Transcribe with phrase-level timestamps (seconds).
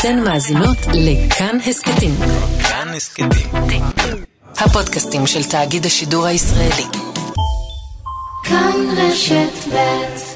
[0.00, 2.14] אתן מאזינות לכאן הסכתים.
[2.68, 3.28] כאן הסכתים.
[4.58, 6.84] הפודקאסטים של תאגיד השידור הישראלי.
[8.44, 10.27] כאן רשת ב'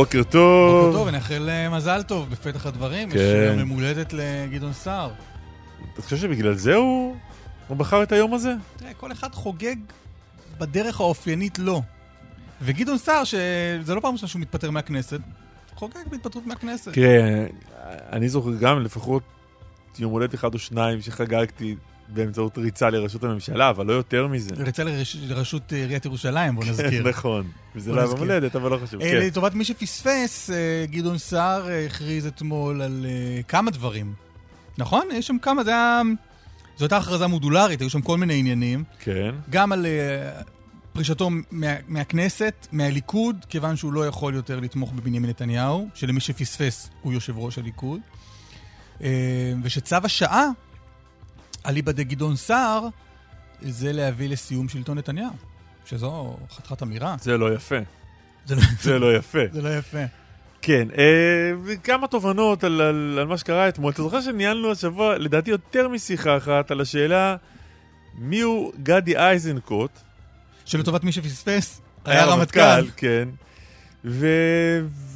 [0.00, 0.86] בוקר טוב.
[0.86, 3.08] בוקר טוב, ונאחל אה, מזל טוב בפתח הדברים.
[3.08, 3.46] יש כן.
[3.50, 5.10] יום יום הולדת לגדעון סער.
[5.92, 7.16] אתה חושב שבגלל זה הוא
[7.68, 8.54] הוא בחר את היום הזה?
[8.76, 9.76] תראה, כל אחד חוגג
[10.58, 11.82] בדרך האופיינית לו.
[12.62, 15.20] וגדעון סער, שזה לא פעם ראשונה שהוא מתפטר מהכנסת,
[15.74, 16.92] חוגג בהתפטרות מהכנסת.
[16.92, 17.46] תראה,
[18.12, 19.22] אני זוכר גם לפחות
[19.98, 21.76] יום הולדת אחד או שניים שחגגתי
[22.12, 24.50] באמצעות ריצה לראשות הממשלה, אבל לא יותר מזה.
[24.58, 24.82] ריצה.
[25.28, 27.08] לראשות עיריית ירושלים, בוא נזכיר.
[27.10, 27.46] נכון.
[27.76, 29.00] וזה בוא לא היה הולדת, אבל לא חשוב.
[29.00, 29.16] אה, כן.
[29.16, 34.14] לטובת מי שפספס, אה, גדעון סער אה, הכריז אתמול על אה, כמה דברים.
[34.78, 35.08] נכון?
[35.12, 36.02] יש שם כמה, זה היה...
[36.76, 38.84] זו הייתה הכרזה מודולרית, היו שם כל מיני עניינים.
[39.00, 39.34] כן.
[39.50, 40.40] גם על אה,
[40.92, 47.12] פרישתו מה, מהכנסת, מהליכוד, כיוון שהוא לא יכול יותר לתמוך בבנימין נתניהו, שלמי שפספס הוא
[47.12, 48.00] יושב ראש הליכוד.
[49.02, 50.46] אה, ושצו השעה,
[51.66, 52.86] אליבא דגדעון סער,
[53.60, 55.32] זה להביא לסיום שלטון נתניהו.
[55.84, 57.16] שזו חתיכת אמירה.
[57.20, 57.78] זה לא יפה.
[58.46, 58.54] זה
[58.86, 59.38] לא, לא יפה.
[59.52, 60.04] זה לא יפה.
[60.62, 63.92] כן, אה, וכמה תובנות על, על, על מה שקרה אתמול.
[63.92, 67.36] אתה זוכר שניהלנו השבוע, לדעתי, יותר משיחה אחת על השאלה
[68.18, 69.90] מיהו גדי איזנקוט,
[70.64, 72.90] שלטובת מי שפספס, היה רמטכ"ל.
[72.96, 73.28] כן.
[74.04, 74.26] ו...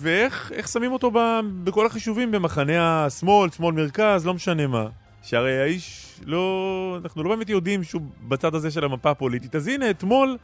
[0.01, 1.19] ואיך איך שמים אותו ב...
[1.65, 4.87] בכל החישובים במחנה השמאל, שמאל מרכז, לא משנה מה.
[5.25, 6.99] שהרי האיש לא...
[7.03, 9.55] אנחנו לא באמת יודעים שהוא בצד הזה של המפה הפוליטית.
[9.55, 10.39] אז הנה, אתמול,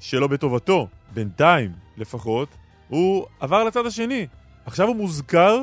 [0.00, 2.48] שלא בטובתו, בינתיים לפחות,
[2.88, 4.26] הוא עבר לצד השני.
[4.66, 5.62] עכשיו הוא מוזכר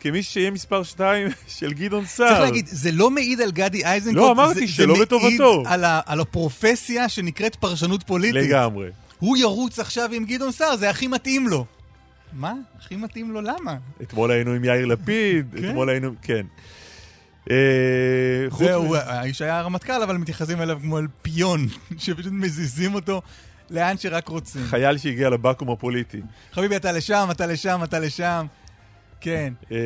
[0.00, 1.28] כמי שיהיה מספר 2
[1.58, 2.28] של גדעון סער.
[2.28, 5.54] צריך להגיד, זה לא מעיד על גדי איזנקוט, לא, אמרתי, זה, שלא זה בטובתו.
[5.54, 8.42] מעיד על, ה, על הפרופסיה שנקראת פרשנות פוליטית.
[8.42, 8.88] לגמרי.
[9.18, 11.64] הוא ירוץ עכשיו עם גדעון סער, זה הכי מתאים לו.
[12.32, 12.54] מה?
[12.78, 13.76] הכי מתאים לו למה?
[14.02, 15.68] אתמול היינו עם יאיר לפיד, כן?
[15.68, 16.10] אתמול היינו...
[16.22, 16.46] כן.
[17.50, 17.56] אה,
[18.58, 21.66] זהו, האיש היה רמטכ"ל, אבל מתייחסים אליו כמו אל פיון,
[21.98, 23.22] שפשוט מזיזים אותו
[23.70, 24.62] לאן שרק רוצים.
[24.64, 26.20] חייל שהגיע לבקו"ם הפוליטי.
[26.52, 28.46] חביבי, אתה לשם, אתה לשם, אתה לשם.
[29.20, 29.52] כן.
[29.72, 29.78] אה,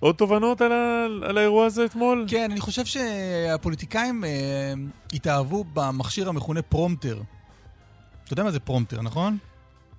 [0.00, 1.06] עוד תובנות על, ה...
[1.22, 2.24] על האירוע הזה אתמול?
[2.28, 4.30] כן, אני חושב שהפוליטיקאים אה,
[5.12, 7.20] התאהבו במכשיר המכונה פרומפטר.
[8.24, 9.38] אתה יודע מה זה פרומפטר, נכון?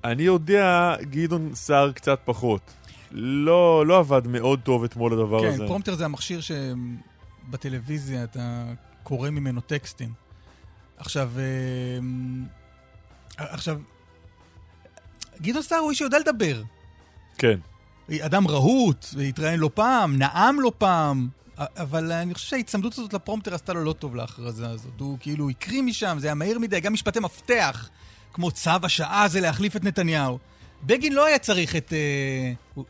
[0.04, 2.74] אני יודע, גדעון סער קצת פחות.
[3.16, 5.68] לא, לא עבד מאוד טוב אתמול הדבר כן, הזה.
[5.68, 8.66] פרומפטר זה המכשיר שבטלוויזיה אתה
[9.04, 10.14] קורא ממנו טקסטים.
[10.98, 12.00] עכשיו, אה,
[13.38, 13.80] עכשיו,
[15.42, 16.64] גדעון סער הוא איש שיודע לדבר.
[17.38, 17.60] כן.
[18.22, 23.74] אדם רהוט, התראיין לא פעם, נאם לא פעם, אבל אני חושב שההיצמדות הזאת לפרומטר עשתה
[23.74, 25.00] לו לא טוב להכרזה הזאת.
[25.00, 27.90] הוא כאילו הקריא משם, זה היה מהיר מדי, גם משפטי מפתח,
[28.34, 30.40] כמו צו השעה זה להחליף את נתניהו.
[30.84, 31.94] בגין לא היה צריך את...
[31.94, 32.86] אה, הוא-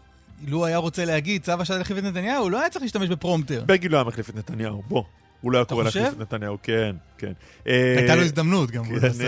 [0.47, 3.63] לו היה רוצה להגיד צו השעה להחליף את נתניהו, הוא לא היה צריך להשתמש בפרומטר.
[3.65, 5.03] בגין לא היה מחליף את נתניהו, בוא.
[5.43, 5.83] הוא לא היה קורא?
[5.83, 7.31] להחליף את נתניהו, כן, כן.
[7.67, 9.25] אה, הייתה לו הזדמנות גם, הוא כן, עשה את זה.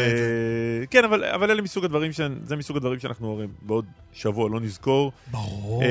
[0.82, 2.12] אה, כן, אבל, אלה מסוג הדברים.
[2.44, 5.12] זה מסוג הדברים שאנחנו הרי בעוד שבוע לא נזכור.
[5.32, 5.84] ברור.
[5.84, 5.88] אה,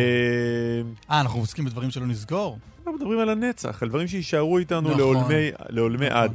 [1.11, 2.59] אה, אנחנו עוסקים בדברים שלא נסגור?
[2.79, 4.99] אנחנו מדברים על הנצח, על דברים שיישארו איתנו נכון.
[4.99, 6.19] לעולמי, לעולמי נכון.
[6.19, 6.33] עד.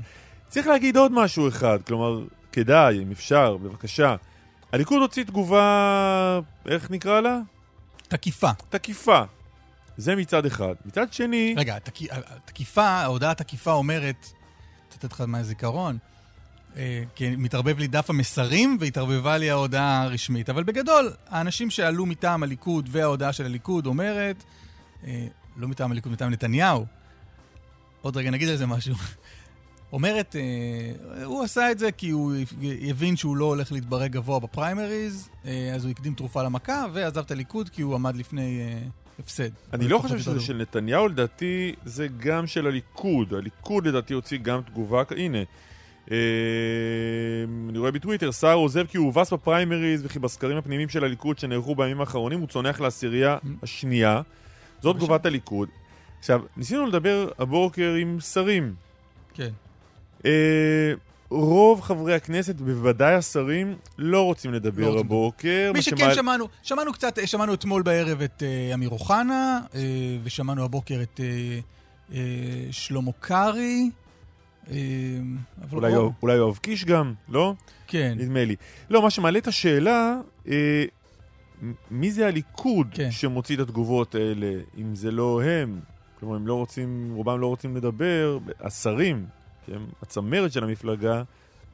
[0.48, 4.16] צריך להגיד עוד משהו אחד, כלומר, כדאי, אם אפשר, בבקשה.
[4.74, 7.40] הליכוד הוציא תגובה, איך נקרא לה?
[8.10, 8.50] תקיפה.
[8.70, 9.22] תקיפה.
[9.98, 10.74] זה מצד אחד.
[10.86, 14.28] מצד שני, רגע, התק- התקיפה, ההודעה התקיפה אומרת,
[14.90, 15.98] אצטט לך מהזיכרון,
[16.78, 20.50] אה, כי מתערבב לי דף המסרים והתערבבה לי ההודעה הרשמית.
[20.50, 24.44] אבל בגדול, האנשים שעלו מטעם הליכוד וההודעה של הליכוד אומרת,
[25.08, 25.28] אה,
[25.58, 26.86] לא מטעם הליכוד, מטעם נתניהו,
[28.02, 28.96] עוד רגע נגיד על זה משהו,
[29.94, 32.34] אומרת, אה, הוא עשה את זה כי הוא
[32.90, 37.32] הבין שהוא לא הולך להתברג גבוה בפריימריז, אה, אז הוא הקדים תרופה למכה ועזב את
[37.32, 38.80] הליכוד כי הוא עמד לפני אה,
[39.20, 39.50] הפסד.
[39.74, 43.34] אני לא חושב שזה של נתניהו, לדעתי זה גם של הליכוד.
[43.34, 45.38] הליכוד לדעתי הוציא גם תגובה, הנה.
[47.70, 51.76] אני רואה בטוויטר, סער עוזב כי הוא הובס בפריימריז וכי בסקרים הפנימיים של הליכוד שנערכו
[51.76, 54.22] בימים האחרונים הוא צונח לעשירייה השנייה.
[54.82, 55.70] זאת תגובת הליכוד.
[56.20, 58.74] עכשיו, ניסינו לדבר הבוקר עם שרים.
[59.34, 59.50] כן.
[60.26, 60.94] אה,
[61.30, 65.00] רוב חברי הכנסת, בוודאי השרים, לא רוצים לדבר רוצים.
[65.06, 65.72] הבוקר.
[65.74, 69.80] מי שכן שמעל- שמענו, שמענו קצת, שמענו אתמול בערב את אה, אמיר אוחנה, אה,
[70.24, 71.60] ושמענו הבוקר את אה,
[72.14, 72.22] אה,
[72.72, 73.90] שלמה קרעי.
[74.72, 74.76] אה,
[75.72, 77.54] אולי יואב- אולי יואב קיש גם, לא?
[77.88, 78.14] כן.
[78.18, 78.56] נדמה לי.
[78.90, 80.18] לא, מה שמעלה את השאלה,
[80.48, 80.84] אה,
[81.92, 83.12] מי זה הליכוד כן.
[83.12, 85.80] שמוציא את התגובות האלה, אם זה לא הם?
[86.20, 89.26] כלומר, הם לא רוצים, רובם לא רוצים לדבר, השרים,
[89.70, 91.24] שהם הצמרת של המפלגה,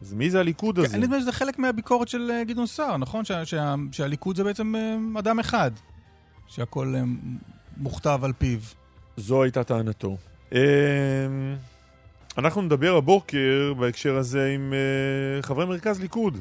[0.01, 0.88] אז מי זה הליכוד הזה?
[0.97, 3.25] כן, נדמה שזה חלק מהביקורת של אה, גדעון סער, נכון?
[3.25, 5.71] שה- שה- שהליכוד זה בעצם אה, אדם אחד,
[6.47, 7.01] שהכל אה,
[7.77, 8.59] מוכתב על פיו.
[9.18, 10.18] זו הייתה טענתו.
[12.38, 14.74] אנחנו נדבר הבוקר בהקשר הזה עם
[15.42, 16.38] חברי מרכז ליכוד.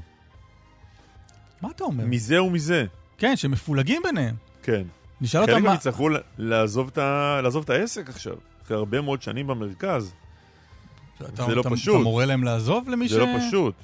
[1.62, 2.04] מה אתה אומר?
[2.06, 2.84] מזה ומזה,
[3.18, 4.34] כן, שמפולגים ביניהם.
[4.62, 4.82] כן.
[5.20, 5.74] נשאל אותם חלק מה...
[5.74, 6.08] יצטרכו
[6.38, 8.34] לעזוב את ה- לעזוב את העסק עכשיו,
[8.64, 10.14] אחרי הרבה מאוד שנים במרכז.
[11.18, 11.94] זה לא אתה- פשוט.
[11.94, 13.12] אתה מורה להם לעזוב למי ש...
[13.12, 13.74] זה לא פשוט.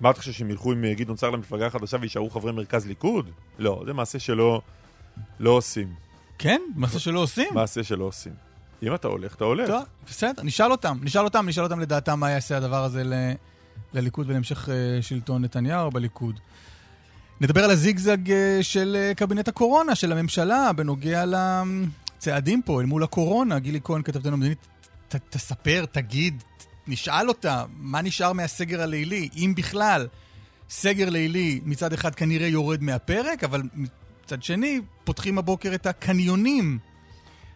[0.00, 3.30] מה אתה חושב, שהם ילכו עם אה, גדעון סער למפלגה החדשה ויישארו חברי מרכז ליכוד?
[3.58, 4.60] לא, זה מעשה שלא
[5.40, 5.88] לא עושים.
[6.38, 6.60] כן?
[6.76, 7.46] מעשה שלא עושים?
[7.54, 8.32] מעשה שלא עושים.
[8.82, 9.68] אם אתה הולך, אתה הולך.
[9.68, 10.98] טוב, בסדר, נשאל אותם.
[11.02, 13.12] נשאל אותם, נשאל אותם לדעתם מה יעשה הדבר הזה ל...
[13.94, 16.40] לליכוד ולהמשך אה, שלטון נתניהו בליכוד.
[17.40, 21.24] נדבר על הזיגזג אה, של קבינט הקורונה, של הממשלה, בנוגע
[22.18, 23.58] לצעדים פה אל מול הקורונה.
[23.58, 24.58] גילי כהן, כתבתנו המדינית,
[25.08, 26.42] ת, תספר, תגיד,
[26.86, 30.06] נשאל אותה, מה נשאר מהסגר הלילי, אם בכלל.
[30.70, 36.78] סגר לילי מצד אחד כנראה יורד מהפרק, אבל מצד שני, פותחים הבוקר את הקניונים.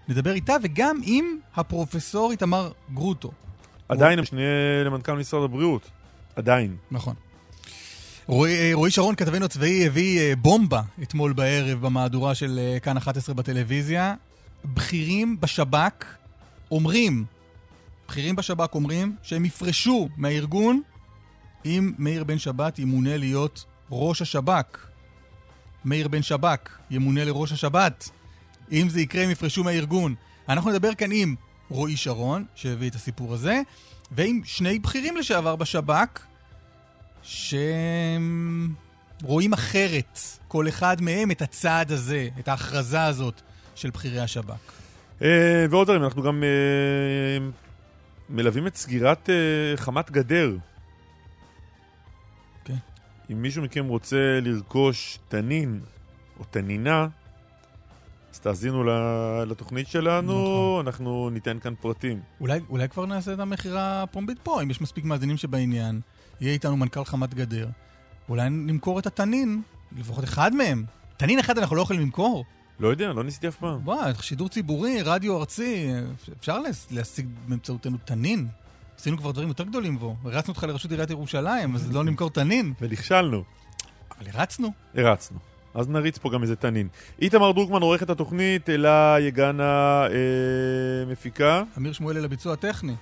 [0.09, 3.31] נדבר איתה וגם עם הפרופסור איתמר גרוטו.
[3.89, 4.43] עדיין המשנה
[4.85, 5.91] למנכ"ל משרד הבריאות.
[6.37, 6.77] עדיין.
[6.91, 7.15] נכון.
[8.27, 12.97] רועי, אה, רועי שרון, כתבנו הצבאי, הביא אה, בומבה אתמול בערב במהדורה של אה, כאן
[12.97, 14.15] 11 בטלוויזיה.
[14.65, 16.05] בכירים בשב"כ
[16.71, 17.25] אומרים,
[18.09, 20.83] בכירים בשב"כ אומרים שהם יפרשו מהארגון
[21.65, 24.87] אם מאיר בן שבת ימונה להיות ראש השב"כ.
[25.85, 28.11] מאיר בן שב"כ ימונה לראש השבת.
[28.73, 30.15] אם זה יקרה, הם יפרשו מהארגון.
[30.49, 31.35] אנחנו נדבר כאן עם
[31.69, 33.61] רועי שרון, שהביא את הסיפור הזה,
[34.13, 36.21] ועם שני בכירים לשעבר בשב"כ,
[37.23, 38.75] שהם
[39.23, 43.41] רואים אחרת, כל אחד מהם, את הצעד הזה, את ההכרזה הזאת
[43.75, 44.73] של בכירי השב"כ.
[45.23, 47.49] אה, ועוד דברים, אנחנו גם אה,
[48.31, 50.57] מלווים את סגירת אה, חמת גדר.
[52.65, 52.77] כן.
[53.31, 55.81] אם מישהו מכם רוצה לרכוש תנין
[56.39, 57.09] או תנינה,
[58.33, 58.85] אז תאזינו
[59.47, 60.87] לתוכנית שלנו, נכון.
[60.87, 62.21] אנחנו ניתן כאן פרטים.
[62.41, 66.01] אולי, אולי כבר נעשה את המכירה הפומבית פה, אם יש מספיק מאזינים שבעניין.
[66.41, 67.69] יהיה איתנו מנכ"ל חמת גדר.
[68.29, 69.63] אולי נמכור את התנין,
[69.97, 70.85] לפחות אחד מהם.
[71.17, 72.45] תנין אחד אנחנו לא יכולים למכור?
[72.81, 73.81] לא יודע, לא ניסיתי אף פעם.
[73.85, 75.93] וואי, שידור ציבורי, רדיו ארצי,
[76.41, 76.59] אפשר
[76.91, 78.49] להשיג באמצעותנו תנין.
[78.99, 80.17] עשינו כבר דברים יותר גדולים בו.
[80.25, 82.73] הרצנו אותך לראשות עיריית ירושלים, אז לא נמכור תנין.
[82.81, 83.45] ונכשלנו,
[84.19, 84.73] אבל הרצנו.
[84.95, 85.39] הרצנו.
[85.75, 86.89] אז נריץ פה גם איזה תנין.
[87.21, 91.63] איתמר דרוקמן עורך את התוכנית, אלה יגנה אה, מפיקה.
[91.79, 92.95] אמיר שמואלי לביצוע הטכני.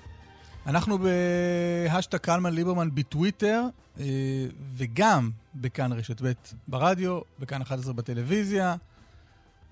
[0.67, 3.63] אנחנו בהשטג קלמן ליברמן בטוויטר,
[4.01, 4.05] אה,
[4.77, 6.33] וגם בכאן רשת ב'
[6.69, 8.77] ברדיו, בכאן 11 בטלוויזיה,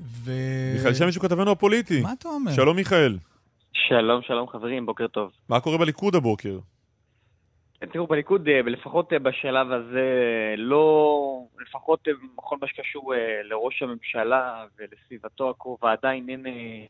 [0.02, 0.30] ו...
[0.74, 2.02] מיכאל שמש הוא כתבנו הפוליטי.
[2.02, 2.52] מה אתה אומר?
[2.52, 3.16] שלום מיכאל.
[3.72, 5.30] שלום, שלום חברים, בוקר טוב.
[5.48, 6.58] מה קורה בליכוד הבוקר?
[7.92, 10.04] תראו, בליכוד, אה, לפחות אה, בשלב הזה,
[10.56, 16.84] לא, לפחות אה, בכל מה שקשור אה, לראש הממשלה ולסביבתו הקרובה, עדיין אין, אה,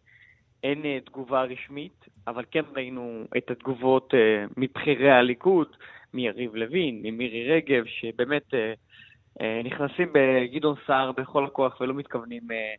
[0.65, 5.67] אין אה, תגובה רשמית, אבל כן ראינו את התגובות אה, מבכירי הליכוד,
[6.15, 8.73] מיריב לוין, ממירי רגב, שבאמת אה,
[9.41, 12.75] אה, נכנסים בגדעון סער בכל הכוח ולא מתכוונים אה, אה,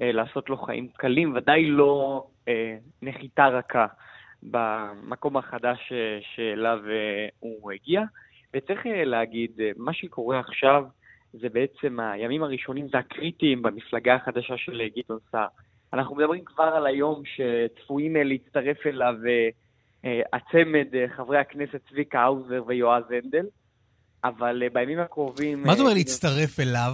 [0.00, 3.86] לעשות לו חיים קלים, ודאי לא אה, נחיתה רכה.
[4.42, 8.02] במקום החדש אה, שאליו אה, הוא הגיע.
[8.54, 10.84] וצריך אה, להגיד, אה, מה שקורה עכשיו
[11.32, 15.46] זה בעצם הימים הראשונים, זה הקריטיים במפלגה החדשה של אה, גדעון סער.
[15.92, 19.48] אנחנו מדברים כבר על היום שצפויים אה, להצטרף אליו אה,
[20.04, 23.46] אה, הצמד אה, חברי הכנסת צביקה האוזר ויועז הנדל,
[24.24, 25.62] אבל אה, בימים הקרובים...
[25.62, 26.92] מה זה אומר אה, להצטרף אליו?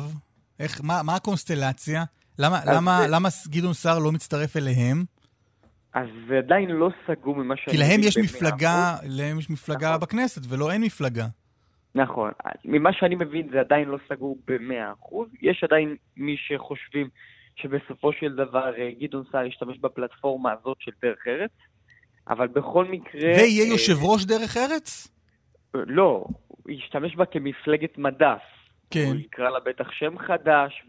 [0.60, 2.04] איך, מה, מה הקונסטלציה?
[2.38, 5.05] למה, למה, זה- למה גדעון סער לא מצטרף אליהם?
[5.95, 9.05] אז זה עדיין לא סגור ממה שאני כי להם יש מפלגה, 100%.
[9.09, 10.00] להם יש מפלגה נכון.
[10.00, 11.26] בכנסת, ולא אין מפלגה.
[11.95, 12.31] נכון.
[12.64, 15.14] ממה שאני מבין זה עדיין לא סגור ב-100%.
[15.43, 17.09] יש עדיין מי שחושבים
[17.57, 21.50] שבסופו של דבר אה, גדעון סער ישתמש בפלטפורמה הזאת של דרך ארץ,
[22.28, 23.21] אבל בכל מקרה...
[23.37, 25.09] ויהיה אה, יושב ראש דרך ארץ?
[25.75, 28.43] לא, הוא ישתמש בה כמפלגת מדף.
[28.90, 29.05] כן.
[29.07, 30.87] הוא יקרא לה בטח שם חדש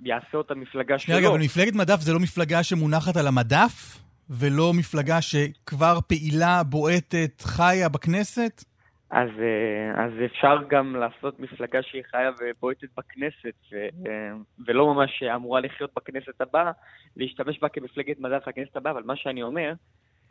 [0.00, 1.16] ויעשה אותה מפלגה שלו.
[1.16, 3.98] רגע, אבל מפלגת מדף זה לא מפלגה שמונחת על המדף?
[4.30, 8.64] ולא מפלגה שכבר פעילה, בועטת, חיה בכנסת?
[9.10, 14.32] אז, אה, אז אפשר גם לעשות מפלגה שהיא חיה ובועטת בכנסת, ו, אה,
[14.66, 16.70] ולא ממש אמורה לחיות בכנסת הבאה,
[17.16, 19.72] להשתמש בה כמפלגת מדף לכנסת הבאה, אבל מה שאני אומר,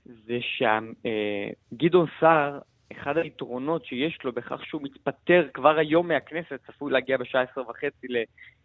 [0.05, 2.59] זה שגדעון סער,
[2.91, 8.07] אחד היתרונות שיש לו בכך שהוא מתפטר כבר היום מהכנסת, צפוי להגיע בשעה עשר וחצי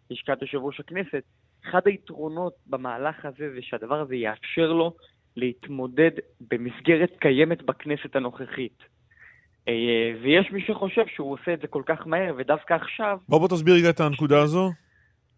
[0.09, 1.23] ללשכת יושב ראש הכנסת,
[1.69, 4.93] אחד היתרונות במהלך הזה זה שהדבר הזה יאפשר לו
[5.35, 6.11] להתמודד
[6.51, 8.83] במסגרת קיימת בכנסת הנוכחית.
[9.67, 13.47] אה, ויש מי שחושב שהוא עושה את זה כל כך מהר, ודווקא עכשיו, בוא בוא
[13.47, 14.71] תסביר רגע את הנקודה הזו.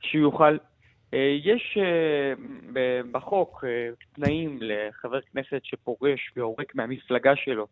[0.01, 0.58] שהוא יוכל...
[1.13, 2.34] אה, יש אה,
[3.12, 3.63] בחוק
[4.13, 7.68] תנאים לחבר כנסת שפורש ועורק מהמפלגה שלו,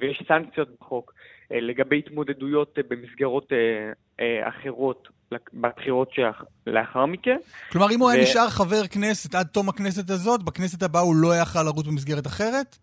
[0.00, 1.12] ויש סנקציות בחוק
[1.52, 5.08] אה, לגבי התמודדויות אה, במסגרות אה, אה, אחרות
[5.52, 7.36] בבחירות שלאחר מכן.
[7.72, 11.28] כלומר, אם הוא היה נשאר חבר כנסת עד תום הכנסת הזאת, בכנסת הבאה הוא לא
[11.42, 12.76] יכל לרוץ במסגרת אחרת?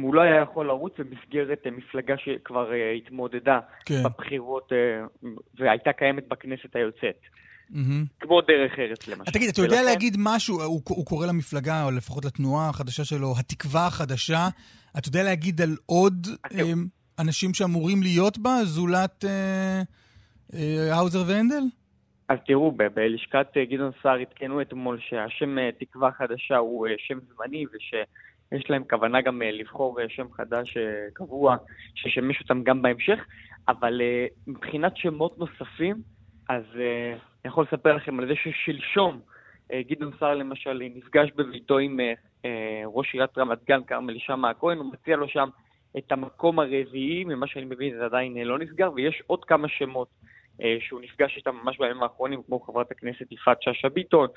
[0.00, 4.02] הוא לא היה יכול לרוץ במסגרת אה, מפלגה שכבר אה, התמודדה כן.
[4.04, 7.20] בבחירות אה, והייתה קיימת בכנסת היוצאת.
[7.70, 8.04] מהמם.
[8.20, 9.22] כמו דרך ארץ למשל.
[9.26, 13.86] אז תגיד, אתה יודע להגיד משהו, הוא, קורא למפלגה, או לפחות לתנועה החדשה שלו, התקווה
[13.86, 14.48] החדשה,
[14.98, 16.72] אתה יודע להגיד על עוד אה,
[17.18, 19.82] אנשים שאמורים להיות בה, זולת אה,
[20.54, 21.64] אה, האוזר והנדל?
[22.28, 27.18] אז תראו, בלשכת אה, גדעון סער עדכנו אתמול שהשם אה, תקווה חדשה הוא אה, שם
[27.20, 31.56] זמני ושיש להם כוונה גם אה, לבחור אה, שם חדש אה, קבוע
[31.94, 33.18] שישמש אותם גם בהמשך,
[33.68, 35.96] אבל אה, מבחינת שמות נוספים,
[36.48, 39.20] אז אה, אני יכול לספר לכם על זה ששלשום
[39.72, 42.12] אה, גדעון סער למשל נפגש בביתו עם אה,
[42.44, 45.48] אה, ראש עיריית רמת גן, כרמל שאמה הכהן, הוא מציע לו שם
[45.98, 50.08] את המקום הרביעי, ממה שאני מבין זה עדיין אה, לא נסגר, ויש עוד כמה שמות
[50.62, 54.28] אה, שהוא נפגש איתם ממש בימים האחרונים, כמו חברת הכנסת יפעת שאשא ביטון,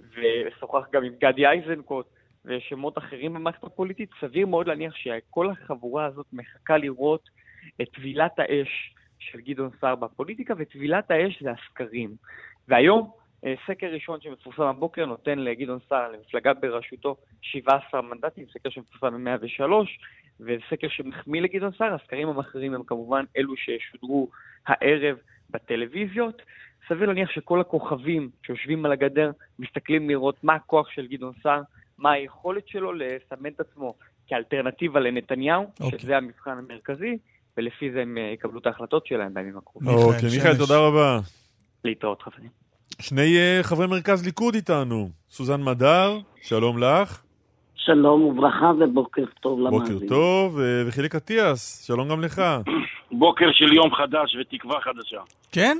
[0.00, 2.06] ושוחח גם עם גדי איזנקוט,
[2.44, 7.28] ושמות אחרים במערכת הפוליטית, סביר מאוד להניח שכל החבורה הזאת מחכה לראות
[7.82, 12.10] את טבילת האש של גדעון סער בפוליטיקה, וטבילת האש זה הסקרים.
[12.68, 13.10] והיום,
[13.44, 19.64] אה, סקר ראשון שמפורסם הבוקר נותן לגדעון סער, למפלגה בראשותו, 17 מנדטים, סקר שמפורסם ב-103,
[20.40, 24.28] וסקר שמחמיא לגדעון סער, הסקרים המאחרים הם כמובן אלו ששודרו
[24.66, 25.16] הערב
[25.50, 26.42] בטלוויזיות.
[26.88, 31.62] סביר להניח שכל הכוכבים שיושבים על הגדר מסתכלים לראות מה הכוח של גדעון סער,
[31.98, 33.94] מה היכולת שלו לסמן את עצמו
[34.26, 35.98] כאלטרנטיבה לנתניהו, אוקיי.
[35.98, 37.18] שזה המבחן המרכזי,
[37.56, 39.88] ולפי זה הם אה, יקבלו את ההחלטות שלהם בימים הקרובים.
[39.88, 40.56] אוקיי, מיכאל.
[40.56, 41.20] תודה רבה.
[41.84, 42.48] להתראות חברים.
[43.00, 45.08] שני אה, חברי מרכז ליכוד איתנו.
[45.30, 47.20] סוזן מדר, שלום לך.
[47.76, 49.92] שלום וברכה ובוקר טוב למאזינים.
[50.00, 50.60] בוקר טוב.
[50.60, 52.42] אה, וחיליק אטיאס, שלום גם לך.
[53.12, 55.20] בוקר של יום חדש ותקווה חדשה.
[55.52, 55.78] כן?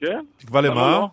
[0.00, 0.24] כן?
[0.36, 0.90] תקווה למה?
[0.90, 1.08] לא?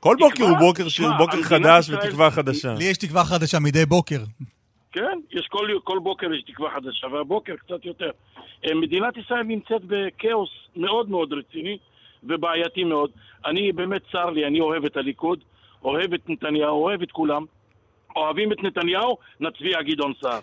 [0.00, 0.58] כל בוקר הוא?
[0.58, 2.74] בוקר של בוקר חדש ישראל- ותקווה חדשה.
[2.78, 4.18] לי יש תקווה חדשה מדי בוקר.
[4.92, 8.10] כן, יש כל, כל בוקר יש תקווה חדשה, והבוקר קצת יותר.
[8.66, 11.78] אה, מדינת ישראל נמצאת בכאוס מאוד מאוד רציני
[12.28, 13.10] ובעייתי מאוד.
[13.46, 15.38] אני באמת צר לי, אני אוהב את הליכוד,
[15.84, 17.44] אוהב את נתניהו, אוהב את כולם.
[18.16, 20.40] אוהבים את נתניהו, נצביע גדעון סער.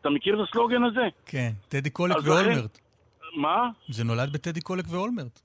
[0.00, 1.08] אתה מכיר את הסלוגן הזה?
[1.26, 2.78] כן, טדי קולק לכן- ואולמרט.
[3.36, 3.68] מה?
[3.88, 5.40] זה נולד בטדי קולק ואולמרט.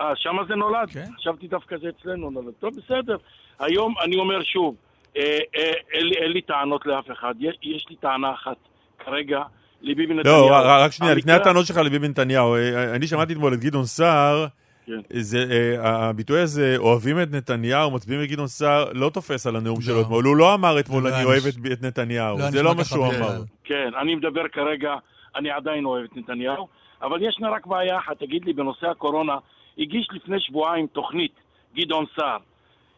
[0.00, 0.90] אה, שמה זה נולד?
[0.90, 1.06] כן.
[1.18, 2.54] חשבתי דווקא זה אצלנו נולד.
[2.60, 3.16] טוב, בסדר.
[3.58, 4.74] היום אני אומר שוב,
[5.16, 5.22] אה,
[5.56, 7.34] אה, אין לי- אין לי טענות לאף אחד.
[7.40, 8.56] יש, יש לי טענה אחת.
[9.04, 9.42] כרגע,
[9.82, 10.48] לביבי נתניהו.
[10.48, 14.46] לא, רק- שנייה, לפני הטענות שלך לביבי נתניהו, אה, אני שמעתי אתמול את גדעון סער,
[14.86, 15.00] כן.
[15.10, 19.82] זה, אה, הביטוי הזה, אוהבים את נתניהו, מצביעים לגדעון סער, לא תופס על הנאום לא.
[19.84, 20.24] שלו אתמול.
[20.24, 22.38] הוא לא אמר אתמול, לא אני אוהב את- את נתניהו.
[22.38, 23.22] לא זה לא מה שהוא בכלל.
[23.22, 23.42] אמר.
[23.64, 24.94] כן, אני מדבר כרגע,
[25.36, 26.68] אני עדיין אוהב את נתניהו,
[27.02, 29.36] אבל ישנה רק בעיה אחת, תגיד לי, בנושא הקורונה,
[29.78, 31.32] הגיש לפני שבועיים תוכנית,
[31.76, 32.38] גדעון סער,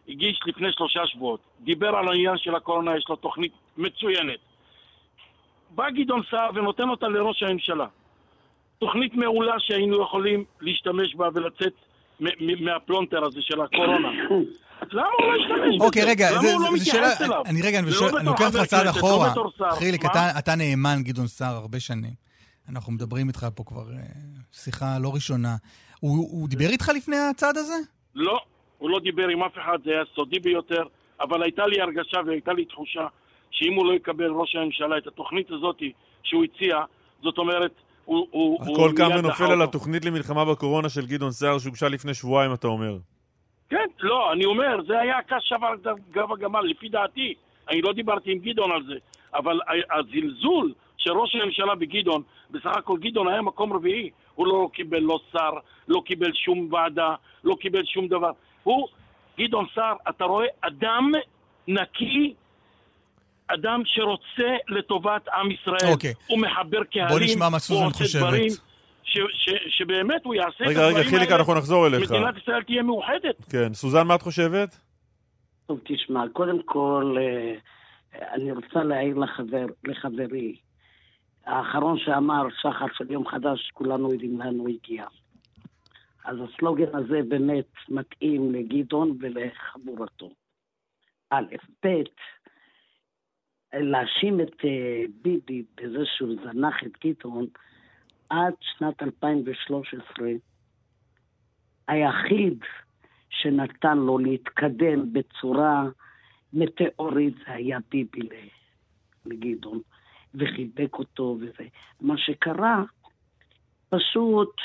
[0.09, 4.39] הגיש לפני שלושה שבועות, דיבר על העניין של הקורונה, יש לו תוכנית מצוינת.
[5.71, 7.87] בא גדעון סער ונותן אותה לראש הממשלה.
[8.79, 11.73] תוכנית מעולה שהיינו יכולים להשתמש בה ולצאת
[12.61, 14.09] מהפלונטר הזה של הקורונה.
[14.93, 15.85] למה הוא לא השתמש בזה?
[15.85, 17.43] אוקיי, רגע, למה הוא לא מתייחס אליו?
[17.47, 19.33] אני רגע, אני אני לוקח אותך צעד אחורה.
[19.37, 19.71] לא.
[19.79, 20.05] חיליק?
[20.39, 22.27] אתה- נאמן גדעון סער הרבה שנים.
[22.69, 24.03] אנחנו מדברים איתך פה כבר אה,
[24.53, 25.57] שיחה לא ראשונה.
[26.01, 27.75] הוא דיבר איתך לפני הצעד הזה?
[28.15, 28.39] לא,
[28.79, 30.83] הוא לא דיבר עם אף אחד, זה היה סודי ביותר,
[31.21, 33.07] אבל הייתה לי הרגשה והייתה לי תחושה
[33.51, 35.79] שאם הוא לא יקבל ראש הממשלה את התוכנית הזאת
[36.23, 36.77] שהוא הציע,
[37.23, 37.73] זאת אומרת,
[38.07, 38.27] הוא...
[38.31, 39.63] הוא הכל קם ונופל על.
[39.63, 42.97] התוכנית למלחמה בקורונה של גדעון סער שהוגשה לפני שבועיים, אתה אומר.
[43.71, 45.75] כן, לא, אני אומר, זה היה קש שבר
[46.11, 47.35] גב הגמל, לפי דעתי.
[47.71, 48.95] אני לא דיברתי עם גדעון על זה,
[49.35, 49.61] אבל
[49.91, 54.11] הזלזול של ראש הממשלה בגדעון, בסך הכל גדעון היה מקום רביעי.
[54.35, 55.51] הוא לא קיבל לא שר,
[55.89, 58.31] לא קיבל שום ועדה, לא קיבל שום דבר.
[58.63, 58.89] הוא,
[59.39, 61.13] גדעון סער, אתה רואה אדם
[61.69, 62.35] נקי,
[63.49, 65.93] אדם שרוצה לטובת עם ישראל.
[65.93, 66.13] אוקיי.
[66.27, 68.23] הוא מחבר קהלים, נשמע מה סוזן חושבת.
[68.23, 68.49] דברים
[69.03, 71.37] ש- ש- שבאמת הוא יעשה את רגע, הדברים רגע, חיליק, האלה.
[71.41, 72.11] אנחנו נחזור אליך.
[72.11, 73.45] מדינת ישראל תהיה מאוחדת.
[73.53, 74.79] כן, סוזן, מה את חושבת?
[75.67, 77.55] טוב, תשמע, קודם כל, אה,
[78.35, 80.57] אני רוצה להעיר לחבר, לחברי,
[81.47, 85.05] האחרון שאמר, שחר של יום חדש, כולנו יודעים לאן הוא הגיע.
[86.25, 90.31] אז הסלוגן הזה באמת מתאים לגדעון ולחבורתו.
[91.31, 91.43] א',
[91.87, 91.89] ב',
[93.81, 97.47] להאשים את אה, ביבי בזה שהוא זנח את גדעון
[98.31, 100.29] עד שנת 2013,
[101.89, 102.59] היחיד
[103.31, 105.85] שנתן לו להתקדם בצורה
[106.53, 108.29] מטאורית זה היה ביבי
[109.27, 109.81] לגדעון,
[110.35, 111.69] וחיבק אותו וזה.
[112.01, 112.83] מה שקרה,
[113.89, 114.57] פשוט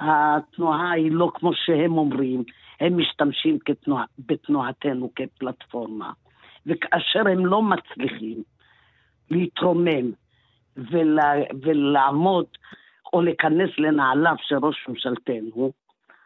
[0.00, 2.44] התנועה היא לא כמו שהם אומרים,
[2.80, 6.12] הם משתמשים כתנועה, בתנועתנו כפלטפורמה.
[6.66, 8.42] וכאשר הם לא מצליחים
[9.30, 10.10] להתרומם
[10.76, 12.46] ולה, ולעמוד
[13.12, 15.72] או להיכנס לנעליו של ראש ממשלתנו,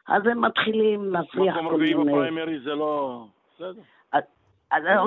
[0.08, 2.12] אז הם מתחילים להפריח מקום כל רביעי מיני...
[2.12, 3.24] בפריימריז זה לא...
[3.54, 3.80] בסדר.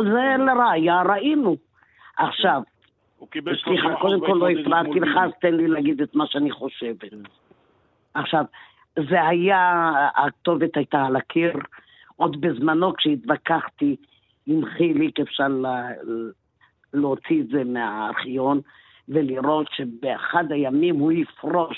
[0.04, 1.56] זה לראיה, ראינו.
[2.18, 2.62] עכשיו,
[3.64, 5.18] סליחה, 30% קודם כל לא הפרעתי לך.
[5.18, 7.14] אז תן לי להגיד את מה שאני חושבת.
[8.14, 8.46] עכשיו,
[9.10, 11.54] זה היה, הכתובת הייתה על הקיר,
[12.16, 13.96] עוד בזמנו כשהתווכחתי
[14.48, 15.88] עם חיליק, אפשר לה,
[16.94, 18.62] להוציא את זה מהארכיון
[19.10, 21.78] ולראות שבאחד הימים הוא יפרוש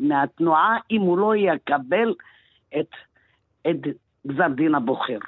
[0.00, 2.14] מהתנועה אם הוא לא יקבל
[2.80, 2.90] את,
[3.70, 3.76] את
[4.26, 5.18] גזר דין הבוחר.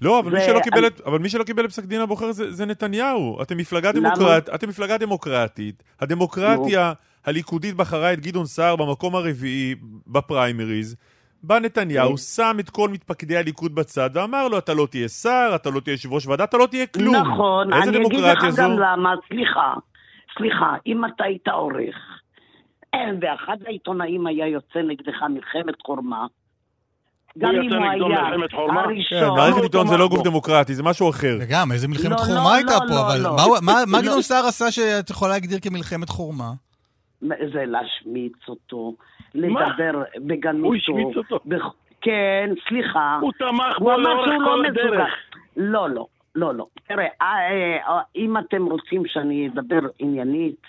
[0.00, 2.32] לא, אבל מי זה- שלא קיבל את, אבל מי שלא קיבל את פסק דין הבוחר
[2.32, 3.42] זה, זה נתניהו.
[3.42, 3.92] אתם מפלגה?
[3.92, 5.82] דמוקרט, אתם מפלגה דמוקרטית.
[6.00, 6.92] הדמוקרטיה
[7.24, 9.74] הליכודית בחרה את גדעון סער במקום הרביעי
[10.06, 10.96] בפריימריז.
[11.42, 15.70] בא נתניהו, שם את כל מתפקדי הליכוד בצד ואמר לו, אתה לא תהיה שר, אתה
[15.70, 17.16] לא תהיה יושב ראש ועדה, אתה לא תהיה כלום.
[17.16, 18.62] נכון, אני אגיד לך זו?
[18.62, 19.74] גם למה, סליחה,
[20.38, 21.96] סליחה, אם אתה היית עורך,
[22.94, 26.26] ואחד העיתונאים היה יוצא נגדך מלחמת חורמה,
[27.38, 28.20] גם אם הוא היה?
[28.48, 29.36] כן, הראשון...
[29.36, 30.24] מערכת עיתון זה לא גוף.
[30.24, 31.38] דמוקרטי, זה משהו אחר.
[31.40, 33.36] וגם, איזה מלחמת לא, חורמה לא, הייתה לא, פה, לא, אבל לא.
[33.62, 34.00] מה לא.
[34.02, 36.52] גדעון סער עשה שאת יכולה להגדיר כמלחמת חורמה?
[37.52, 38.94] זה להשמיץ אותו,
[39.34, 40.66] לדבר בגניתו.
[40.66, 41.38] הוא השמיץ אותו?
[41.46, 43.18] בכ- כן, סליחה.
[43.22, 44.80] הוא תמך בו לאורך כל לא מסוגל.
[44.94, 45.14] הדרך.
[45.56, 46.66] לא, לא, לא, לא.
[46.88, 47.28] תראה, אה,
[47.88, 50.62] אה, אם אתם רוצים שאני אדבר עניינית,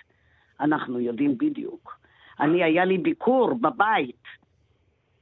[0.61, 1.97] אנחנו יודעים בדיוק.
[2.39, 4.23] אני, היה לי ביקור בבית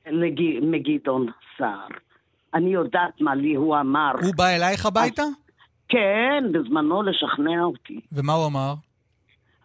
[0.07, 1.25] לג- מגדעון
[1.57, 1.87] סער.
[2.53, 4.11] אני יודעת מה לי הוא אמר.
[4.23, 5.23] הוא בא אלייך הביתה?
[5.89, 7.99] כן, בזמנו לשכנע אותי.
[8.11, 8.73] ומה הוא אמר?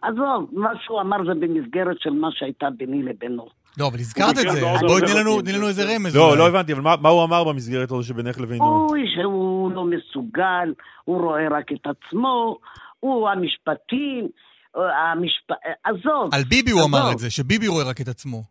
[0.01, 3.47] עזוב, מה שהוא אמר זה במסגרת של מה שהייתה ביני לבינו.
[3.79, 5.05] לא, אבל הזכרת את זה, מאוד אז בואי עוזר
[5.41, 6.15] תני לנו- איזה רמז.
[6.15, 6.37] לא.
[6.37, 8.87] לא הבנתי, אבל מה- הוא אמר במסגרת הזו שבינך לבינו?
[8.89, 12.57] אוי, שהוא לא מסוגל, הוא רואה רק את עצמו,
[12.99, 14.27] הוא המשפטים,
[14.75, 15.51] המשפ...
[15.83, 16.33] עזוב.
[16.33, 17.11] על ביבי הוא אמר.
[17.11, 18.43] את זה, שביבי רואה רק את עצמו.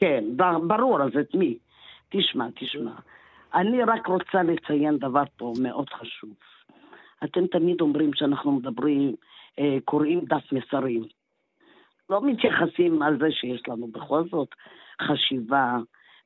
[0.00, 1.58] כן, בר- ברור, אז את מי?
[2.08, 2.90] תשמע, תשמע.
[3.54, 6.30] אני רק רוצה לציין דבר פה מאוד חשוב.
[7.24, 9.14] אתם תמיד אומרים שאנחנו מדברים,
[9.84, 11.04] קוראים דף מסרים.
[12.10, 14.48] לא מתייחסים על זה שיש לנו בכל זאת
[15.02, 15.76] חשיבה,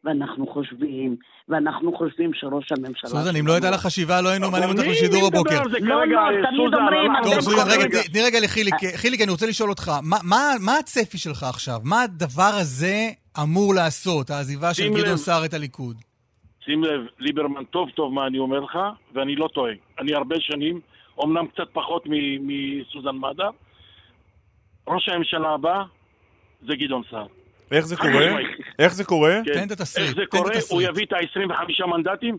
[0.04, 1.16] ואנחנו חושבים,
[1.48, 3.10] ואנחנו חושבים שראש הממשלה...
[3.10, 5.62] סוזן, אם לא הייתה לך חשיבה, לא היינו מעלים אותך לשידור הבוקר.
[5.80, 8.02] לא, לא, תמיד אומרים, טוב, סוזן, רגע, רגע.
[8.12, 8.74] תני רגע לחיליק.
[8.96, 11.78] חיליק, אני רוצה לשאול אותך, מה- הצפי שלך עכשיו?
[11.84, 12.94] מה הדבר הזה
[13.42, 15.16] אמור לעשות, העזיבה של גדעון.
[15.16, 15.96] סער את הליכוד?
[16.64, 18.78] שים לב, ליברמן, טוב טוב מה אני אומר לך,
[19.14, 19.72] ואני לא טועה.
[19.98, 20.80] אני הרבה שנים,
[21.24, 23.50] אמנם קצת פחות מ- מסוזן מדר,
[24.88, 25.82] ראש הממשלה הבא
[26.66, 27.26] זה גדעון סער.
[27.72, 28.26] איך זה קורה?
[28.78, 29.40] איך זה קורה?
[29.44, 29.52] כן.
[29.54, 30.52] תן את התסריט, איך זה קורה?
[30.70, 32.36] הוא יביא את ה-25 מנדטים,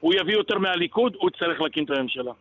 [0.00, 2.32] הוא יביא יותר מהליכוד, הוא יצטרך להקים את הממשלה.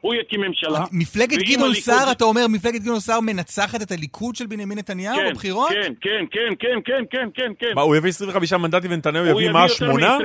[0.00, 0.78] הוא יקים ממשלה.
[0.92, 5.16] מפלגת ואם גדעון סער, אתה אומר, מפלגת גדעון סער מנצחת את הליכוד של בנימין נתניהו
[5.16, 5.68] כן, בבחירות?
[5.68, 7.72] כן, כן, כן, כן, כן, כן, כן, כן.
[7.74, 10.18] מה, הוא יביא 25 מנדטים ונתניהו הוא יביא יביא מה, יותר שמונה?
[10.18, 10.24] מ-25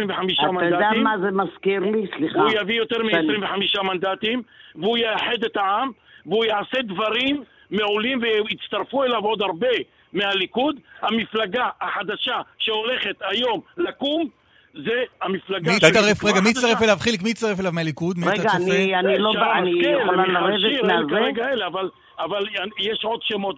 [0.58, 1.04] אתה יודע מנדטים.
[1.04, 2.08] מה זה מזכיר לי?
[2.18, 2.40] סליחה.
[2.40, 4.42] הוא יביא יותר שאני- מ-25 מנדטים,
[4.76, 5.92] והוא יאחד את העם,
[6.26, 9.68] והוא יעשה דברים מעולים ויצטרפו אליו עוד הרבה
[10.14, 10.76] מהליכוד.
[11.02, 14.30] המפלגה החדשה שהולכת היום לקום
[14.74, 15.72] זה המפלגה...
[15.72, 16.50] מי תקווה רגע, מי.
[16.50, 16.98] יצטרף אליו?
[17.00, 18.18] חיליק, מי יצטרף אליו מהליכוד?
[18.18, 18.64] מי אתה רגע, צופה?
[18.64, 21.66] אני, אני לא, בא- אני יכולה לרדת מהזה?
[21.68, 22.46] אבל, אבל
[22.80, 23.56] יש עוד שמות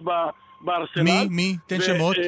[0.60, 1.02] בארסנל.
[1.02, 1.26] מי?
[1.30, 1.56] מי?
[1.66, 2.16] תן שמות.
[2.18, 2.22] אה,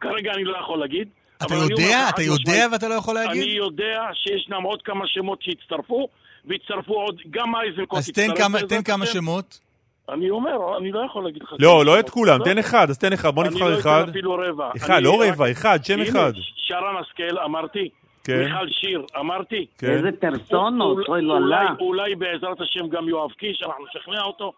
[0.00, 1.08] כרגע אני לא יכול להגיד.
[1.36, 2.08] אתה אני יודע?
[2.08, 3.56] אתה יודע ואתה לא יכול אני להגיד?
[3.56, 6.08] יודע שישנם עוד כמה שמות שהצטרפו,
[6.46, 9.06] והצטרפו עוד, גם אייזנקוט אז תן כמה- תן כמה.
[9.06, 9.60] שמות.
[10.08, 11.54] אני אומר, אני לא יכול להגיד לך...
[11.58, 12.10] לא, לא את.
[12.10, 12.44] כולם, לא.
[12.44, 14.00] תן אחד, אז תן אחד, בוא אני נבחר לא אחד.
[14.02, 14.70] אתן אפילו רבע.
[14.76, 16.32] אחד, אני לא רבע, אחד, שם אחד.
[16.56, 17.88] שרן השכל, אמרתי.
[18.24, 19.66] כן, מיכל שיר, אמרתי.
[19.78, 19.90] כן.
[19.90, 21.70] איזה פרסונות, אוי לא אולי, לה.
[21.80, 24.52] אולי בעזרת השם גם יואב קיש, אנחנו נשכנע אותו,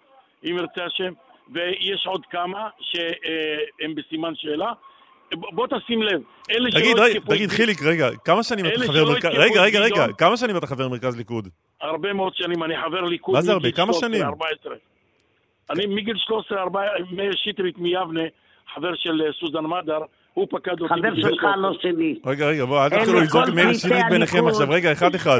[0.45, 1.13] אם ירצה השם.
[1.55, 4.73] ויש עוד כמה שהם בסימן שאלה.
[5.35, 9.05] בוא תשים לב, אלה שלא תגיד, רגע, התקפו תגיד, חיליק, רגע, כמה שנים אתה חבר
[9.05, 9.31] מרכז...
[9.33, 10.07] רגע, רגע, רגע.
[10.19, 11.49] כמה שנים אתה חבר מרכז ליכוד?
[11.81, 13.35] הרבה מאוד שנים, אני חבר ליכוד.
[13.35, 13.73] מה זה הרבה?
[13.73, 14.23] כמה 13, שנים?
[14.23, 14.75] 14.
[15.71, 18.23] אני מגיל 13, 14, מאיר שטרית מיבנה,
[18.75, 19.99] חבר של אה, סוזן מדר,
[20.37, 20.95] הוא פקד אותי.
[20.95, 21.57] חבר שלך 13.
[21.57, 22.19] לא שלי.
[22.27, 24.47] רגע, רגע, בוא, אל תתחילו לזרוק מאיר פליטי שטרית ביניכם.
[24.47, 24.67] עכשיו.
[24.71, 25.39] רגע, אחד אחד.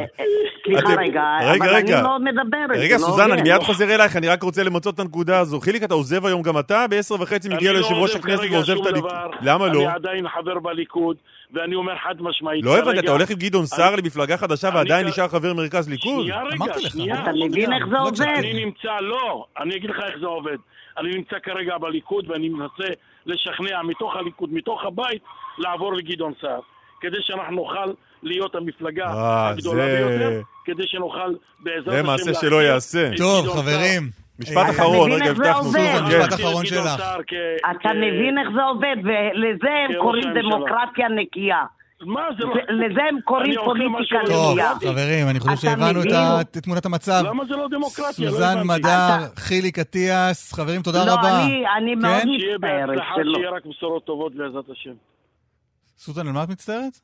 [0.65, 1.23] סליחה אתם- רגע,
[1.59, 1.75] אבל.
[1.77, 2.79] אני לא מדברת.
[2.79, 3.43] רגע, לא סוזן, אני.
[3.43, 5.61] מיד חוזר אלייך, אני רק רוצה למצות את הנקודה הזו.
[5.61, 6.87] חיליק, אתה עוזב היום גם אתה?
[6.91, 9.11] בעשר וחצי מגיע לא ליושב ראש הכנסת ועוזב את הליכוד.
[9.43, 9.79] למה לא?
[9.79, 11.17] אני עדיין חבר בליכוד,
[11.55, 12.65] ואני אומר חד משמעית.
[12.65, 16.25] לא הבנתי, אתה הולך עם גדעון סער למפלגה חדשה ועדיין נשאר חבר מרכז ליכוד?
[16.27, 16.89] שנייה רגע.
[16.89, 17.23] שנייה.
[17.23, 18.21] אתה מבין איך זה לא עובד?
[18.21, 18.39] הקשבתי.
[18.51, 20.57] אני נמצא, לא, אני אגיד לך איך זה עובד.
[20.99, 22.93] אני נמצא כרגע בליכוד ואני מנסה
[23.27, 25.23] לשכנע מתוך הליכוד, מתוך הבית,
[25.59, 26.61] לעבור לגדעון סער.
[27.01, 32.07] כדי שאנחנו נוכל להיות המפלגה אה, הגדולה זה- ביותר, כדי שנוכל בעזרת זה השם...
[32.07, 33.11] מעשה להכניע שלא ייעשה.
[33.17, 34.03] טוב, חברים.
[34.41, 35.67] משפט אה, אחרון, מבין רגע, איך זה הבטחנו.
[35.67, 35.79] עובד?
[35.79, 36.19] סוזן, סער.
[36.21, 37.03] משפט אחרון שלך.
[37.71, 40.25] אתה מבין איך זה עובד, ולזה הם קוראים.
[40.35, 41.65] דמוקרטיה נקייה.
[42.01, 42.55] מה זה לא...
[42.55, 44.75] זה- לזה הם קוראים פוליטיקה משהו- טוב, נקייה.
[44.75, 46.01] חברים, אני חושב שהבנו
[46.41, 47.23] את תמונת המצב.
[47.27, 48.27] למה זה לא דמוקרטיה?
[48.27, 48.63] לא סוזן.
[48.67, 51.45] מדר, חיליק אטיאס, חברים, תודה לא, רבה.
[51.45, 52.29] אני- אני מאוד כן?
[52.29, 53.35] מצטערת שלא.
[53.35, 54.95] שיהיה רק בשורות טובות בעזרת השם.
[55.99, 57.01] סוזן, על מה את מצטערת?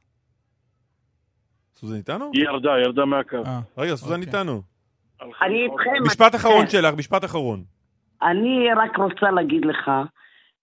[1.75, 2.31] סוזן איתנו?
[2.35, 3.37] היא ירדה, ירדה מהקו.
[3.47, 4.27] אה, רגע, סוזן אוקיי.
[4.27, 4.63] איתנו.
[5.43, 5.63] אני.
[5.63, 6.07] איתכם.
[6.07, 6.71] משפט אחרון כן.
[6.71, 7.63] שלך, משפט אחרון.
[8.23, 9.91] אני רק רוצה להגיד לך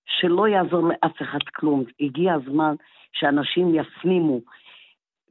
[0.05, 1.83] שלא יעזור לאף אחד כלום.
[1.99, 2.75] הגיע הזמן
[3.13, 4.39] שאנשים יפנימו.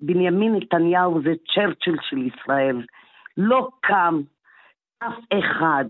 [0.01, 2.83] בנימין נתניהו זה צ'רצ'יל של ישראל.
[3.37, 4.21] לא קם
[4.99, 5.85] אף אחד,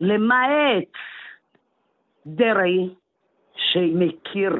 [0.00, 0.92] למעט
[2.26, 2.88] דרעי,
[3.56, 4.52] שמכיר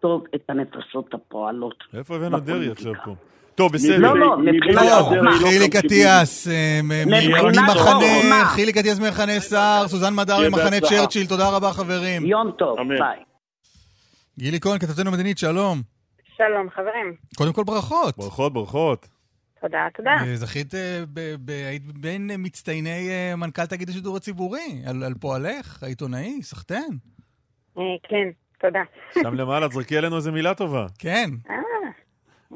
[0.00, 1.84] טוב את הנפשות הפועלות.
[1.94, 2.70] איפה הבאנו דרעי.
[2.70, 3.14] עכשיו פה?
[3.54, 3.98] טוב, בסדר.
[3.98, 5.32] לא, לא, מבחינת חוכמה.
[5.32, 6.48] חיליק אטיאס,
[6.82, 8.44] ממחנה.
[8.44, 10.80] חיליק אטיאס ממחנה סער, סוזן מדר ממחנה.
[10.80, 12.26] צ'רצ'יל, תודה רבה חברים.
[12.26, 12.78] יום טוב.
[12.88, 13.29] ביי.
[14.40, 15.78] גילי כהן, כתבתנו מדינית, שלום.
[16.36, 17.14] שלום, חברים.
[17.36, 18.16] קודם כל ברכות.
[18.18, 19.08] ברכות, ברכות.
[19.60, 20.10] תודה, תודה.
[20.10, 21.04] אה, זכית, אה,
[21.48, 26.98] היית בין מצטייני אה, מנכ"ל תאגיד השידור הציבורי, על על פועלך, העיתונאי, סחטיין.
[28.02, 28.28] כן,
[28.60, 28.82] תודה.
[29.14, 30.86] שם למעלה, תזרקי עלינו איזה מילה טובה.
[30.98, 31.30] כן.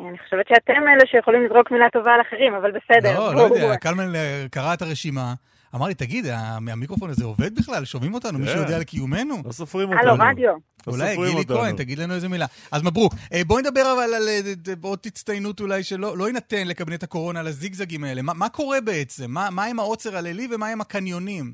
[0.08, 3.18] אני חושבת שאתם אלה שיכולים לזרוק מילה טובה על אחרים, אבל בסדר.
[3.18, 3.76] לא, לא יודע.
[3.76, 4.12] קלמן
[4.50, 5.34] קרא את הרשימה,
[5.74, 6.24] אמר לי, תגיד,
[6.72, 7.84] המיקרופון הזה עובד בכלל?
[7.84, 8.38] שומעים אותנו?
[8.38, 8.62] מישהו כן.
[8.62, 9.34] יודע על קיומנו?
[9.44, 10.10] לא סופרים אותנו.
[10.10, 10.52] הלו, רדיו.
[10.86, 11.44] לא אולי סופרים גילי.
[11.60, 12.46] כהן, תגיד לנו איזה מילה.
[12.72, 13.12] אז מברוק.
[13.32, 17.46] אה, בואי נדבר אבל על אה, עוד הצטיינות אולי שלא לא יינתן לקבינט הקורונה על
[17.46, 18.22] הזיגזגים האלה.
[18.22, 19.30] מה, מה קורה בעצם?
[19.30, 21.44] מה, מה עם העוצר הלילי ומה עם הקניונים?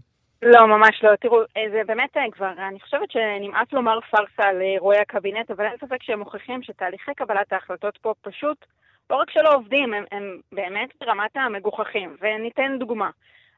[0.42, 1.16] לא, ממש לא.
[1.20, 5.76] תראו, אה, זה באמת כבר, אני חושבת שנמאס לומר פארסה על אירועי הקבינט, אבל אין
[5.80, 8.64] ספק שהם מוכיחים שתהליכי קבלת ההחלטות פה פשוט
[9.10, 12.16] לא רק שלא עובדים, הם, הם באמת ברמת המגוחכים.
[12.20, 13.10] וניתן דוגמה.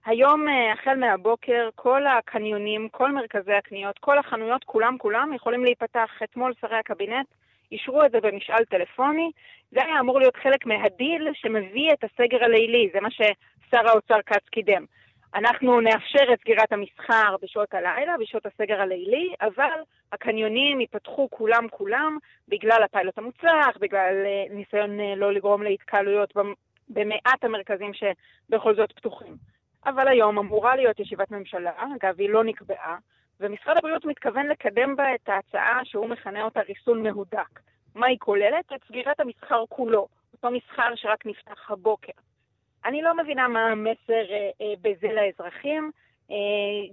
[0.07, 6.11] היום, אה, החל מהבוקר, כל הקניונים, כל מרכזי הקניות, כל החנויות, כולם כולם יכולים להיפתח.
[6.25, 7.27] אתמול שרי הקבינט
[7.73, 9.31] אישרו את זה במשאל טלפוני.
[9.71, 14.49] זה היה אמור להיות חלק מהדיל שמביא את הסגר הלילי, זה מה ששר האוצר כץ
[14.51, 14.85] קידם.
[15.35, 19.79] אנחנו נאפשר את סגירת המסחר בשעות הלילה, בשעות הסגר הלילי, אבל
[20.13, 26.55] הקניונים ייפתחו כולם כולם בגלל הפיילוט המוצלח, בגלל אה, ניסיון אה, לא לגרום להתקהלויות במ-
[26.89, 29.52] במעט המרכזים שבכל זאת פתוחים.
[29.87, 32.99] אבל היום אמורה להיות ישיבת ממשלה, אגב, היא לא נקבעה,
[33.41, 37.61] ומשרד הבריאות מתכוון לקדם בה את ההצעה שהוא מכנה אותה ריסון מהודק.
[37.95, 38.73] מה היא כוללת?
[38.75, 42.13] את סגירת המסחר כולו, אותו מסחר שרק נפתח הבוקר.
[42.85, 45.91] אני לא מבינה מה המסר אה, אה, בזה לאזרחים,
[46.31, 46.37] אה,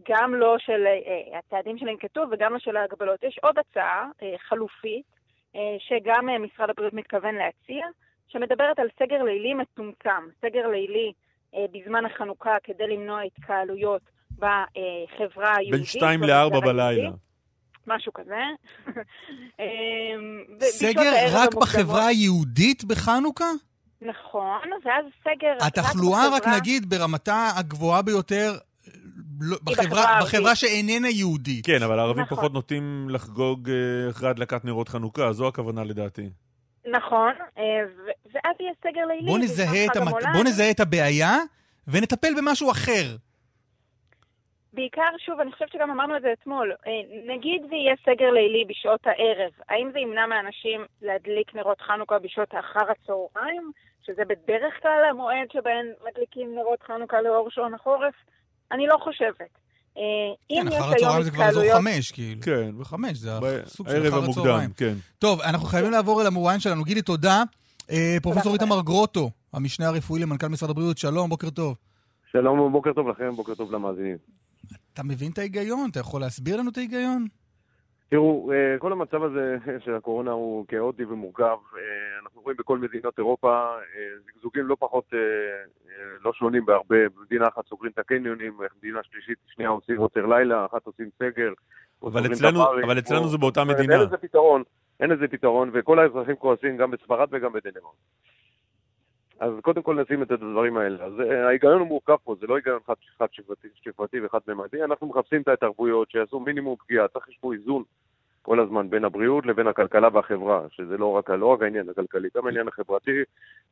[0.09, 3.23] גם לא של אה, הצעדים שננקטו וגם לא של ההגבלות.
[3.23, 5.05] יש עוד הצעה אה, חלופית,
[5.55, 7.85] אה, שגם אה, משרד הבריאות מתכוון להציע,
[8.27, 10.29] שמדברת על סגר לילי מצומצם.
[10.41, 14.55] סגר לילי אה, בזמן החנוכה כדי למנוע התקהלויות בחברה
[15.57, 15.71] היהודית.
[15.71, 16.59] בין שתיים לארבע.
[16.59, 17.09] בלילה.
[17.87, 18.35] משהו כזה.
[19.59, 19.65] אה,
[20.59, 21.55] ב- סגר רק.
[21.55, 23.45] בחברה היהודית בחנוכה?
[24.01, 28.53] נכון, ואז סגר רק התחלואה, רק בחברה- נגיד, ברמתה הגבוהה ביותר,
[29.41, 30.19] לא- בחברה, בחברה.
[30.21, 31.65] בחברה שאיננה יהודית.
[31.65, 32.37] כן, אבל הערבים נכון.
[32.37, 33.75] פחות נוטים לחגוג אה,
[34.09, 36.29] אחרי הדלקת נרות חנוכה, זו הכוונה לדעתי.
[36.85, 37.63] נכון, אה,
[38.33, 39.25] ואז יהיה סגר לילי.
[39.25, 39.95] בוא נזהה, את.
[39.95, 40.25] המולד.
[40.33, 41.37] בוא נזהה את הבעיה
[41.87, 43.15] ונטפל במשהו אחר.
[44.73, 46.91] בעיקר, שוב, אני חושבת שגם אמרנו את זה אתמול, אה,
[47.35, 52.91] נגיד ויהיה סגר לילי בשעות הערב, האם זה ימנע מאנשים להדליק נרות חנוכה בשעות אחר
[52.91, 53.71] הצהריים,
[54.05, 58.13] שזה בדרך כלל המועד שבהן מדליקים נרות חנוכה לאור שעון החורף?
[58.71, 59.49] אני לא חושבת.
[59.97, 60.03] אה,
[60.49, 61.63] כן, אחר הצהריים זה כבר אזור.
[61.73, 62.41] חמש, כאילו.
[62.41, 62.71] כן.
[62.79, 64.69] בחמש, זה ב- סוג של הערב אחר המוקדם, הצהריים.
[64.77, 64.93] כן.
[65.19, 66.83] טוב, אנחנו חייבים לעבור אל המרואיין שלנו.
[66.83, 67.43] גילי, תודה.
[67.91, 68.63] אה, פרופסור רבה.
[68.63, 71.75] איתמר גרוטו, המשנה הרפואי למנכ"ל משרד הבריאות, שלום, בוקר טוב.
[72.31, 74.17] שלום, בוקר טוב לכם, בוקר טוב למאזינים.
[74.93, 75.89] אתה מבין את ההיגיון?
[75.91, 77.27] אתה יכול להסביר לנו את ההיגיון?
[78.09, 81.43] תראו, אה, כל המצב הזה של הקורונה הוא כאוטי ומורכב.
[81.77, 81.81] אה,
[82.23, 83.79] אנחנו רואים בכל מדינות אירופה אה,
[84.25, 85.05] זגזוגים לא פחות,
[86.21, 86.95] לא שונים בהרבה.
[87.15, 91.53] במדינה אחת סוגרים את הקניונים, מדינה שלישית, שנייה עושים עוצר לילה, אחת עושים סגר.
[92.03, 93.93] אבל אצלנו- הברים, אבל אצלנו או- זה באותה מדינה.
[93.95, 94.63] אין לזה פתרון,
[94.99, 97.93] אין לזה פתרון, וכל האזרחים כועסים גם בספרד וגם בדנמרק.
[99.39, 101.05] אז קודם כל נשים את הדברים האלה.
[101.05, 104.83] אז אה, ההיגיון הוא מורכב פה, זה לא היגיון חד, חד שכבתי, שכבתי וחד ממדי,
[104.83, 107.83] אנחנו מחפשים את ההתערבויות שיעשו מינימום פגיעה, צריך פה איזון
[108.49, 112.45] כל הזמן בין הבריאות לבין הכלכלה והחברה, שזה לא רק, לא רק העניין הכלכלי, גם
[112.45, 113.11] העניין החברתי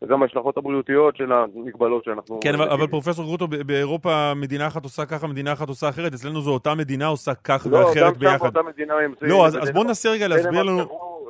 [0.01, 2.39] וגם ההשלכות הבריאותיות של המגבלות שאנחנו...
[2.43, 6.41] כן, אבל, אבל פרופסור גרוטו, באירופה מדינה אחת עושה ככה, מדינה אחת עושה אחרת, אצלנו
[6.41, 8.39] זו אותה מדינה עושה כך לא, גם ואחרת שם ביחד.
[8.39, 9.13] באותה מדינה הם...
[9.21, 10.83] לא, אז, אז בוא ננסה רגע להסביר לנו...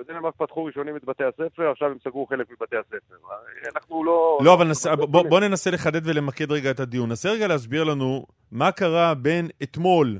[0.07, 3.15] דנמרק פתחו ראשונים את בתי הספר, עכשיו הם סגרו חלק מבתי הספר.
[3.75, 4.39] אנחנו לא...
[4.41, 4.88] לא, אבל נס...
[4.88, 7.12] בוא, בוא ננסה לחדד ולמקד רגע את הדיון.
[7.12, 10.17] נסה רגע להסביר לנו מה קרה בין אתמול,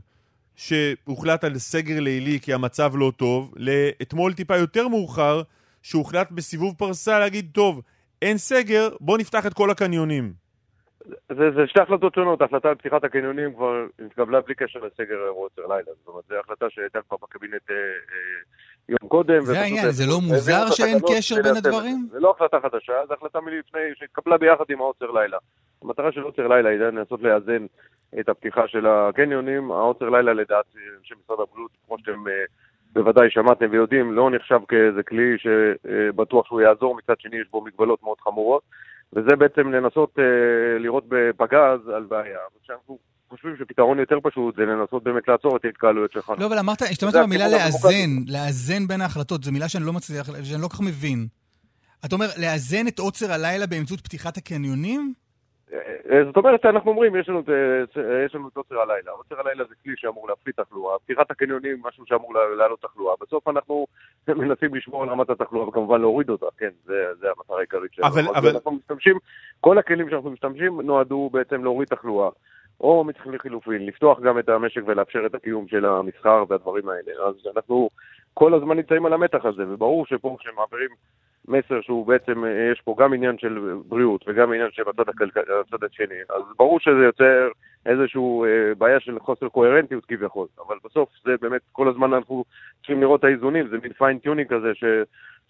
[0.58, 5.42] שהוחלט על סגר לילי כי המצב לא טוב, לאתמול טיפה יותר מאוחר,
[5.82, 7.82] שהוחלט בסיבוב פרסה להגיד, טוב,
[8.22, 10.34] אין סגר, בוא נפתח את כל הקניונים.
[11.08, 15.44] זה, זה שתי החלטות שונות, ההחלטה על פתיחת הקניונים כבר התקבלה בלי קשר לסגר או
[15.44, 18.42] עוצר לילה, זאת אומרת, זו החלטה שהייתה כבר בקבינט אה, אה,
[18.90, 19.46] יום קודם.
[19.46, 22.08] זה העניין, זה לא מוזר שאין קשר בין הדברים?
[22.12, 22.20] זה.
[22.20, 25.38] לא החלטה חדשה, זו החלטה מלפני, שהתקבלה ביחד עם העוצר לילה.
[25.82, 27.66] המטרה של עוצר לילה היא לנסות לאזן
[28.20, 30.66] את הפתיחה של הקניונים, העוצר לילה לדעת
[31.00, 32.34] אנשי משרד הבריאות, כמו שאתם אה,
[32.94, 38.04] בוודאי שמעתם ויודעים, לא נחשב כאיזה כלי שבטוח שהוא יעזור, מצד שני יש בו מגבלות
[38.04, 38.62] מאוד חמורות.
[39.14, 42.40] וזה בעצם לנסות אה, לראות בפגז על בעיה.
[42.64, 42.98] שאנחנו
[43.30, 46.34] חושבים שפתרון יותר פשוט זה לנסות באמת לעצור את ההתקהלויות שלך.
[46.40, 50.62] לא, אבל אמרת, השתמשת במילה לאזן, לאזן בין ההחלטות, זו מילה שאני לא מצליח, שאני
[50.62, 51.28] לא כל כך מבין.
[52.06, 55.14] אתה אומר, לאזן את עוצר הלילה באמצעות פתיחת הקניונים?
[55.74, 59.12] אה, זאת אומרת, אנחנו אומרים, יש לנו, אה, יש לנו את עוצר הלילה.
[59.12, 61.00] עוצר הלילה זה כלי שאמור להפחית תחלואה.
[61.00, 63.16] פתיחת הקניונים, משהו שאמור להעלות תחלואה.
[63.22, 63.88] בסוף אנחנו
[64.28, 68.08] מנסים לשמור על רמת התחלואה וכמובן להוריד אותה, כן, זה, זה המטרה העיקרית שלנו.
[68.08, 69.18] אבל- אבל- אנחנו משתמשים,
[69.62, 72.30] כל הכלים שאנחנו משתמשים נועדו בעצם להוריד תחלואה.
[72.82, 77.12] או לחילופין, לפתוח גם את המשק ולאפשר את הקיום של המסחר והדברים האלה.
[77.28, 77.90] אז אנחנו
[78.34, 80.90] כל הזמן נמצאים על המתח הזה, וברור שפה כשמעבירים
[81.48, 85.38] מסר שהוא בעצם, אה, יש פה גם עניין של בריאות וגם עניין של הצד, הכלכ...
[85.38, 87.48] הצד השני, אז ברור שזה יוצר
[87.86, 92.44] איזושהי אה, בעיה של חוסר קוהרנטיות כביכול, אבל בסוף זה באמת, כל הזמן אנחנו
[92.80, 94.84] צריכים לראות את האיזונים, זה מין fine-tuning כזה ש...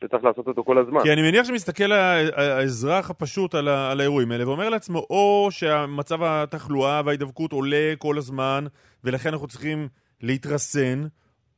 [0.01, 0.99] שצריך לעשות אותו כל הזמן.
[1.03, 1.91] כי אני מניח שמסתכל
[2.35, 8.17] האזרח הפשוט על, ה- על האירועים האלה ואומר לעצמו, או שהמצב התחלואה וההידבקות עולה כל
[8.17, 8.65] הזמן,
[9.03, 9.87] ולכן אנחנו צריכים
[10.21, 11.03] להתרסן,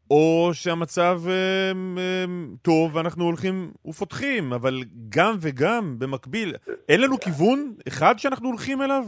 [0.10, 2.26] או שהמצב אה, אה,
[2.62, 4.74] טוב ואנחנו הולכים ופותחים, אבל
[5.10, 6.54] גם וגם, במקביל,
[6.90, 9.04] אין לנו כיוון אחד שאנחנו הולכים אליו?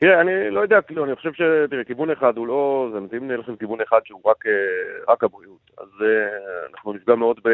[0.00, 1.40] תראה, אני לא יודע, כאילו, אני חושב ש...
[1.70, 2.90] תראה, כיוון אחד הוא לא...
[3.10, 7.40] זה אם נלך לכיוון אחד שהוא רק, אה, רק הבריאות, אז אה, אנחנו נפגע מאוד
[7.44, 7.48] ב...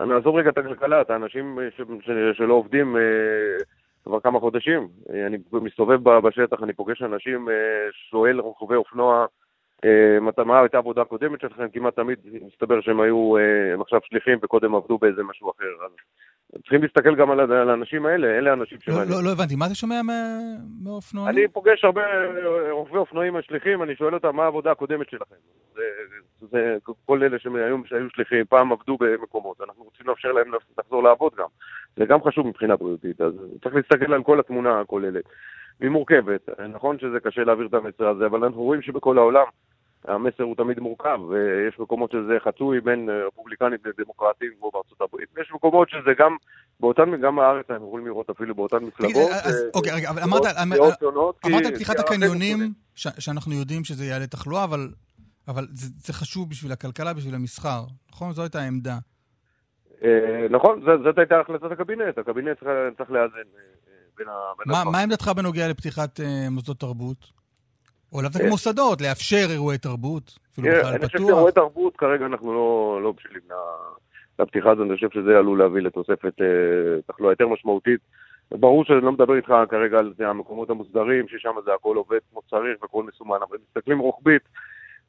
[0.00, 1.80] נעזוב רגע את הכלכלה, את האנשים ש...
[1.80, 2.10] ש...
[2.38, 3.02] שלא עובדים אה,
[4.04, 4.88] כבר כמה חודשים.
[5.26, 7.48] אני מסתובב בשטח, אני פוגש אנשים,
[8.10, 9.26] שואל רוכבי אופנוע,
[10.46, 11.68] מה הייתה העבודה הקודמת שלכם?
[11.72, 15.84] כמעט תמיד מסתבר שהם היו, אה, הם עכשיו שליחים וקודם עבדו באיזה משהו אחר.
[15.84, 19.18] אז צריכים להסתכל גם על האנשים האלה, אלה האנשים לא, שמעניינים.
[19.18, 20.00] לא, לא הבנתי, מה אתה שומע
[20.82, 21.38] מהאופנוענים?
[21.38, 25.34] אני פוגש הרבה אה, רוכבי אופנועים השליחים, אני שואל אותם מה העבודה הקודמת שלכם.
[25.74, 25.82] זה,
[26.40, 31.48] זה כל אלה שהיו שליחים, פעם עבדו במקומות, אנחנו רוצים לאפשר להם לחזור לעבוד גם.
[31.96, 35.24] זה גם חשוב מבחינה בריאותית, אז צריך להסתכל על כל התמונה הכוללת.
[35.80, 39.44] והיא מורכבת, נכון שזה קשה להעביר את המסר הזה, אבל אנחנו רואים שבכל העולם
[40.04, 45.28] המסר הוא תמיד מורכב, ויש מקומות שזה חצוי בין אה, רפובליקנים לדמוקרטים כמו בארצות הברית,
[45.36, 46.36] ויש מקומות שזה גם,
[46.80, 49.30] באותן, גם בארץ אנחנו יכולים לראות אפילו באותן מפלגות.
[49.44, 50.72] אז אה, אוקיי, רגע, אבל אמרת- אמ-
[51.46, 52.58] אמרת על פתיחת הקניונים,
[52.94, 54.88] שאנחנו יודעים שזה יעלה תחלואה, אבל
[55.48, 57.80] אבל זה זה חשוב בשביל הכלכלה, בשביל המסחר,
[58.12, 58.32] נכון?
[58.32, 58.98] זו הייתה העמדה.
[60.04, 62.58] אה, נכון, זאת הייתה החלטת הקבינט, הקבינט
[62.96, 64.92] צריך- לאזן אה, אה, בין ה- בין מה הדברים.
[64.92, 67.16] מה עמדתך בנוגע לפתיחת אה, מוסדות תרבות?
[68.12, 68.50] או לאו דווקא אה.
[68.50, 71.28] מוסדות, לאפשר אירועי תרבות, אפילו בכלל אני חושב פתוח.
[71.28, 73.42] שאירועי תרבות כרגע אנחנו לא לא בשלים
[74.38, 78.00] לפתיחה הזאת, אני חושב שזה עלול להביא לתוספת אה, תחלואה יותר משמעותית.
[78.50, 82.40] ברור שאני לא מדבר איתך כרגע על זה, המקומות המוסדרים, ששם זה הכל עובד כמו
[82.46, 84.42] שצריך והכל מסומן, אבל מסתכלים רוחבית,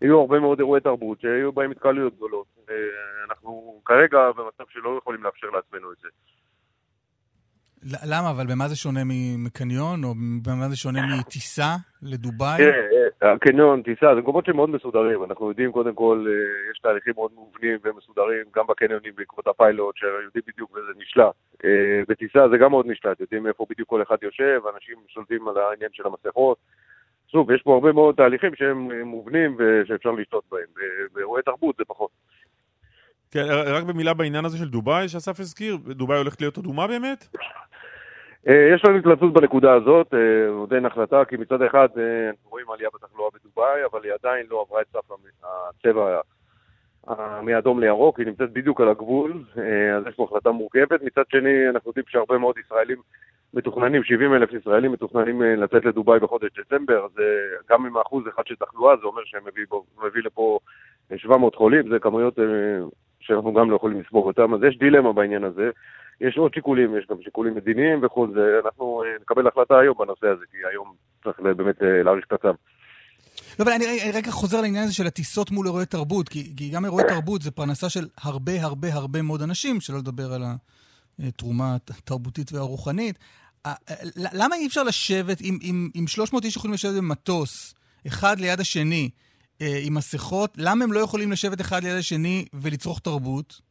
[0.01, 2.45] יהיו הרבה מאוד אירועי תרבות שיהיו בהם התקהלויות גדולות.
[3.29, 6.07] אנחנו כרגע במצב שלא יכולים לאפשר לעצמנו את זה.
[7.83, 8.31] למה?
[8.31, 8.99] אבל במה זה שונה
[9.37, 10.13] מקניון, או
[10.45, 12.61] במה זה שונה מטיסה לדובאי?
[13.23, 15.23] אה, הקניון, טיסה, זה מקומות שמאוד מסודרים.
[15.23, 20.43] אנחנו יודעים, קודם כל, אה, יש תהליכים מאוד מובנים ומסודרים, גם בקניונים בעקבות הפיילוט, שיודעים
[20.47, 21.33] בדיוק וזה נשלט.
[21.65, 25.57] אה, בטיסה זה גם מאוד נשלט, יודעים איפה בדיוק כל אחד יושב, אנשים שולטים על
[25.57, 26.57] העניין של המסכות.
[27.31, 30.67] שוב, יש פה הרבה מאוד תהליכים שהם מובנים ושאפשר לשתות בהם.
[31.13, 32.09] באירועי תרבות זה פחות.
[33.37, 37.27] כן, רק במילה בעניין הזה של דובאי, שאסף הזכיר, דובאי הולכת להיות אדומה באמת?
[38.47, 42.49] אה, יש לנו התלבטות בנקודה הזאת, אה, עוד אין החלטה, כי מצד אחד אה, אנחנו
[42.49, 45.11] רואים עלייה בתחלואה בדובאי, אבל היא עדיין לא עברה את סף
[45.43, 46.19] הצבע
[47.43, 49.43] מאדום לירוק, היא נמצאת בדיוק על הגבול,
[49.97, 51.01] אז יש פה החלטה מורכבת.
[51.03, 52.97] מצד שני, אנחנו יודעים שהרבה מאוד ישראלים
[53.53, 57.11] מתוכננים, 70 אלף ישראלים מתוכננים לצאת לדובאי בחודש דצמבר, אז
[57.69, 60.59] גם עם אחוז אחד של תחלואה, זה אומר שהם מביא, בו- מביא לפה
[61.11, 62.39] אה, 700 חולים, זה כמויות
[63.27, 65.69] שאנחנו גם לא יכולים לספור אותם, אז יש דילמה בעניין הזה.
[66.21, 68.59] יש עוד שיקולים, יש גם שיקולים מדיניים וכל זה.
[68.65, 72.47] אנחנו אה, נקבל החלטה היום בנושא הזה, כי היום צריך באמת אה, להאריך את הצו.
[73.59, 76.85] לא, אבל אני רגע חוזר לעניין הזה של הטיסות מול אירועי תרבות, כי, כי גם
[76.85, 80.41] אירועי תרבות זה פרנסה של הרבה הרבה הרבה מאוד אנשים, שלא לדבר על
[81.19, 83.19] התרומה התרבותית והרוחנית.
[84.15, 87.73] למה אי אפשר לשבת, אם, אם, אם 300 איש יכולים לשבת במטוס,
[88.07, 89.09] אחד ליד השני,
[89.59, 93.61] עם מסכות, למה הם לא יכולים לשבת אחד ליד השני ולצרוך תרבות?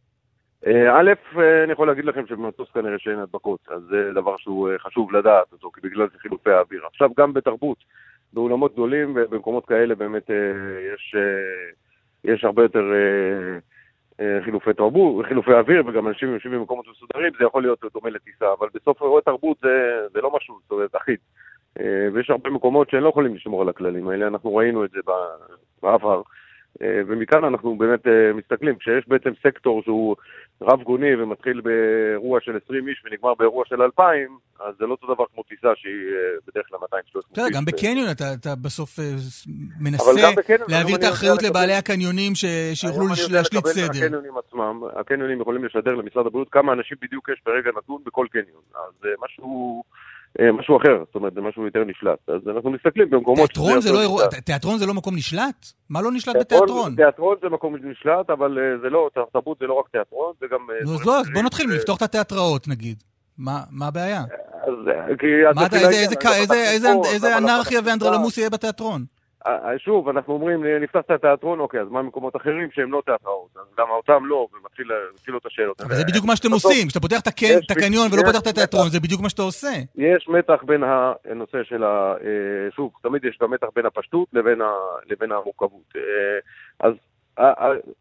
[0.66, 4.70] אה, א', אה, אני יכול להגיד לכם שבמטוס כנראה שאין הדבקות, אז זה דבר שהוא
[4.70, 6.86] אה, חשוב לדעת אותו, כי בגלל זה חילופי האוויר.
[6.86, 7.78] עכשיו, גם בתרבות,
[8.32, 10.36] באולמות גדולים ובמקומות כאלה באמת אה,
[10.94, 13.58] יש, אה, יש הרבה יותר אה,
[14.20, 18.46] אה, חילופי תרבות, חילופי אוויר, וגם אנשים יושבים במקומות מסודרים, זה יכול להיות דומה לטיסה,
[18.58, 21.18] אבל בסוף אירועי תרבות זה, זה לא משהו, זאת אומרת, אחיד.
[21.80, 24.98] אה, ויש הרבה מקומות שהם לא יכולים לשמור על הכללים האלה, אנחנו ראינו את זה
[25.82, 26.22] בעבר.
[26.82, 30.16] אה, ומכאן אנחנו באמת אה, מסתכלים, כשיש בעצם סקטור שהוא
[30.62, 35.14] רב גוני ומתחיל באירוע של 20 איש ונגמר באירוע של 2,000, אז זה לא אותו
[35.14, 35.92] דבר כמו טיסה שהיא
[36.48, 37.24] בדרך כלל 200-300 איש.
[37.32, 38.98] אתה יודע, גם בקניון אתה, אתה בסוף
[39.80, 40.10] מנסה
[40.68, 42.44] להעביר את האחריות לבעלי הקניונים ש...
[42.74, 43.86] שיוכלו להשליט סדר.
[43.86, 48.62] מהקניונים עצמם, הקניונים יכולים לשדר למשרד הבריאות כמה אנשים בדיוק יש ברגע נתון בכל קניון.
[48.74, 49.82] אז משהו,
[50.52, 52.18] משהו אחר, זאת אומרת, זה משהו יותר נשלט.
[52.28, 53.50] אז אנחנו מסתכלים במקומות...
[53.50, 54.26] תיאטרון זה לא אירוע.
[54.26, 55.66] תיאטרון זה לא מקום נשלט?
[55.90, 56.94] מה לא נשלט תיאטרון- בתיאטרון?
[56.96, 60.58] תיאטרון זה מקום נשלט, אבל אה, זה לא, תרבות זה לא רק תיאטרון, זה גם...
[60.70, 61.26] אה, נו, אז לא, אז.
[61.34, 63.02] בוא נתחיל אה, לפתוח את התיאטראות נגיד.
[63.38, 64.20] מה הבעיה?
[64.20, 64.24] אה,
[67.14, 69.04] איזה- אנרכיה ואנדרלמוס יהיה בתיאטרון?
[69.46, 72.92] אה, אה, שוב, אנחנו אומרים, אה, נפתח את התיאטרון, אוקיי, אז מה מקומות אחרים שהם
[72.92, 73.48] לא תיאטראות?
[73.56, 74.48] אז למה אותם לא?
[74.52, 75.80] ומתחיל מתחיל את השאלות.
[75.80, 77.28] אבל זה בדיוק מה שאתם עושים, כשאתה פותח את
[77.64, 78.88] את הקניון ולא פותח את התיאטרון.
[78.88, 79.72] זה בדיוק מה שאתה עושה.
[79.94, 82.14] יש מתח בין הנושא של ה...
[82.76, 85.92] שוב, תמיד יש גם מתח בין הפשטות לבין, המורכבות.
[86.80, 86.92] אז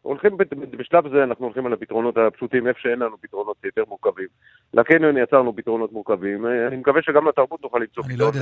[0.02, 0.38] הולכים,
[0.78, 4.28] בשלב זה אנחנו הולכים על הפתרונות הפשוטים, איפה שאין לנו פתרונות יותר מורכבים.
[4.74, 8.40] לקניון יצרנו פתרונות מורכבים, אני מקווה שגם לתרבות נוכל למצוא אני לא יודע,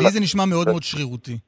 [0.00, 1.38] לי זה נשמע מאוד מאוד שרירותי.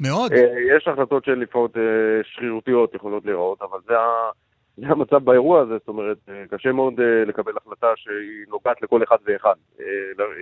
[0.00, 0.32] מאוד.
[0.32, 1.82] אה, יש החלטות לפעמים אה,
[2.22, 4.30] שרירותיות יכולות להיראות, אבל זה, ה...
[4.76, 6.94] זה המצב באירוע הזה, זאת אומרת, אה, קשה מאוד
[7.26, 9.54] לקבל החלטה שהיא נוגעת לכל אחד ואחד.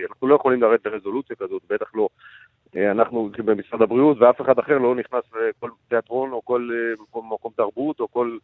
[0.09, 2.09] אנחנו לא יכולים לרדת לרזולוציה כזאת, בטח לא.
[2.75, 6.69] אנחנו במשרד הבריאות, ואף אחד אחר לא נכנס לכל תיאטרון או כל
[7.13, 8.37] מקום תרבות או כל,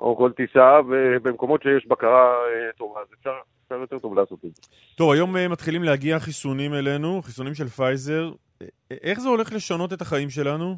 [0.00, 3.32] או כל טיסה, ובמקומות שיש בקרה אה, טובה, אז אפשר,
[3.64, 4.62] אפשר יותר טוב לעשות את זה.
[4.96, 8.30] טוב, היום אה, מתחילים להגיע חיסונים אלינו, חיסונים של פייזר.
[8.62, 8.66] אה,
[9.02, 10.76] איך זה הולך לשנות את החיים שלנו?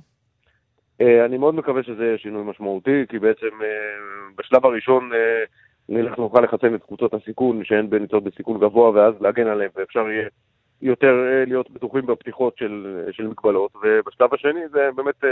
[1.00, 3.48] אני מאוד מקווה שזה יהיה שינוי משמעותי, כי בעצם
[4.38, 5.10] בשלב הראשון
[5.88, 10.28] נלך נוכל לחסן את קבוצות הסיכון שהן נמצאות בסיכון גבוה, ואז להגן עליהן, ואפשר יהיה
[10.82, 11.14] יותר
[11.46, 13.72] להיות בטוחים בפתיחות של, של מגבלות.
[13.82, 15.24] ובשלב השני זה באמת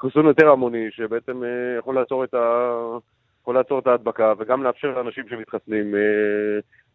[0.00, 1.42] חיסון יותר המוני, שבעצם
[1.78, 2.72] יכול לעצור את ה...
[3.46, 6.00] יכול לעצור את ההדבקה, וגם לאפשר לאנשים שמתחסנים אה,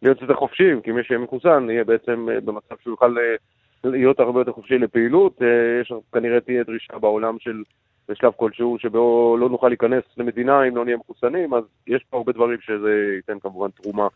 [0.01, 3.35] להיות יותר חופשיים, כי מי שיהיה מחוסן יהיה בעצם אה, במצב שהוא יוכל אה,
[3.83, 5.41] להיות הרבה יותר חופשי לפעילות.
[5.81, 7.63] יש כנראה תהיה דרישה בעולם של
[8.09, 12.31] בשלב כלשהו שבו לא נוכל להיכנס למדינה אם לא נהיה מחוסנים, אז יש פה הרבה
[12.31, 14.07] דברים שזה ייתן כמובן תרומה.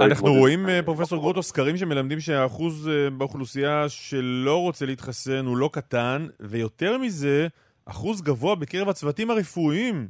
[0.00, 6.98] אנחנו רואים, פרופסור גרוטו, סקרים שמלמדים שהאחוז באוכלוסייה שלא רוצה להתחסן הוא לא קטן, ויותר
[6.98, 7.46] מזה,
[7.86, 10.08] אחוז גבוה בקרב הצוותים הרפואיים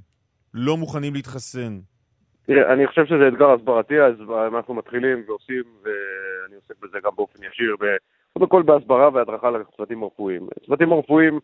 [0.55, 1.78] לא מוכנים להתחסן.
[2.46, 4.14] תראה, אני חושב שזה אתגר הסברתי, אז
[4.53, 7.76] אנחנו מתחילים ועושים, ואני עוסק בזה גם באופן ישיר,
[8.32, 10.49] קודם כל בהסברה והדרכה לצוותים הרפואיים.
[10.66, 11.40] צוותים הרפואיים,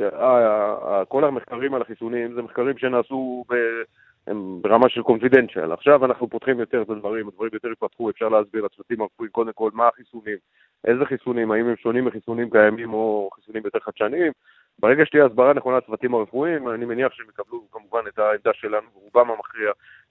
[0.00, 3.82] אה, אה, כל המחקרים על החיסונים זה מחקרים שנעשו ב-
[4.26, 5.72] הם ברמה של קונפידנציאל.
[5.72, 9.70] עכשיו אנחנו פותחים יותר את הדברים, הדברים יותר יפתחו, אפשר להסביר לצוותים הרפואיים קודם כל
[9.74, 10.36] מה החיסונים,
[10.84, 14.32] איזה חיסונים, האם הם שונים מחיסונים קיימים או חיסונים יותר חדשניים.
[14.78, 19.30] ברגע שתהיה הסברה נכונה לצוותים הרפואיים, אני מניח שהם יקבלו כמובן את העמדה שלנו, רובם
[19.30, 19.70] המכריע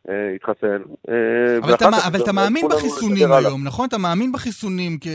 [0.10, 0.82] אה, יתחסן.
[1.10, 3.32] אה, אבל אתה, כך אבל אתה מאמין בחיסונים.
[3.32, 3.88] היום, נכון?
[3.88, 5.08] אתה מאמין בחיסונים כ...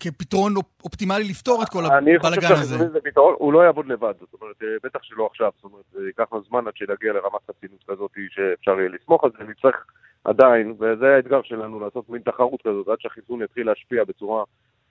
[0.00, 2.64] כפתרון אופ- אופטימלי לפתור את כל אני חושב הבלאגן הזה.
[2.64, 5.84] שהחיסונים זה פתרון, הוא לא יעבוד לבד, זאת אומרת, אה, בטח שלא עכשיו, זאת אומרת,
[5.92, 9.84] זה ייקח לנו זמן עד שנגיע לרמת חסינות כזאת שאפשר יהיה לסמוך על זה, נצטרך
[10.24, 14.44] עדיין, וזה האתגר שלנו, לעשות מין תחרות כזאת, עד שהחיסון יתחיל להשפיע בצורה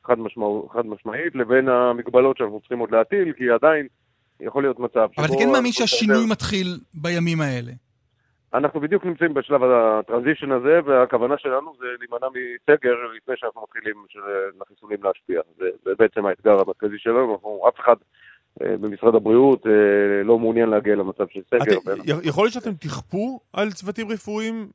[0.04, 3.88] חד, משמע, חד משמעית, לבין המגבלות שאנחנו צריכים עוד להטיל, כי עדיין
[4.39, 6.32] יכול להיות מצב אבל אתה כן מאמין שהשינוי נסתדר.
[6.32, 7.72] מתחיל בימים האלה.
[8.54, 14.20] אנחנו בדיוק נמצאים בשלב הטרנזישן הזה, והכוונה שלנו זה להימנע מסגר לפני שאנחנו מתחילים של,
[14.62, 15.41] לחיסונים להשפיע.
[15.58, 17.95] זה, זה בעצם האתגר המרכזי שלנו, אנחנו, אף אחד
[18.62, 21.78] אה, במשרד הבריאות אה, לא מעוניין להגיע למצב של סגר.
[22.24, 24.68] יכול להיות שאתם תכפו על צוותים רפואיים,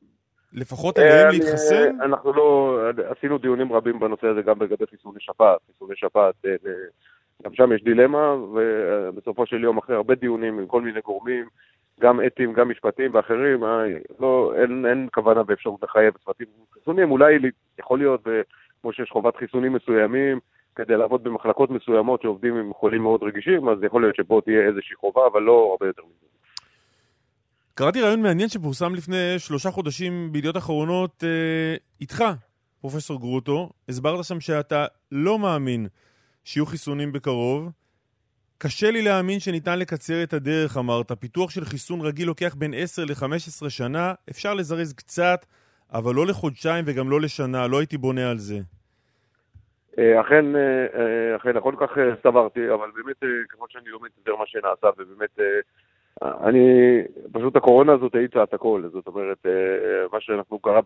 [0.55, 2.01] לפחות אה, עליהם אני- להתחסן?
[2.01, 2.79] אנחנו לא,
[3.09, 5.59] עשינו דיונים רבים בנושא הזה גם לגבי חיסוני שפעת.
[5.71, 6.71] חיסוני שפעת, אה, אה,
[7.43, 11.45] גם שם יש דילמה, ובסופו של יום, אחרי הרבה דיונים עם כל מיני גורמים,
[12.01, 13.83] גם אתיים, גם משפטיים ואחרים, אה,
[14.19, 17.11] לא, אין, אין כוונה ואפשרות לחייב צוותים חיסונים.
[17.11, 17.35] אולי
[17.79, 18.41] יכול להיות, אה,
[18.81, 20.39] כמו שיש חובת חיסונים מסוימים,
[20.75, 24.95] כדי לעבוד במחלקות מסוימות שעובדים עם חולים מאוד רגישים, אז יכול להיות שפה תהיה איזושהי
[24.95, 26.34] חובה, אבל לא הרבה יותר מזה.
[27.77, 32.23] קראתי רעיון מעניין שפורסם לפני שלושה חודשים בידיעות אחרונות אה, איתך,
[32.81, 33.69] פרופסור גרוטו.
[33.89, 35.87] הסברת שם שאתה לא מאמין
[36.43, 37.69] שיהיו חיסונים בקרוב.
[38.57, 41.11] קשה לי להאמין שניתן לקצר את הדרך, אמרת.
[41.11, 44.13] פיתוח של חיסון רגיל לוקח בין 10 ל-15 שנה.
[44.29, 45.45] אפשר לזרז קצת,
[45.93, 47.67] אבל לא לחודשיים וגם לא לשנה.
[47.67, 48.57] לא הייתי בונה על זה.
[49.99, 51.91] אה, אכן, אה, אה, אכן, נכון כך
[52.23, 55.39] סברתי, אבל באמת, ככל שאני לומד יותר מה שנעשה, ובאמת,
[56.23, 56.59] אני,
[57.31, 59.51] פשוט הקורונה הזאת האיצה את הכל, זאת אומרת, אה,
[60.13, 60.79] מה שאנחנו קרה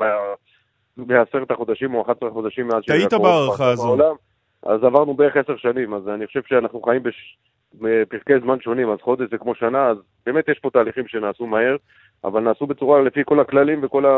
[0.97, 3.87] בעשרת החודשים או 11 חודשים מאז טעית שהקורונה בהערכה הזו.
[3.87, 4.15] בעולם,
[4.63, 7.37] אז עברנו בערך עשר שנים, אז אני חושב שאנחנו חיים בש-
[7.73, 11.75] בפרקי זמן שונים, אז חודש זה כמו שנה, אז באמת יש פה תהליכים שנעשו מהר,
[12.23, 14.09] אבל נעשו בצורה לפי כל הכללים וכל, ה...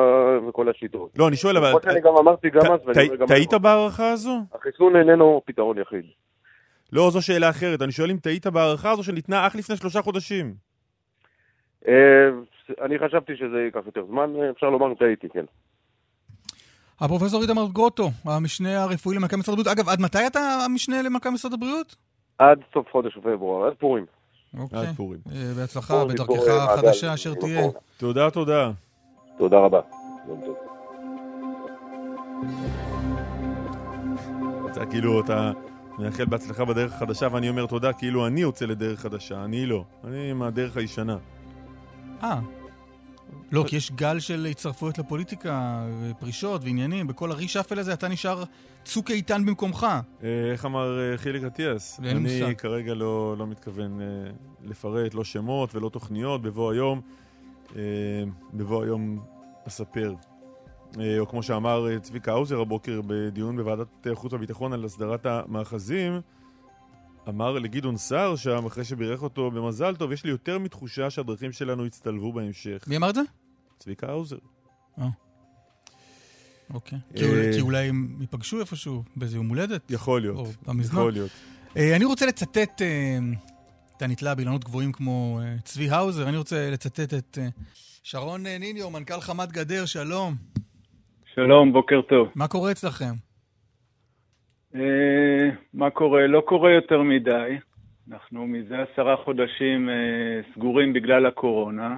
[0.49, 1.09] וכל השיטות.
[1.17, 1.71] לא, אני שואל, אבל...
[1.71, 4.39] כמו שאני גם אמרתי גם אז, ואני אומר גם טעית בהערכה הזו?
[4.53, 6.05] החיסון איננו פתרון יחיד.
[6.93, 7.81] לא, זו שאלה אחרת.
[7.81, 10.70] אני שואל אם טעית בהערכה הזו שניתנה אך לפני שלושה חודשים.
[11.87, 12.29] אה,
[12.81, 15.45] אני חשבתי שזה ייקח יותר זמן, אה, אפשר לומר טעיתי, כן.
[16.99, 19.77] הפרופסור איתמר גרוטו, המשנה הרפואי למנכ"ל משרד הבריאות.
[19.77, 21.95] אגב, עד מתי אתה המשנה למנכ"ל משרד הבריאות?
[22.37, 24.05] עד סוף חודש פברואר, עד פורים.
[24.59, 24.79] אוקיי.
[24.79, 25.19] עד פורים.
[25.31, 27.61] אה, בהצלחה בדרכך החדשה אשר תהיה.
[27.97, 28.71] תודה, תודה.
[29.37, 29.79] תודה רבה.
[34.71, 35.51] אתה כאילו, אתה
[35.99, 39.83] מאחל בהצלחה בדרך החדשה, ואני אומר תודה, כאילו אני יוצא לדרך חדשה, אני לא.
[40.03, 41.17] אני עם הדרך הישנה.
[42.23, 42.39] אה.
[43.51, 45.85] לא, כי יש גל של הצטרפויות לפוליטיקה,
[46.19, 48.43] פרישות ועניינים, בכל הרישאפל הזה אתה נשאר
[48.83, 49.87] צוק איתן במקומך.
[50.23, 51.99] אה, איך אמר אה, חיליק אטיאס?
[51.99, 52.55] אני.
[52.57, 54.05] כרגע לא, לא מתכוון אה,
[54.63, 57.01] לפרט, לא שמות ולא תוכניות, בבוא היום,
[58.53, 59.19] בבוא היום
[59.67, 60.13] אספר.
[61.19, 66.21] או כמו שאמר צביקה האוזר הבוקר בדיון בוועדת חוץ וביטחון על הסדרת המאחזים,
[67.31, 71.85] אמר לגדעון סער שם, אחרי שבירך אותו במזל טוב, יש לי יותר מתחושה שהדרכים שלנו
[71.85, 72.83] יצטלבו בהמשך.
[72.87, 73.21] מי אמר את זה?
[73.79, 74.37] צביקה האוזר.
[76.73, 76.99] אוקיי.
[77.15, 79.81] אה, כי אולי- כי אולי הם ייפגשו איפשהו, באיזה יום הולדת.
[79.91, 80.37] יכול להיות.
[80.37, 81.01] או במזנון.
[81.01, 81.31] יכול להיות.
[81.77, 83.17] אה, אני רוצה לצטט, אה,
[83.97, 87.47] אתה נתלה באילנות גבוהים כמו אה, צבי האוזר, אני רוצה לצטט את אה,
[88.03, 90.35] שרון אה, ניניו, מנכ"ל חמת גדר, שלום.
[91.35, 92.27] שלום, בוקר טוב.
[92.35, 93.13] מה קורה אצלכם?
[94.75, 96.27] אה, מה קורה?
[96.27, 97.57] לא קורה יותר מדי.
[98.11, 99.95] אנחנו מזה עשרה חודשים אה,
[100.53, 101.97] סגורים בגלל הקורונה,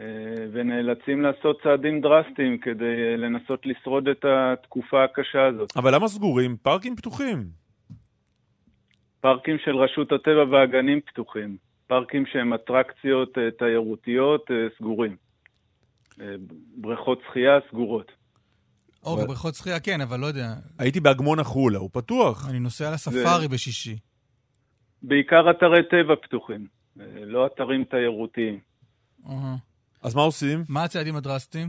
[0.00, 0.04] אה,
[0.52, 5.76] ונאלצים לעשות צעדים דרסטיים כדי לנסות לשרוד את התקופה הקשה הזאת.
[5.76, 6.56] אבל למה סגורים?
[6.62, 7.44] פארקים פתוחים.
[9.20, 11.56] פארקים של רשות הטבע והגנים פתוחים.
[11.86, 15.16] פארקים שהם אטרקציות תיירותיות סגורים.
[16.76, 18.12] בריכות שחייה סגורות.
[19.04, 20.54] אוקיי, בריכות שחייה כן, אבל לא יודע.
[20.78, 22.50] הייתי באגמון החולה, הוא פתוח.
[22.50, 23.96] אני נוסע לספארי בשישי.
[25.02, 26.66] בעיקר אתרי טבע פתוחים,
[27.00, 28.58] אה, לא אתרים תיירותיים.
[29.28, 29.56] אהה.
[30.02, 30.64] אז מה עושים?
[30.68, 31.68] מה הצעדים הדרסטיים?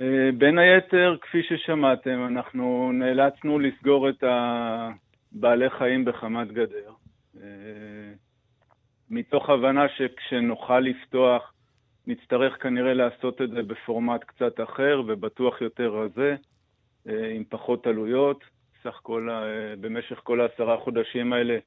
[0.00, 6.92] אה, בין היתר, כפי ששמעתם, אנחנו נאלצנו לסגור את הבעלי חיים בחמת גדר,
[7.36, 8.12] אה,
[9.10, 11.53] מתוך הבנה שכשנוכל לפתוח,
[12.06, 16.36] נצטרך כנראה לעשות את זה בפורמט קצת אחר ובטוח יותר רזה,
[17.08, 18.44] אה, עם פחות עלויות.
[18.82, 21.58] סך כל, אה, במשך כל העשרה חודשים האלה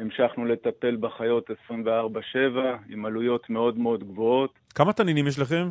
[0.00, 5.68] המשכנו לטפל בחיות 24/7, עם עלויות מאוד מאוד גבוהות, כמה תנינים יש לכם?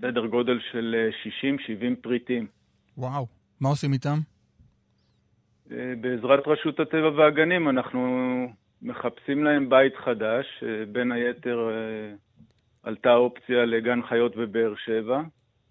[0.00, 2.46] סדר גודל של אה, 60-70 פריטים.
[2.98, 3.26] וואו.
[3.60, 4.18] מה עושים איתם?
[5.72, 8.00] אה, בעזרת רשות הטבע והגנים אנחנו
[8.82, 12.14] מחפשים להם בית חדש, אה, בין היתר אה,
[12.82, 15.22] עלתה אופציה לגן חיות בבאר שבע,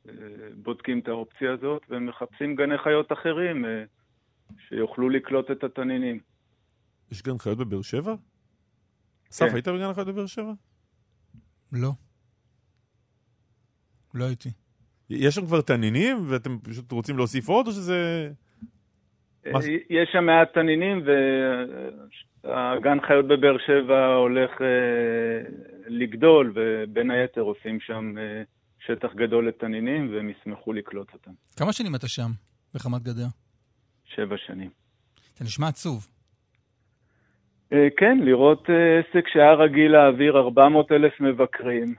[0.10, 0.14] אה,
[0.56, 3.84] בודקים את האופציה הזאת ומחפשים גני חיות אחרים אה,
[4.68, 6.20] שיוכלו לקלוט את התנינים.
[7.12, 8.16] יש גן חיות בבאר שבע?
[9.32, 9.54] אסף, כן.
[9.54, 10.54] היית בגן החיות בבאר שבע?
[11.72, 11.92] לא.
[14.14, 14.50] לא הייתי.
[15.10, 18.30] יש שם כבר תנינים ואתם פשוט רוצים להוסיף עוד, או שזה...
[19.46, 19.52] אה,
[19.90, 21.04] יש שם מעט תנינים
[22.44, 24.68] והגן חיות בבאר שבע הולך אה,
[25.88, 28.42] לגדול ובין היתר עושים שם אה,
[28.86, 31.32] שטח גדול לתנינים והם ישמחו לקלוט אותם.
[31.58, 32.30] כמה שנים אתה שם,
[32.74, 33.28] בחמת גדר?
[34.06, 34.70] שבע שנים.
[35.36, 36.08] אתה נשמע עצוב.
[37.74, 41.96] אה, כן, לראות עסק שהיה רגיל להעביר 400 אלף מבקרים,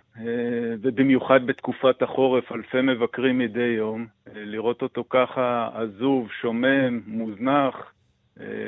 [0.83, 7.93] ובמיוחד בתקופת החורף, אלפי מבקרים מדי יום, לראות אותו ככה עזוב, שומם, מוזנח,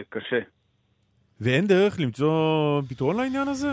[0.08, 0.40] קשה.
[1.42, 3.72] ואין דרך למצוא פתרון לעניין הזה?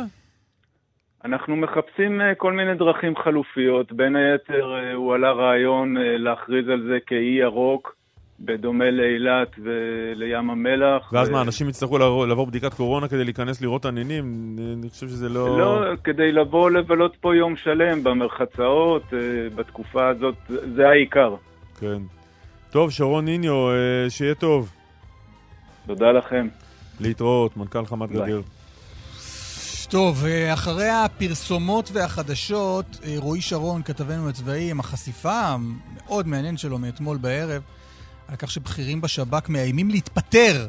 [1.26, 6.70] אנחנו מחפשים אה, כל מיני דרכים חלופיות, בין היתר אה, הוא עלה רעיון אה, להכריז
[6.70, 7.96] על זה כאי ירוק,
[8.40, 11.14] בדומה לאילת ולים המלח.
[11.14, 14.56] ואז ו- מה, אנשים יצטרכו לעבור בדיקת קורונה כדי להיכנס לראות תנינים?
[14.80, 15.60] אני חושב שזה לא...
[15.60, 19.04] לא, כדי לבוא לבלות פה יום שלם במרחצאות,
[19.56, 21.36] בתקופה הזאת, זה העיקר.
[21.80, 22.02] כן.
[22.72, 23.68] טוב, שרון ניניו,
[24.10, 24.72] שיהיה טוב.
[25.88, 26.48] תודה לכם.
[27.00, 28.10] להתראות, מנכ"ל חמת.
[28.10, 28.42] גדר.
[29.90, 36.78] טוב, אה, אחרי הפרסומות והחדשות, אה, רועי שרון, כתבנו הצבאי, עם החשיפה המאוד מעניינת שלו
[36.78, 37.62] מאתמול בערב,
[38.28, 40.68] על כך שבכירים בשב"כ מאיימים להתפטר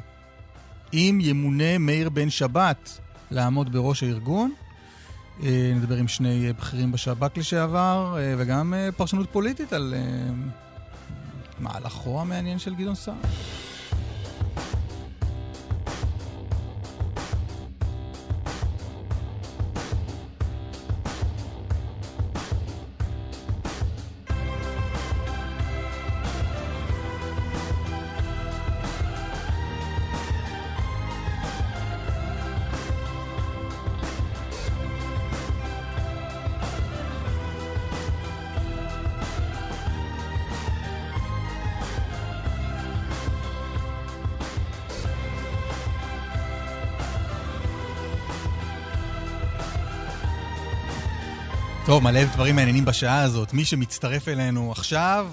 [0.93, 3.01] אם ימונה מאיר בן שבת
[3.31, 4.53] לעמוד בראש הארגון.
[5.43, 9.95] אה, נדבר עם שני בכירים בשב"כ לשעבר, וגם פרשנות פוליטית על
[11.59, 13.15] מהלכו המעניין של גדעון סער.
[52.01, 53.53] טוב, מלא דברים מעניינים בשעה הזאת.
[53.53, 55.31] מי שמצטרף אלינו עכשיו,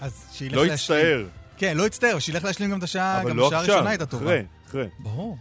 [0.00, 1.00] אז שילך לא להשלים.
[1.00, 1.26] יצטער,
[1.56, 4.24] כן, לא יצטער, שילך להשלים גם את השעה, גם לא השעה הראשונה הייתה טובה.
[4.24, 4.86] אחרי, אחרי.
[4.98, 5.36] ברור.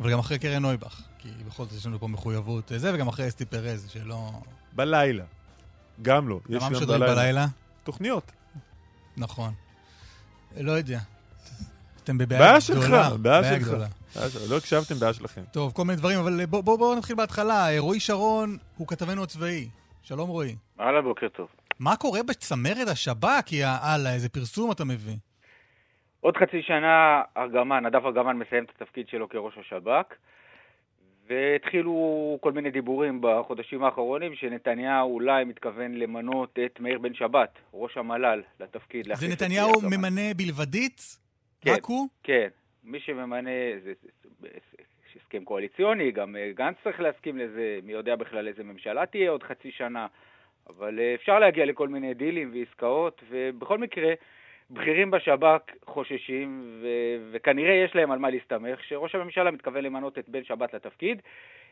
[0.00, 3.08] אבל גם אחרי קרן נויבך, כי בכל זאת יש לנו פה מחויבות אה, זה, וגם
[3.08, 4.30] אחרי אסתי פרז, שלא...
[4.72, 5.24] בלילה.
[6.02, 6.40] גם לא.
[6.48, 7.46] יש גם משדרים בלילה?
[7.84, 8.32] תוכניות.
[9.16, 9.52] נכון.
[10.56, 11.00] לא יודע.
[12.04, 13.16] אתם בעיה בבעיה גדולה.
[13.16, 13.68] בעיה שלך.
[13.68, 14.01] בעיה שלך.
[14.50, 15.40] לא הקשבתם, בעיה שלכם.
[15.52, 17.68] טוב, כל מיני דברים, אבל בואו בוא, בוא נתחיל בהתחלה.
[17.68, 19.68] אה, רועי שרון הוא כתבנו הצבאי.
[20.02, 20.56] שלום רועי.
[20.78, 21.48] הלאה, בוקר טוב.
[21.80, 23.52] מה קורה בצמרת השב"כ?
[23.52, 25.16] יא אללה, איזה פרסום אתה מביא.
[26.20, 30.14] עוד חצי שנה ארגמן, נדב ארגמן מסיים את התפקיד שלו כראש השב"כ,
[31.28, 37.96] והתחילו כל מיני דיבורים בחודשים האחרונים שנתניהו אולי מתכוון למנות את מאיר בן שבת, ראש
[37.96, 39.06] המל"ל, לתפקיד.
[39.14, 39.72] זה נתניהו.
[39.82, 41.16] ממנה בלבדית?
[41.60, 41.70] כן.
[41.70, 42.08] רק הוא?
[42.22, 42.48] כן,
[42.84, 43.50] מי שממנה
[43.84, 43.92] זה,
[44.42, 49.30] יש הסכם קואליציוני, גם אה, גנץ צריך להסכים לזה, מי יודע בכלל איזה ממשלה תהיה
[49.30, 50.06] עוד חצי שנה,
[50.68, 54.12] אבל אה, אפשר להגיע לכל מיני דילים ועסקאות, ובכל מקרה,
[54.70, 60.28] בכירים בשב"כ חוששים, ו- וכנראה יש להם על מה להסתמך, שראש הממשלה מתכוון למנות את
[60.28, 61.22] בן שבת לתפקיד.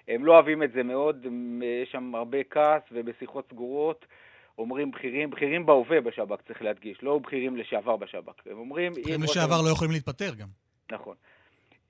[0.08, 4.06] הם לא אוהבים את זה מאוד, הם- יש שם הרבה כעס, ובשיחות סגורות
[4.58, 8.46] אומרים בכירים, בכירים בהווה בשב"כ, צריך להדגיש, לא בכירים לשעבר בשב"כ.
[8.46, 8.92] הם אומרים...
[8.92, 10.69] בכירים לשעבר לא יכולים להתפטר גם.
[10.90, 11.16] נכון.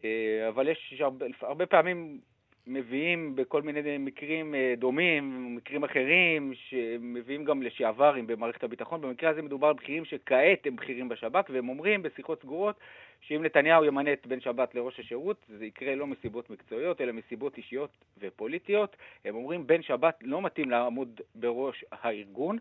[0.05, 2.21] אה, אבל יש הרבה, הרבה פעמים
[2.67, 9.01] מביאים בכל מיני מקרים אה, דומים, מקרים אחרים, שמביאים גם לשעברים במערכת הביטחון.
[9.01, 12.77] במקרה הזה מדובר על בכירים שכעת הם בכירים בשב"כ, והם אומרים בשיחות סגורות
[13.21, 17.57] שאם נתניהו ימנה את בן שבת לראש השירות, זה יקרה לא מסיבות מקצועיות, אלא מסיבות
[17.57, 18.97] אישיות ופוליטיות.
[19.25, 22.59] הם אומרים בן שבת לא מתאים לעמוד בראש הארגון.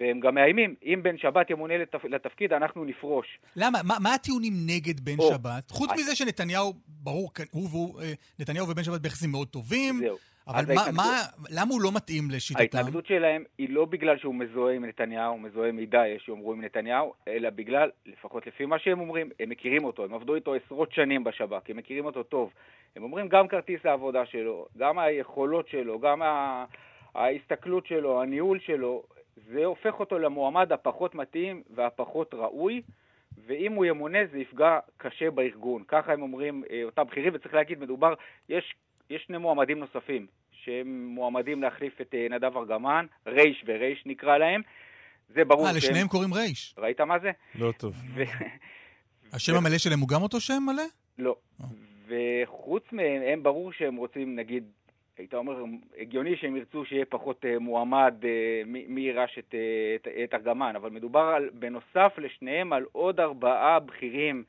[0.00, 2.04] והם גם מאיימים, אם בן שבת ימונה לתפ...
[2.04, 3.38] לתפקיד, אנחנו נפרוש.
[3.56, 3.78] למה?
[3.84, 5.70] מה, מה הטיעונים נגד בן או, שבת?
[5.70, 9.94] חוץ אז- מזה שנתניהו, ברור, כן, הוא והוא, אה, נתניהו ובן שבת ביחסים מאוד טובים,
[9.98, 10.16] זהו.
[10.48, 11.20] אבל מה, ההתנגדות- מה,
[11.50, 12.60] למה הוא לא מתאים לשיטתם?
[12.60, 17.12] ההתנגדות שלהם היא לא בגלל שהוא מזוהה עם נתניהו, מזוהה מדי, יש שיאמרו עם נתניהו,
[17.28, 21.24] אלא בגלל, לפחות לפי מה שהם אומרים, הם מכירים אותו, הם עבדו איתו עשרות שנים
[21.24, 22.50] בשב"כ, הם מכירים אותו טוב.
[22.96, 26.64] הם אומרים גם כרטיס העבודה שלו, גם היכולות שלו, גם ה...
[27.14, 29.02] ההסתכלות שלו, הניהול שלו,
[29.36, 32.82] זה הופך אותו למועמד הפחות מתאים והפחות ראוי,
[33.46, 35.82] ואם הוא ימונה זה יפגע קשה בארגון.
[35.88, 38.14] ככה הם אומרים אה, אותם בכירים, וצריך להגיד, מדובר,
[38.48, 38.74] יש,
[39.10, 44.62] יש שני מועמדים נוספים, שהם מועמדים להחליף את אה, נדב ארגמן, רייש ורייש נקרא להם.
[45.34, 45.76] זה ברור אה, שהם...
[45.76, 46.74] לשניהם קוראים רייש.
[46.78, 47.30] ראית מה זה?
[47.54, 47.94] לא טוב.
[48.14, 48.22] ו...
[49.36, 50.82] השם המלא שלהם הוא גם אותו שם מלא?
[51.18, 51.36] לא.
[52.06, 54.64] וחוץ מהם, הם ברור שהם רוצים, נגיד,
[55.18, 55.64] היית אומר,
[55.98, 60.76] הגיוני שהם ירצו שיהיה פחות אה, מועמד, אה, מי יירש את, אה, את, את ארגמן,
[60.76, 64.44] אבל מדובר על, בנוסף לשניהם על עוד ארבעה בכירים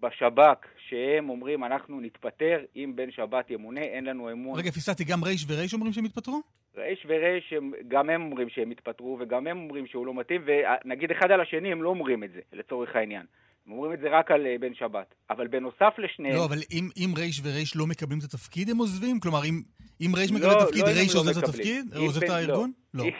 [0.00, 4.58] בשב"כ, שהם אומרים, אנחנו נתפטר אם בן שבת ימונה, אין לנו אמון.
[4.58, 6.40] רגע, פיסטי, גם רייש ורייש אומרים שהם התפטרו?
[6.76, 11.10] רייש ורייש, הם, גם הם אומרים שהם התפטרו, וגם הם אומרים שהוא לא מתאים, ונגיד
[11.10, 13.26] אחד על השני הם לא אומרים את זה, לצורך העניין.
[13.66, 15.14] הם אומרים את זה רק על אה, בן שבת.
[15.30, 16.36] אבל בנוסף לשניהם...
[16.36, 19.20] לא, אבל אם, אם רייש ורייש לא מקבלים את התפקיד, הם עוזבים?
[19.20, 19.62] כלומר, אם,
[20.00, 21.54] אם רייש לא, מקבל את התפקיד, לא, רייש לא עוזב את מקבלים.
[21.54, 21.96] התפקיד?
[21.96, 22.72] אם עוזב את הארגון?
[22.94, 23.04] לא.
[23.04, 23.10] לא.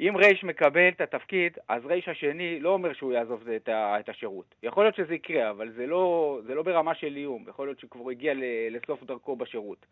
[0.00, 4.08] אם רייש מקבל את התפקיד, אז רייש השני לא אומר שהוא יעזוב את, ה, את
[4.08, 4.54] השירות.
[4.62, 7.44] יכול להיות שזה יקרה, אבל זה לא, זה לא ברמה של איום.
[7.48, 9.86] יכול להיות שכבר הגיע ל, לסוף דרכו בשירות.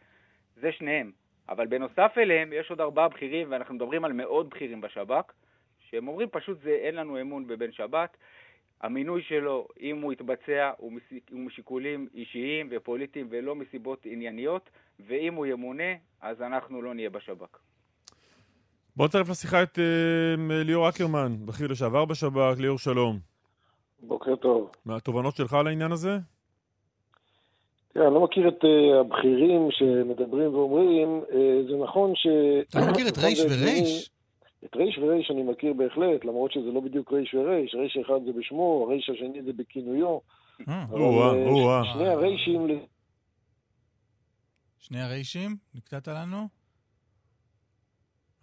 [0.57, 1.11] זה שניהם.
[1.49, 5.33] אבל בנוסף אליהם, יש עוד ארבעה בכירים, ואנחנו מדברים על מאות בכירים בשב"כ,
[5.91, 8.17] שהם אומרים פשוט זה אין לנו אמון בבן שבת.
[8.83, 10.93] המינוי שלו, אם הוא יתבצע, הוא,
[11.33, 14.71] משיקולים אישיים ופוליטיים ולא מסיבות ענייניות,
[15.07, 17.59] ואם הוא ימונה, אז אנחנו לא נהיה בשב"כ.
[18.97, 23.19] בוא נצטרף לשיחה את אה, ליאור אקרמן, בכיר לשעבר בשב"כ, ליאור שלום.
[24.03, 24.71] בוקר טוב.
[24.85, 26.19] מה התובנות שלך על העניין הזה?
[27.93, 31.33] תראה, אני לא מכיר את uh, הבכירים שמדברים ואומרים, uh,
[31.71, 32.27] זה נכון ש...
[32.71, 34.11] אתה לא מכיר את רייש ורייש?
[34.65, 37.75] את רייש ורייש אני מכיר בהחלט, למרות שזה לא בדיוק רייש ורייש.
[37.75, 40.07] רייש אחד זה בשמו, הרייש השני זה בכינויו.
[40.07, 41.83] או-אה, אה, או-אה.
[41.93, 42.67] שני הריישים...
[44.79, 45.57] שני הריישים?
[45.75, 46.49] נקטעת לנו?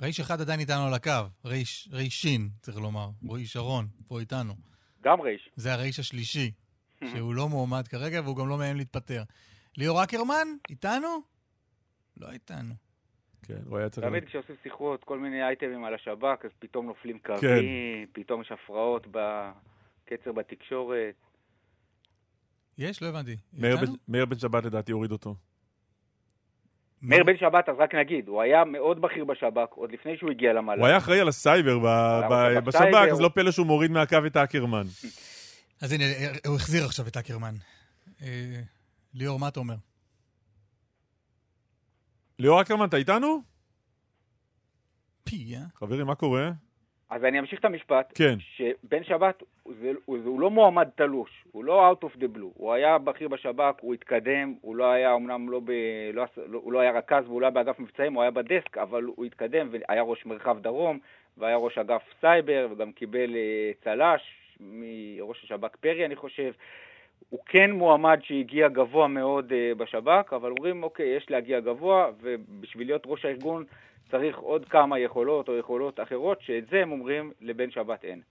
[0.02, 1.12] רייש אחד עדיין איתנו על הקו,
[1.46, 3.10] רייש, ריישין, צריך לומר.
[3.26, 4.54] רועי שרון, פה איתנו.
[5.02, 5.50] גם רייש.
[5.56, 6.52] זה הרייש השלישי,
[7.16, 9.24] שהוא לא מועמד כרגע והוא גם לא מאיים להתפטר.
[9.78, 11.08] ליאור אקרמן, איתנו?
[12.18, 12.74] לא איתנו.
[13.44, 14.08] כן, הוא היה צריך...
[14.08, 17.36] תמיד כשעושים שיחות, כל מיני אייטמים על השב"כ, אז פתאום נופלים כן.
[17.36, 21.16] קווים, פתאום יש הפרעות בקצר בתקשורת.
[22.78, 23.02] יש?
[23.02, 23.38] לא הבנתי.
[24.08, 24.26] מאיר?
[24.26, 25.36] בן- שבת לדעתי הוריד אותו.
[27.02, 30.54] מאיר בן שבת, אז רק נגיד, הוא היה מאוד בכיר בשב"כ, עוד לפני שהוא הגיע
[30.54, 30.80] למל"ל.
[30.80, 31.80] הוא היה אחראי על הסייבר
[32.66, 34.86] בשב"כ, אז לא פלא שהוא מוריד מהקו את אקרמן.
[35.82, 36.04] אז הנה,
[36.48, 37.54] הוא החזיר עכשיו את אקרמן.
[38.22, 38.60] אה,
[39.14, 39.76] ליאור, מה אתה אומר?
[42.40, 43.42] ליאור אקרמן, אתה איתנו?
[45.24, 45.62] פי, אה?
[45.76, 46.52] חברים, מה קורה?
[47.10, 48.12] אז אני אמשיך את המשפט.
[48.16, 48.36] כן.
[48.40, 52.52] שבן שבת הוא, זה, הוא, הוא לא מועמד תלוש, הוא לא out of the blue.
[52.54, 55.72] הוא היה בכיר בשב"כ, הוא התקדם, הוא לא היה, אמנם לא ב...
[56.14, 59.04] לא, לא, הוא לא היה רכז והוא לא היה באגף מבצעים, הוא היה בדסק, אבל
[59.04, 61.00] הוא התקדם והיה ראש מרחב דרום,
[61.38, 64.22] והיה ראש אגף סייבר, וגם קיבל אה, צל"ש
[64.60, 66.52] מראש השב"כ פרי, אני חושב.
[67.30, 72.88] הוא כן מועמד שהגיע גבוה מאוד uh, בשב"כ, אבל אומרים, אוקיי, יש להגיע גבוה, ובשביל
[72.88, 73.64] להיות ראש הארגון
[74.12, 78.22] צריך עוד כמה יכולות או יכולות אחרות, שאת זה הם אומרים לבן שבת אין.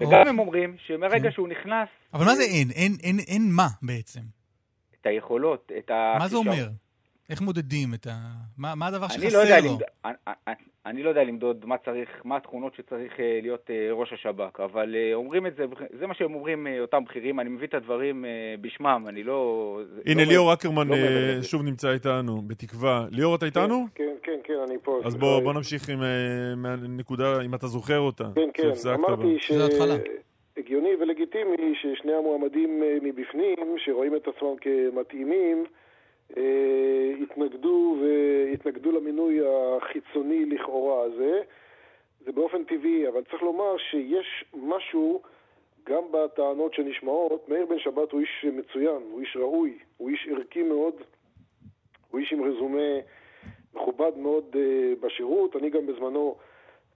[0.00, 2.70] וגם הם אומרים שמרגע שהוא נכנס, אבל מה זה אין?
[2.70, 4.20] אין, אין, אין מה בעצם?
[5.00, 6.16] את היכולות, את ה...
[6.18, 6.66] מה זה אומר?
[7.30, 8.12] איך מודדים את ה...
[8.58, 9.72] מה, מה הדבר אני לא, יודע שחסר לו?
[9.72, 9.82] למד...
[10.04, 10.54] אני, אני,
[10.86, 14.94] אני לא יודע למדוד מה צריך, מה התכונות שצריך אה, להיות אה, ראש השב"כ, אבל
[14.94, 15.64] אה, אומרים את זה,
[15.98, 18.24] זה מה שהם אומרים אותם בכירים, אני מביא את הדברים
[18.60, 19.80] בשמם, אני לא...
[20.06, 20.96] הנה, לא ליאור אקרמן לא.
[21.42, 23.06] שוב נמצא איתנו, בתקווה.
[23.10, 23.86] ליאור, אתה איתנו?
[23.94, 25.00] כן, כן, כן, אני פה.
[25.04, 25.16] אז.
[25.16, 25.98] בוא בוא נמשיך עם
[26.56, 28.24] מהנקודה, אם אתה זוכר אותה.
[28.34, 28.70] כן, כן.
[28.94, 35.64] אמרתי שהגיוני ולגיטימי ששני המועמדים מבפנים, שרואים את עצמם כמתאימים,
[36.36, 41.42] אה, התנגדו והתנגדו למינוי החיצוני לכאורה הזה.
[42.20, 45.22] זה באופן טבעי, אבל צריך לומר שיש משהו
[45.84, 47.48] גם בטענות שנשמעות.
[47.48, 50.94] מאיר בן שבת הוא איש מצוין, הוא איש ראוי, הוא איש ערכי מאוד,
[52.10, 52.98] הוא איש עם רזומה
[53.74, 55.56] מכובד מאוד אה, בשירות.
[55.56, 56.36] אני גם בזמנו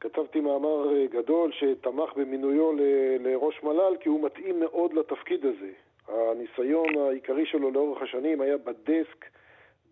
[0.01, 2.73] כתבתי מאמר אה, גדול שתמך במינויו
[3.21, 5.71] לראש מל"ל כי הוא מתאים מאוד לתפקיד הזה.
[6.13, 9.25] הניסיון העיקרי שלו לאורך השנים היה בדסק,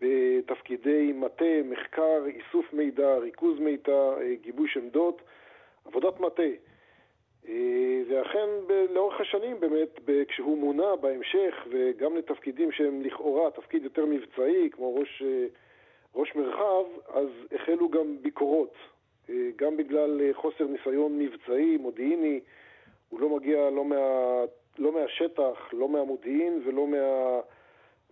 [0.01, 5.21] בתפקידי מטה, מחקר, איסוף מידע, ריכוז מידע, אה, גיבוש עמדות,
[5.85, 6.43] עבודת מטה.
[7.47, 8.49] אה, ואכן
[8.89, 15.23] לאורך השנים באמת, כשהוא מונה בהמשך וגם לתפקידים שהם לכאורה תפקיד יותר מבצעי, כמו ראש
[15.25, 15.45] אה,
[16.15, 18.73] ראש מרחב, אז החלו גם ביקורות,
[19.55, 22.39] גם בגלל חוסר ניסיון מבצעי, מודיעיני,
[23.09, 23.95] הוא לא מגיע לא, מה,
[24.79, 26.97] לא מהשטח, לא מהמודיעין ולא, מה,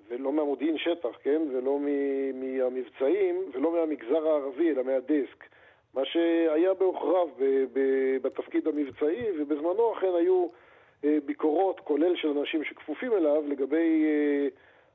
[0.09, 1.41] ולא מהמודיעין שטח, כן?
[1.53, 1.85] ולא מ,
[2.41, 5.43] מהמבצעים ולא מהמגזר הערבי, אלא מהדסק.
[5.93, 7.27] מה שהיה בעוכריו
[8.21, 10.47] בתפקיד המבצעי, ובזמנו אכן היו
[11.05, 14.47] אה, ביקורות, כולל של אנשים שכפופים אליו, לגבי אה,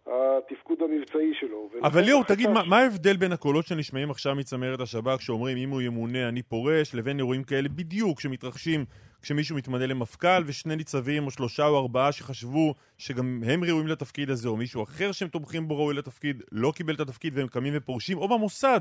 [0.07, 1.71] התפקוד המבצעי שלו.
[1.83, 5.71] אבל ליאור, החשש- תגיד, מה, מה ההבדל בין הקולות שנשמעים עכשיו מצמרת השב"כ, שאומרים אם
[5.71, 8.85] הוא ימונה אני פורש, לבין אירועים כאלה בדיוק שמתרחשים
[9.23, 14.49] כשמישהו מתמנה למפכ"ל, ושני ניצבים או שלושה או ארבעה שחשבו שגם הם ראויים לתפקיד הזה,
[14.49, 18.19] או מישהו אחר שהם תומכים בו ראוי לתפקיד, לא קיבל את התפקיד והם קמים ופורשים,
[18.19, 18.81] או במוסד,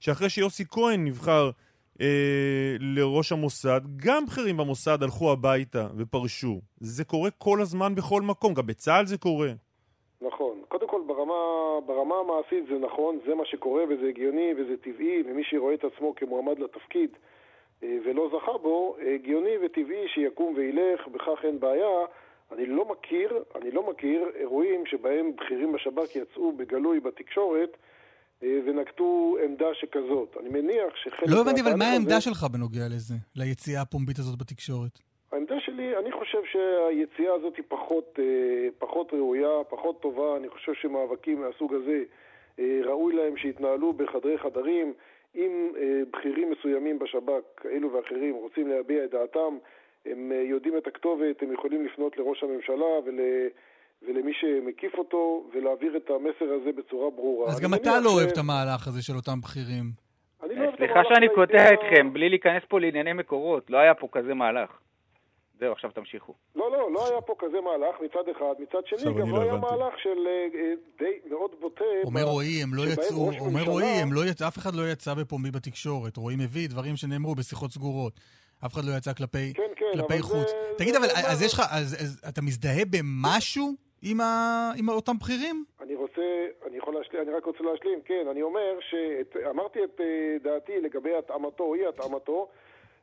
[0.00, 1.50] שאחרי שיוסי כהן נבחר
[2.00, 2.06] אה,
[2.80, 6.60] לראש המוסד, גם בכירים במוסד הלכו הביתה ופרשו.
[6.80, 9.52] זה קורה כל הזמן בכל מקום, גם בצה"ל זה קורה.
[10.26, 10.62] נכון.
[10.68, 11.34] קודם כל, ברמה,
[11.86, 16.14] ברמה המעשית זה נכון, זה מה שקורה וזה הגיוני וזה טבעי, ומי שרואה את עצמו
[16.14, 17.10] כמועמד לתפקיד
[17.82, 21.98] אה, ולא זכה בו, הגיוני וטבעי שיקום וילך, בכך אין בעיה.
[22.52, 27.76] אני לא מכיר, אני לא מכיר אירועים שבהם בכירים בשב"כ יצאו בגלוי בתקשורת
[28.42, 30.36] אה, ונקטו עמדה שכזאת.
[30.40, 31.28] אני מניח שחלק...
[31.28, 33.14] לא הבנתי, אבל מה הזה- העמדה שלך בנוגע לזה?
[33.36, 34.98] ליציאה הפומבית הזאת בתקשורת?
[35.32, 40.36] העמדה שלי, אני חושב שהיציאה הזאת היא פחות, אה, פחות ראויה, פחות טובה.
[40.36, 42.02] אני חושב שמאבקים מהסוג הזה,
[42.58, 44.92] אה, ראוי להם שיתנהלו בחדרי חדרים.
[45.34, 49.58] אם אה, בכירים מסוימים בשב"כ, כאלו ואחרים, רוצים להביע את דעתם,
[50.06, 53.20] הם יודעים את הכתובת, הם יכולים לפנות לראש הממשלה ול...
[54.08, 57.48] ולמי שמקיף אותו, ולהעביר את המסר הזה בצורה ברורה.
[57.50, 59.84] אז גם אתה לא ש- אוהב את המהלך הזה של אותם בכירים.
[60.42, 63.70] אני לא אוהב את סליחה שאני קוטע אתכם, בלי להיכנס פה לענייני מקורות.
[63.70, 64.70] לא היה פה כזה מהלך.
[65.62, 66.34] זהו, עכשיו תמשיכו.
[66.56, 68.54] לא, לא, לא היה פה כזה מהלך מצד אחד.
[68.58, 69.56] מצד שני, גם לא לא היה.
[69.56, 71.84] מהלך של אה, אה, די מאוד בוטה.
[72.04, 75.50] אומר רועי, הם לא יצאו, אומר רועי, הם לא יצא, אף אחד לא יצא בפומבי
[75.50, 76.16] בתקשורת.
[76.16, 78.12] רועי מביא דברים שנאמרו בשיחות סגורות.
[78.66, 80.48] אף אחד לא יצא כלפי, כן, כן, כלפי אבל חוץ.
[80.50, 84.20] זה- תגיד, זה אבל לא אז מה- יש לך, אז, אז אתה מזדהה במשהו עם,
[84.20, 84.24] ה,
[84.78, 85.64] עם אותם בכירים?
[85.82, 86.22] אני רוצה,
[86.66, 90.06] אני יכול להשלים, אני רק רוצה להשלים, כן, אני אומר שאמרתי את אה,
[90.42, 92.48] דעתי לגבי התאמתו או אי התאמתו.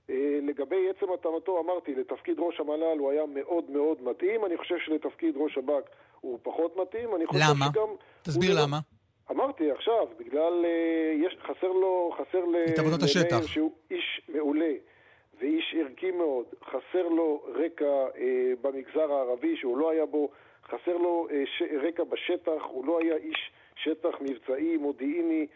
[0.10, 4.76] אה, לגבי עצם התאמתו, אמרתי, לתפקיד ראש המל"ל הוא היה מאוד מאוד מתאים, אני חושב
[4.86, 5.89] שלתפקיד ראש שב"כ
[6.22, 7.66] הוא פחות מתאים, אני חושב למה?
[7.74, 7.88] שגם...
[8.22, 8.80] תסביר הוא- למה.
[9.32, 12.55] אמרתי עכשיו, בגלל, אה, יש, חסר לו, חסר ל...
[12.78, 13.47] למאיר השטח.
[13.47, 14.72] שהוא איש מעולה
[15.39, 17.86] ואיש ערכי מאוד, חסר לו רקע
[18.18, 20.30] אה, במגזר הערבי שהוא לא היה בו,
[20.66, 21.64] חסר לו אה, ש...
[21.88, 25.47] רקע בשטח, הוא לא היה איש שטח מבצעי, מודיעיני,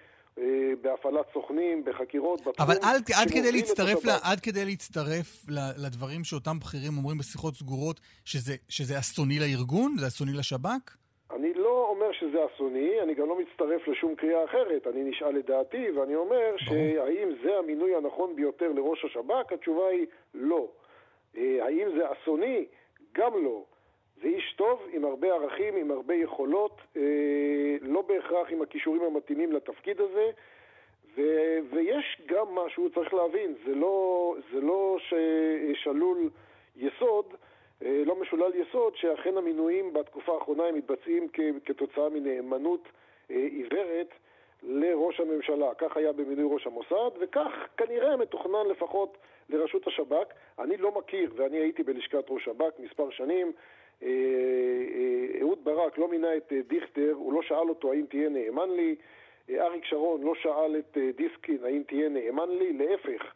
[0.81, 4.27] בהפעלת סוכנים, בחקירות, בתחום אבל עד, שמוביל כדי להצטרף ל, השב"כ.
[4.31, 5.45] עד כדי להצטרף
[5.77, 9.95] לדברים שאותם בכירים אומרים בשיחות סגורות, שזה, שזה אסוני לארגון?
[9.97, 10.95] זה אסוני לשב"כ?
[11.35, 14.87] אני לא אומר שזה אסוני, אני גם לא מצטרף לשום קריאה אחרת.
[14.87, 19.53] אני נשאל את דעתי, ואני אומר שהאם זה המינוי הנכון ביותר לראש השב"כ?
[19.53, 20.67] התשובה היא לא.
[21.37, 22.65] אה, האם זה אסוני?
[23.13, 23.63] גם לא.
[24.23, 27.01] זה איש טוב, עם הרבה ערכים, עם הרבה יכולות, אה,
[27.81, 30.31] לא בהכרח עם הכישורים המתאימים לתפקיד הזה.
[31.17, 36.29] ו- ויש גם משהו, צריך להבין, זה לא, זה לא ששלול
[36.77, 37.25] יסוד,
[37.85, 42.87] אה, לא משולל יסוד, שאכן המינויים בתקופה האחרונה הם מתבצעים כ- כתוצאה מנאמנות
[43.31, 44.09] אה, עיוורת
[44.63, 45.73] לראש הממשלה.
[45.77, 49.17] כך היה במינוי ראש המוסד, וכך כנראה מתוכנן לפחות
[49.49, 50.27] לראשות השב"כ.
[50.59, 53.51] אני לא מכיר, ואני הייתי בלשכת ראש שב"כ מספר שנים,
[54.01, 58.95] אהוד ברק לא מינה את אה, דיכטר, הוא לא שאל אותו האם תהיה נאמן לי,
[59.49, 63.33] אה, אריק שרון לא שאל את אה, דיסקין האם תהיה נאמן לי, להפך.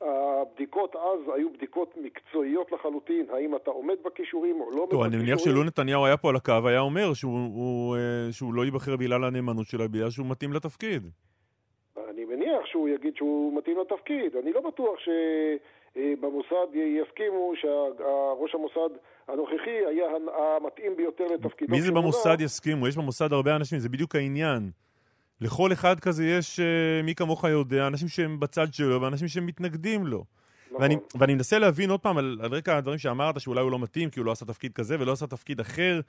[0.00, 5.12] הבדיקות אז היו בדיקות מקצועיות לחלוטין, האם אתה עומד בכישורים או לא עומד טוב, בכישורים.
[5.12, 8.64] אני מניח שלו נתניהו היה פה על הקו, היה אומר שהוא, הוא, אה, שהוא לא
[8.64, 11.02] ייבחר בגלל הנאמנות שלו, בגלל שהוא מתאים לתפקיד.
[12.10, 14.36] אני מניח שהוא יגיד שהוא מתאים לתפקיד.
[14.36, 18.96] אני לא בטוח שבמוסד יסכימו שראש המוסד
[19.28, 20.06] הנוכחי היה
[20.56, 21.72] המתאים ביותר לתפקידו.
[21.72, 21.92] מי זה.
[21.92, 22.88] במוסד יסכימו?
[22.88, 24.70] יש במוסד הרבה אנשים, זה בדיוק העניין.
[25.40, 26.64] לכל אחד כזה יש, אה,
[27.02, 30.24] מי כמוך יודע, אנשים שהם בצד שלו ואנשים שהם מתנגדים לו.
[30.66, 30.82] נכון.
[30.82, 34.10] ואני, ואני מנסה להבין עוד פעם על, על רקע הדברים שאמרת, שאולי הוא לא מתאים,
[34.10, 36.00] כי הוא לא עשה תפקיד כזה ולא עשה תפקיד אחר.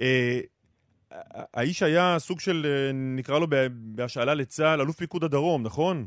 [0.00, 0.40] אה,
[1.54, 6.06] האיש היה סוג של, אה, נקרא לו בה- בהשאלה לצה"ל, אלוף פיקוד הדרום, נכון?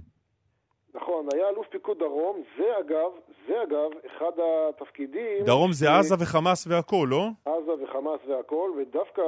[0.96, 3.12] נכון, היה אלוף פיקוד דרום, זה אגב,
[3.50, 5.46] זה אגב, אחד התפקידים...
[5.46, 7.28] דרום זה עזה וחמאס והכול, לא?
[7.46, 9.22] עזה וחמאס והכל, ודווקא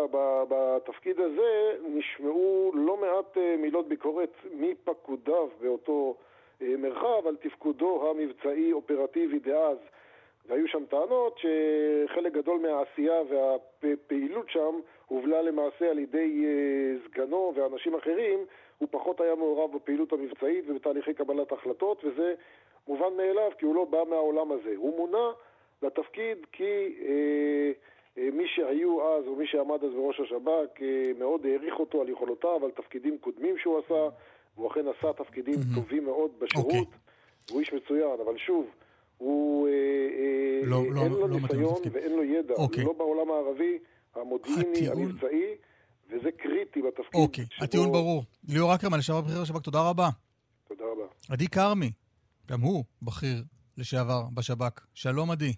[0.50, 6.16] בתפקיד הזה נשמעו לא מעט אה, מילות ביקורת מפקודיו באותו
[6.62, 9.78] אה, מרחב על תפקודו המבצעי-אופרטיבי דאז.
[10.48, 17.96] והיו שם טענות שחלק גדול מהעשייה והפעילות שם הובלה למעשה על ידי אה, סגנו ואנשים
[17.96, 18.40] אחרים,
[18.78, 22.34] הוא פחות היה מעורב בפעילות המבצעית ובתהליכי קבלת החלטות, וזה
[22.88, 24.74] מובן מאליו, כי הוא לא בא מהעולם הזה.
[24.76, 25.28] הוא מונה
[25.84, 26.64] לתפקיד כי
[27.08, 27.72] אה,
[28.18, 30.88] אה, מי שהיו אז, או מי שעמד אז בראש השב"כ, אה,
[31.20, 34.08] מאוד העריך אותו על יכולותיו, על תפקידים קודמים שהוא עשה,
[34.56, 36.66] והוא אכן עשה תפקידים טובים מאוד בשירות.
[36.66, 36.84] אוקיי.
[37.52, 38.66] הוא איש מצוין, אבל שוב,
[39.18, 41.76] הוא, אה, אה, לא- לא- אין לו לא ניסיון.
[41.92, 42.84] ואין לו ידע, אוקיי.
[42.84, 43.80] לא בעולם הערבי,
[44.16, 45.56] המודיעיני, הטיעון- המבצעי,
[46.10, 47.22] וזה קריטי בתפקיד.
[47.22, 48.24] אוקיי, שבו- הטיעון ברור.
[48.50, 50.10] ליאור אקרמן, לשעבר בכיר השב"כ, תודה רבה.
[50.68, 51.04] תודה רבה.
[51.32, 51.92] עדי כרמי,
[52.52, 53.44] גם הוא בכיר
[53.78, 54.86] לשעבר בשב"כ.
[54.94, 55.54] שלום, עדי.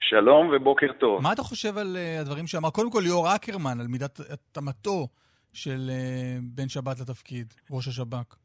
[0.00, 1.22] שלום ובוקר טוב.
[1.22, 5.08] מה אתה חושב על אה, הדברים שאמר, קודם כל ליאור אקרמן, על מידת התאמתו
[5.52, 8.36] של אה, בן שבת לתפקיד, ראש השב"כ?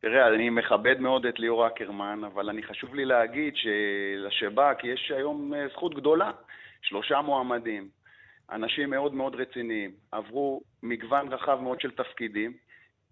[0.00, 5.54] תראה, אני מכבד מאוד את ליאור אקרמן, אבל אני חשוב לי להגיד שלשב"כ יש היום
[5.54, 6.30] אה, זכות גדולה.
[6.82, 7.88] שלושה מועמדים,
[8.50, 12.52] אנשים מאוד מאוד רציניים, עברו מגוון רחב מאוד של תפקידים,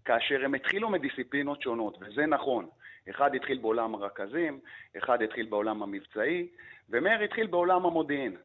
[0.05, 2.67] כאשר הם התחילו מדיסציפלינות שונות, וזה נכון.
[3.11, 4.59] אחד התחיל בעולם הרכזים,
[4.99, 6.47] אחד התחיל בעולם המבצעי,
[6.91, 8.37] ומאיר התחיל בעולם המודיעין.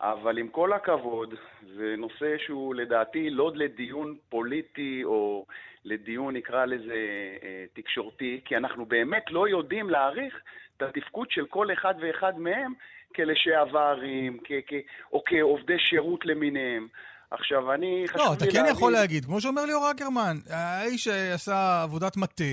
[0.00, 1.34] אבל עם כל הכבוד,
[1.76, 5.46] זה נושא שהוא לדעתי לא לדיון פוליטי או
[5.84, 6.94] לדיון, נקרא לזה,
[7.42, 10.34] אה, תקשורתי, כי אנחנו באמת לא יודעים להעריך
[10.76, 12.72] את התפקוד של כל אחד ואחד מהם
[13.14, 16.88] כלשעברים, כ- כ- או כעובדי שירות למיניהם.
[17.30, 18.60] עכשיו, אני חשוב לא, לי אתה להגיד...
[18.60, 22.44] כן יכול להגיד, כמו שאומר ליאור אקרמן, האיש שעשה עבודת מטה,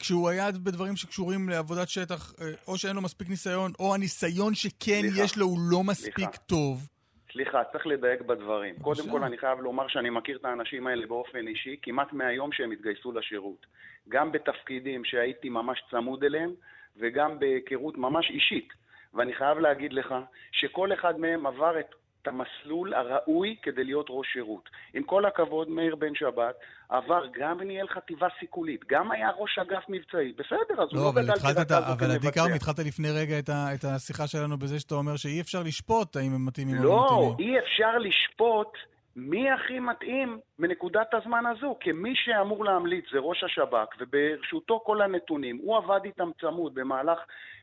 [0.00, 5.00] כשהוא היה בדברים שקשורים לעבודת שטח, אה, או שאין לו מספיק ניסיון, או הניסיון שכן
[5.00, 6.36] סליחה, יש לו הוא לא מספיק סליחה.
[6.46, 6.88] טוב.
[7.32, 8.74] סליחה, צריך לדייק בדברים.
[8.74, 8.84] בבקשה.
[8.84, 12.70] קודם כל, אני חייב לומר שאני מכיר את האנשים האלה באופן אישי כמעט מהיום שהם
[12.70, 13.66] התגייסו לשירות.
[14.08, 16.50] גם בתפקידים שהייתי ממש צמוד אליהם,
[16.96, 18.68] וגם בהיכרות ממש אישית.
[19.14, 20.14] ואני חייב להגיד לך
[20.52, 24.68] שכל אחד מהם עבר את את המסלול הראוי כדי להיות ראש שירות.
[24.94, 26.54] עם כל הכבוד, מאיר בן שבת
[26.88, 30.32] עבר גם ניהל חטיבה סיכולית, גם היה ראש אגף מבצעי.
[30.32, 32.32] בסדר, אז הוא לא, לא גדל כדקה הזו אבל עדי.
[32.32, 36.16] כרמי, התחלת לפני רגע את ה- את השיחה שלנו בזה שאתה אומר שאי אפשר לשפוט
[36.16, 37.54] האם הם מתאימים או לא לא, מתאימים.
[37.54, 38.68] אי אפשר לשפוט
[39.16, 45.02] מי הכי מתאים בנקודת הזמן הזו, כי מי שאמור להמליץ זה ראש השב"כ, וברשותו כל
[45.02, 45.58] הנתונים.
[45.62, 47.18] הוא עבד איתם צמוד במהלך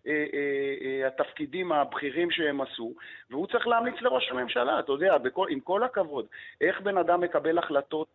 [0.07, 2.93] אה, אה, אה, התפקידים הבכירים שהם עשו,
[3.29, 6.25] והוא צריך להמליץ לראש הממשלה, אתה יודע, בכל, עם כל הכבוד.
[6.61, 8.07] איך בן אדם מקבל החלטות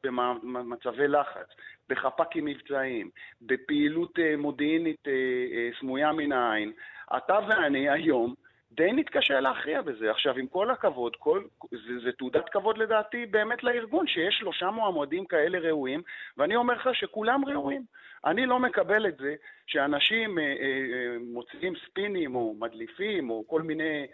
[0.42, 1.46] במצבי לחץ,
[1.88, 3.10] בחפ"קים מבצעיים,
[3.42, 5.12] בפעילות אה, מודיעינית אה,
[5.52, 6.72] אה, סמויה מן העין,
[7.16, 8.34] אתה ואני היום
[8.76, 10.10] די נתקשה להכריע בזה.
[10.10, 15.24] עכשיו, עם כל הכבוד, כל, זה, זה תעודת כבוד לדעתי באמת לארגון, שיש שלושה מועמדים
[15.26, 16.02] כאלה ראויים,
[16.36, 17.82] ואני אומר לך שכולם ראויים.
[18.24, 19.34] אני לא מקבל את זה
[19.66, 24.06] שאנשים אה, אה, אה, מוציאים ספינים או מדליפים או כל מיני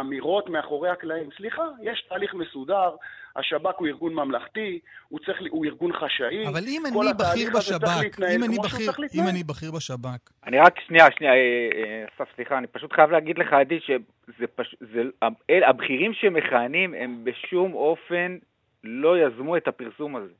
[0.00, 1.28] אמירות מאחורי הקלעים.
[1.36, 2.90] סליחה, יש תהליך מסודר,
[3.36, 4.78] השב"כ הוא ארגון ממלכתי,
[5.08, 6.48] הוא, צריך, הוא ארגון חשאי.
[6.48, 7.88] אבל אם אני בכיר בשב"כ,
[8.36, 9.28] אם אני בכיר- אם.
[9.28, 13.38] אני בכיר בשב"כ, אני רק, שנייה, שנייה, אה, אה, אסף, סליחה, אני פשוט חייב להגיד
[13.38, 15.02] לך, עדי, שזה פשוט, זה,
[15.50, 18.36] אל- הבכירים שמכהנים הם בשום אופן
[18.84, 20.32] לא יזמו את הפרסום הזה.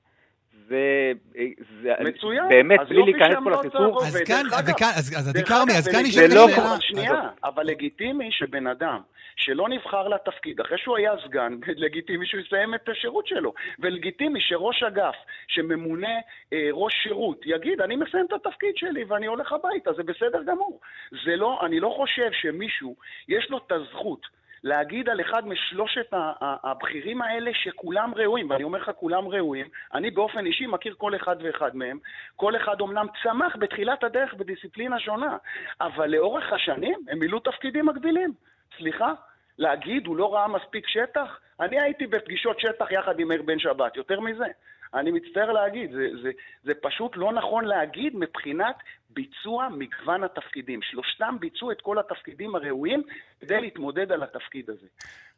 [0.68, 1.44] זה, אה,
[1.82, 2.48] זה מצוין.
[2.48, 5.72] באמת, בלי יופי להיכנס פה לא לסיפור, צעקו, אז כאן, וכאן, אז אז עדי כרמי,
[5.78, 6.80] אז כאן נשאלת זה לא השאלה...
[6.80, 9.00] שנייה, אבל לגיטימי שבן אדם
[9.36, 13.52] שלא נבחר לתפקיד, אחרי שהוא היה סגן, לגיטימי שהוא יסיים את השירות שלו.
[13.78, 15.16] ולגיטימי שראש אגף
[15.48, 16.14] שממונה
[16.52, 20.80] אה, ראש שירות יגיד, אני מסיים את התפקיד שלי ואני הולך הביתה, זה בסדר גמור.
[21.24, 22.96] זה לא, אני לא חושב שמישהו,
[23.28, 26.06] יש לו את הזכות להגיד על אחד משלושת
[26.40, 31.36] הבכירים האלה שכולם ראויים, ואני אומר לך כולם ראויים, אני באופן אישי מכיר כל אחד
[31.42, 31.98] ואחד מהם,
[32.36, 35.36] כל אחד אומנם צמח בתחילת הדרך בדיסציפלינה שונה,
[35.80, 38.32] אבל לאורך השנים הם מילאו תפקידים מקבילים.
[38.78, 39.12] סליחה?
[39.58, 41.40] להגיד הוא לא ראה מספיק שטח?
[41.60, 44.46] אני הייתי בפגישות שטח יחד עם מאיר בן שבת, יותר מזה.
[44.94, 46.30] אני מצטער להגיד, זה, זה,
[46.64, 48.76] זה פשוט לא נכון להגיד מבחינת
[49.10, 50.82] ביצוע מגוון התפקידים.
[50.82, 53.02] שלושתם ביצעו את כל התפקידים הראויים
[53.40, 54.86] כדי להתמודד על התפקיד הזה.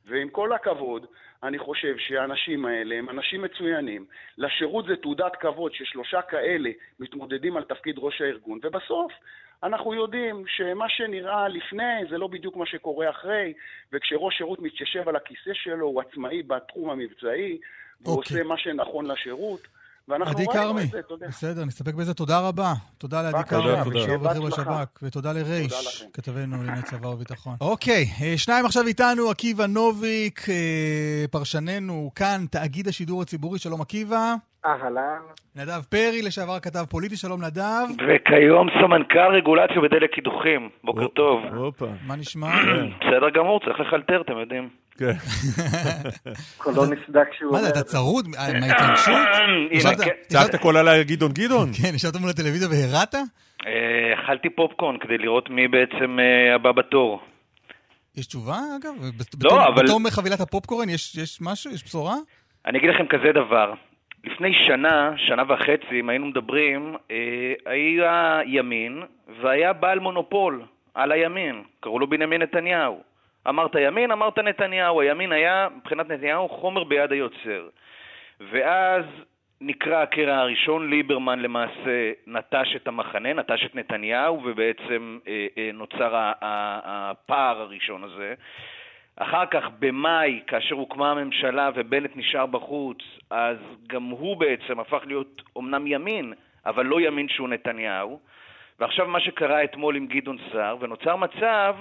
[0.07, 1.07] ועם כל הכבוד,
[1.43, 4.07] אני חושב שהאנשים האלה הם אנשים מצוינים.
[4.39, 9.13] לשירות זה תעודת כבוד ששלושה כאלה מתמודדים על תפקיד ראש הארגון, ובסוף
[9.65, 13.53] אנחנו יודעים שמה שנראה לפני זה לא בדיוק מה שקורה אחרי,
[13.93, 17.59] וכשראש שירות מתיישב על הכיסא שלו, הוא עצמאי בתחום המבצעי,
[18.01, 18.37] והוא אוקיי.
[18.37, 19.61] עושה מה שנכון לשירות.
[20.11, 20.83] עדי כרמי.
[21.29, 22.15] בסדר, נסתפק בזה.
[22.15, 22.73] תודה רבה.
[22.99, 24.01] תודה לעדי כרמי.
[24.01, 24.47] לשעבר בכיר.
[24.47, 26.05] בשב"כ, ותודה תודה לרייש.
[26.13, 27.57] כתבנו לענייני צבא וביטחון.
[27.61, 34.35] אוקיי, אה, שניים עכשיו איתנו, עקיבא נוביק, אה, פרשננו כאן, תאגיד השידור הציבורי, שלום עקיבא.
[34.67, 35.21] אהלן.
[35.57, 37.87] נדב פרי, לשעבר כתב פוליטי, שלום נדב.
[38.09, 40.69] וכיום סמנכ"ל רגולציה בדלק קידוחים.
[40.85, 41.45] בוקר טוב.
[41.55, 41.87] הופה.
[42.07, 42.47] מה נשמע?
[43.01, 44.69] בסדר גמור, צריך לחלטר, אתם יודעים.
[44.99, 45.13] כן.
[46.63, 47.83] קולו נסדק כשהוא מה זה, אתה.
[47.83, 48.29] צרוד?
[48.29, 49.17] מה, מההתרגשות?
[50.29, 51.69] צעקת כל הלילה גדעון גדעון?
[51.83, 53.15] כן, ישבת מול הטלוויזיה והרעת?
[53.15, 53.21] אה,
[54.25, 57.21] אכלתי פופקורן כדי לראות מי בעצם אה, הבא בתור.
[58.17, 58.93] יש תשובה, אגב?
[59.43, 61.71] לא, אבל- בתור מחבילת הפופקורן יש יש משהו?
[61.71, 62.15] יש בשורה?
[62.67, 63.75] אני אגיד לכם כזה דבר.
[64.25, 69.03] לפני שנה, שנה וחצי, אם היינו מדברים, אה, היה ימין
[69.41, 70.63] והיה בעל מונופול
[70.95, 71.63] על הימין.
[71.81, 73.03] קראו לו בנימין נתניהו.
[73.49, 75.01] אמרת ימין, אמרת נתניהו.
[75.01, 77.69] הימין היה, מבחינת נתניהו, חומר ביד היוצר.
[78.41, 79.05] ואז
[79.61, 86.31] נקרא הקרע הראשון, ליברמן למעשה נטש את המחנה, נטש את נתניהו, ובעצם אה, אה, נוצר
[86.43, 88.35] הפער הראשון הזה.
[89.17, 92.99] אחר כך, במאי, כאשר הוקמה הממשלה ובנט נשאר בחוץ,
[93.31, 93.57] אז
[93.87, 96.33] גם הוא בעצם הפך להיות אומנם ימין,
[96.67, 98.21] אבל לא ימין שהוא נתניהו.
[98.81, 101.77] ועכשיו מה שקרה אתמול עם גדעון סער, ונוצר מצב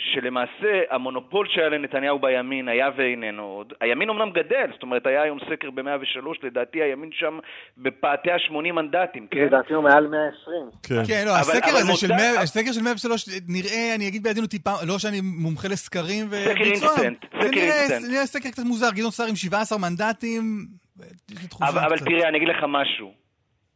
[0.00, 0.52] שלמעשה
[0.90, 3.72] המונופול שהיה לנתניהו בימין היה ואיננו עוד.
[3.80, 7.38] הימין אומנם גדל, זאת אומרת היה היום סקר ב-103, לדעתי הימין שם
[7.78, 9.38] בפאתי ה-80 מנדטים, כן?
[9.46, 11.04] לדעתי הוא מעל 120.
[11.06, 14.22] כן, לא, אבל- הסקר אבל הזה של מוצא- 100 הסקר של 103 נראה, אני אגיד
[14.22, 18.10] בעדינות טיפה, לא שאני מומחה לסקרים סקר וביצוע, אינסטנט, זה סקר נראה- אינסטנט.
[18.12, 20.66] נראה סקר קצת מוזר, גדעון סער עם 17 מנדטים,
[21.62, 21.98] אבל, אבל.
[21.98, 23.12] תראה, אני אגיד לך משהו.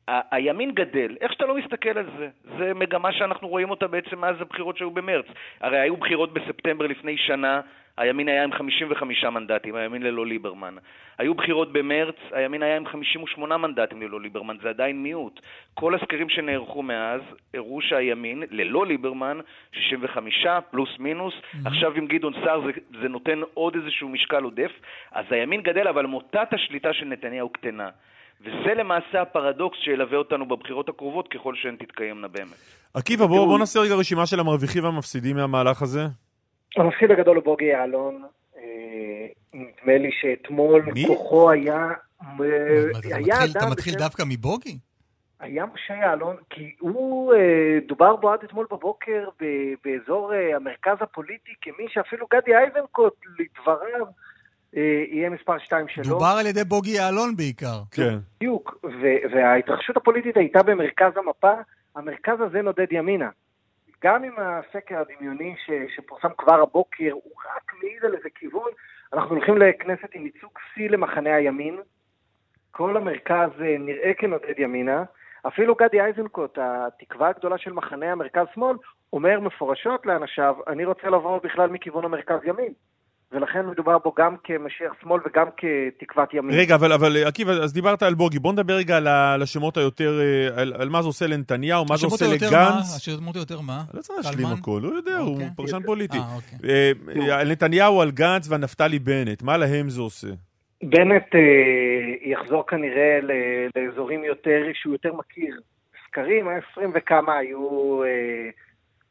[0.08, 2.28] ה- הימין גדל, איך שאתה לא מסתכל על זה,
[2.58, 5.26] זה מגמה שאנחנו רואים אותה בעצם מאז הבחירות שהיו במרץ.
[5.60, 7.60] הרי היו בחירות בספטמבר לפני שנה,
[7.96, 10.74] הימין היה עם 55 מנדטים, הימין ללא ליברמן.
[11.18, 15.40] היו בחירות במרץ, הימין היה עם 58 מנדטים ללא ליברמן, זה עדיין מיעוט.
[15.74, 17.20] כל הסקרים שנערכו מאז
[17.54, 19.38] הראו שהימין, ללא ליברמן,
[19.72, 21.34] 65 פלוס מינוס,
[21.64, 24.72] עכשיו עם גדעון סער זה, זה נותן עוד איזשהו משקל עודף,
[25.12, 27.88] אז הימין גדל, אבל מוטת השליטה של נתניהו קטנה.
[28.40, 32.56] וזה למעשה הפרדוקס שילווה אותנו בבחירות הקרובות ככל שהן תתקיימנה באמת.
[32.94, 36.00] עקיבא, בוא בוא נעשה רגע רשימה של המרוויחים והמפסידים מהמהלך הזה.
[36.76, 38.22] המפסיד הגדול הוא בוגי יעלון.
[38.56, 38.62] אה,
[39.54, 41.04] נדמה לי שאתמול מי?
[41.06, 41.88] כוחו היה...
[42.22, 42.44] מה,
[42.98, 44.78] אתה היה מתחיל- אתה מתחיל בשם- דווקא מבוגי?
[45.40, 47.38] היה משה יעלון, כי הוא, אה,
[47.88, 54.06] דובר בו עד אתמול בבוקר ב- באזור אה, המרכז הפוליטי, כמי שאפילו גדי איזנקוט, לדבריו,
[54.76, 56.04] יהיה מספר 2 שלו.
[56.04, 57.78] דובר על ידי בוגי יעלון בעיקר.
[57.90, 58.14] כן.
[58.36, 58.84] בדיוק,
[59.32, 61.52] וההתרחשות הפוליטית הייתה במרכז המפה,
[61.96, 63.28] המרכז הזה נודד ימינה.
[64.04, 68.70] גם עם הסקר הדמיוני ש- שפורסם כבר הבוקר, הוא רק מעיד על איזה כיוון.
[69.12, 71.78] אנחנו הולכים לכנסת עם ייצוג שיא למחנה הימין.
[72.70, 75.04] כל המרכז אה, נראה כנודד ימינה.
[75.46, 78.76] אפילו גדי איזנקוט, התקווה הגדולה של מחנה המרכז-שמאל,
[79.12, 82.72] אומר מפורשות לאנשיו, אני רוצה לבוא בכלל מכיוון המרכז-ימין.
[83.34, 86.58] ולכן מדובר בו גם כמשיח שמאל וגם כתקוות ימין.
[86.58, 90.60] רגע, אבל, אבל עקיבא, אז דיברת על בוגי, בוא נדבר רגע על, השמות היותר, אה,
[90.62, 92.24] על, על מה זה עושה לנתניהו, מה זה עושה?
[92.34, 92.96] לגנץ.
[92.96, 93.82] השמות היותר מה?
[93.94, 94.46] לא צריך להשלים?
[94.46, 95.48] הכל, הוא יודע, הוא אוקיי.
[95.56, 96.18] פרשן פוליטי.
[96.18, 96.70] אה, אוקיי.
[96.70, 96.92] אה,
[97.28, 100.28] אה, על נתניהו, על גנץ ועל נפתלי בנט, מה להם זה עושה?
[100.82, 101.40] בנט אה,
[102.30, 105.60] יחזור כנראה ל- לאזורים יותר, שהוא יותר מכיר.
[106.08, 108.50] סקרים, היה עשרים וכמה היו, אה,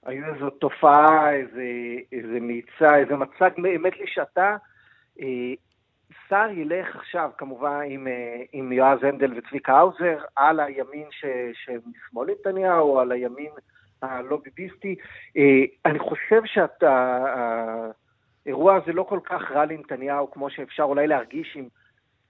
[0.06, 1.64] היו איזו תופעה, איזה,
[2.12, 4.58] איזה מאיצה, איזה מצג באמת לשעתה.
[5.22, 5.54] אה,
[6.30, 11.08] סער ילך עכשיו כמובן עם, אה, עם יועז הנדל וצביקה האוזר על הימין
[11.54, 13.52] שמשמאל נתניהו, על הימין
[14.02, 14.96] הלא ביביסטי.
[15.38, 16.42] אה, אני חושב
[18.46, 21.68] שהאירוע הזה לא כל כך רע לנתניהו כמו שאפשר אולי להרגיש אם,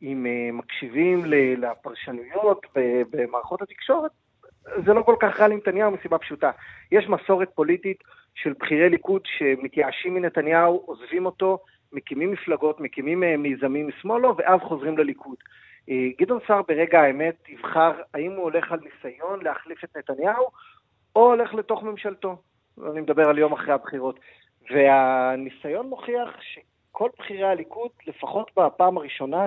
[0.01, 1.25] אם אה, מקשיבים
[1.57, 2.65] לפרשנויות
[3.11, 4.11] במערכות התקשורת.
[4.85, 6.51] זה לא כל כך רע לנתניהו מסיבה פשוטה.
[6.91, 8.03] יש מסורת פוליטית
[8.35, 11.57] של בכירי ליכוד שמתייאשים מנתניהו, עוזבים אותו,
[11.93, 15.35] מקימים מפלגות, מקימים אה, מיזמים משמאלו, ואז חוזרים לליכוד.
[15.89, 20.45] אה, גדעון סער ברגע האמת יבחר האם הוא הולך על ניסיון להחליף את נתניהו,
[21.15, 22.37] או הולך לתוך ממשלתו.
[22.91, 24.19] אני מדבר על יום אחרי הבחירות.
[24.71, 26.29] והניסיון מוכיח
[26.93, 29.37] שכל בכירי הליכוד, לפחות בפעם הראשונה,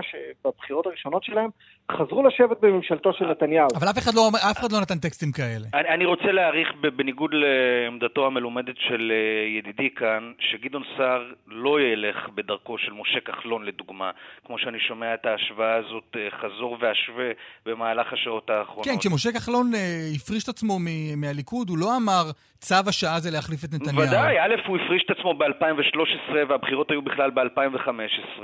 [0.45, 1.51] בבחירות הראשונות שלהם,
[1.93, 3.69] חזרו לשבת בממשלתו של נתניהו.
[3.75, 5.67] אבל אף אחד לא אף אחד לא נתן טקסטים כאלה.
[5.75, 12.29] אני, אני רוצה להעריך, בניגוד לעמדתו המלומדת של אה, ידידי כאן, שגדעון סער לא ילך
[12.35, 14.11] בדרכו של משה כחלון לדוגמה,
[14.47, 17.31] כמו שאני שומע את ההשוואה הזאת אה, חזור והשווה
[17.67, 18.85] במהלך השעות האחרונות.
[18.85, 19.81] כן, כשמשה כחלון אה,
[20.17, 20.79] הפריש את עצמו
[21.17, 22.25] מהליכוד, הוא לא אמר
[22.69, 24.09] צו השעה זה להחליף את נתניהו.
[24.09, 28.43] ודאי, א', הוא הפריש את עצמו ב-2013 והבחירות היו בכלל ב-2015.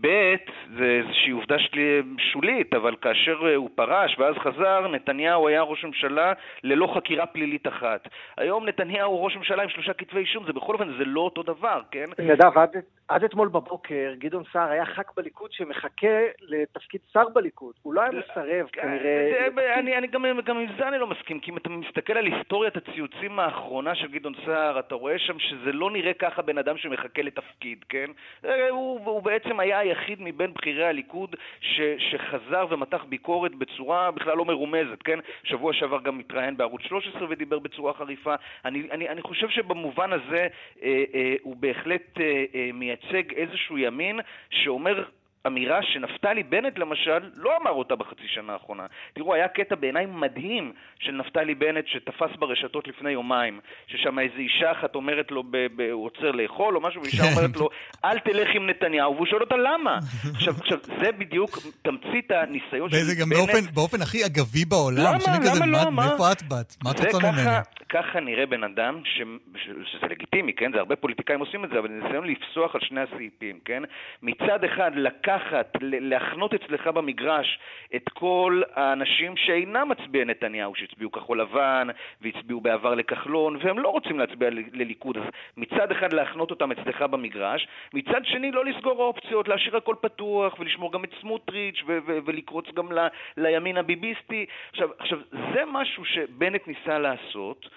[0.00, 0.34] ב',
[0.78, 2.02] זה איזושהי עובדה שלי
[2.32, 6.32] שולית, אבל כאשר אה, הוא פרש ואז חזר, נתניהו היה ראש ממשלה
[6.62, 8.08] ללא חקירה פלילית אחת.
[8.36, 11.42] היום נתניהו הוא ראש ממשלה עם שלושה כתבי אישום, זה בכל אופן, זה לא אותו
[11.42, 12.04] דבר, כן?
[12.18, 12.70] נדב, עד,
[13.08, 17.74] עד אתמול בבוקר גדעון סער היה ח"כ בליכוד שמחכה לתפקיד שר בליכוד.
[17.82, 19.46] הוא לא היה מסרב כנראה...
[19.78, 22.76] אני, אני גם, גם עם זה אני לא מסכים, כי אם אתה מסתכל על היסטוריית
[22.94, 27.22] הציוצים האחרונה של גדעון סער, אתה רואה שם שזה לא נראה ככה בן אדם שמחכה
[27.22, 27.84] לתפקיד.
[27.88, 28.10] כן?
[28.44, 34.36] אה, הוא, הוא בעצם היה היחיד מבין בכירי הליכוד ש, שחזר ומתח ביקורת בצורה בכלל
[34.36, 35.18] לא מרומזת, כן?
[35.44, 38.34] שבוע שעבר גם התראיין בערוץ 13 ודיבר בצורה חריפה.
[38.64, 40.46] אני, אני, אני חושב שבמובן הזה
[40.82, 44.20] אה, אה, הוא בהחלט אה, אה, מייצג איזשהו ימין
[44.50, 45.04] שאומר...
[45.46, 48.86] אמירה שנפתלי בנט למשל לא אמר אותה בחצי שנה האחרונה.
[49.14, 54.72] תראו, היה קטע בעיניי מדהים של נפתלי בנט שתפס ברשתות לפני יומיים, ששם איזו אישה
[54.72, 57.28] אחת אומרת לו, ב- ב- הוא עוצר לאכול או משהו, ואישה כן.
[57.36, 57.68] אומרת לו,
[58.04, 59.98] אל תלך עם נתניהו, והוא שואל אותה למה.
[60.34, 61.50] עכשיו, עכשיו, זה בדיוק
[61.82, 63.38] תמצית הניסיון של וזה גם בנט.
[63.38, 65.04] באופן, באופן הכי אגבי בעולם.
[65.06, 65.20] למה?
[65.20, 65.90] שאני כזה, למה מה, לא?
[65.90, 66.06] מה?
[66.08, 66.74] מאיפה את באת?
[66.84, 67.56] מה את רוצה ככה- ממני?
[67.88, 69.22] ככה נראה בן אדם, ש...
[69.56, 69.68] ש...
[69.92, 70.72] שזה לגיטימי, כן?
[70.72, 73.82] זה הרבה פוליטיקאים עושים את זה, אבל ניסיון לפסוח על שני הסעיפים, כן?
[74.22, 74.90] מצד אחד
[75.34, 77.58] לקחת, להחנות אצלך במגרש
[77.96, 81.88] את כל האנשים שאינם מצביעי נתניהו, שהצביעו כחול לבן
[82.20, 85.18] והצביעו בעבר לכחלון, והם לא רוצים להצביע לליכוד.
[85.18, 85.24] אז
[85.56, 90.92] מצד אחד להחנות אותם אצלך במגרש, מצד שני לא לסגור אופציות, להשאיר הכל פתוח ולשמור
[90.92, 91.82] גם את סמוטריץ'
[92.24, 92.88] ולקרוץ גם
[93.36, 94.46] לימין הביביסטי.
[94.70, 97.68] עכשיו, עכשיו, זה משהו שבנט ניסה לעשות.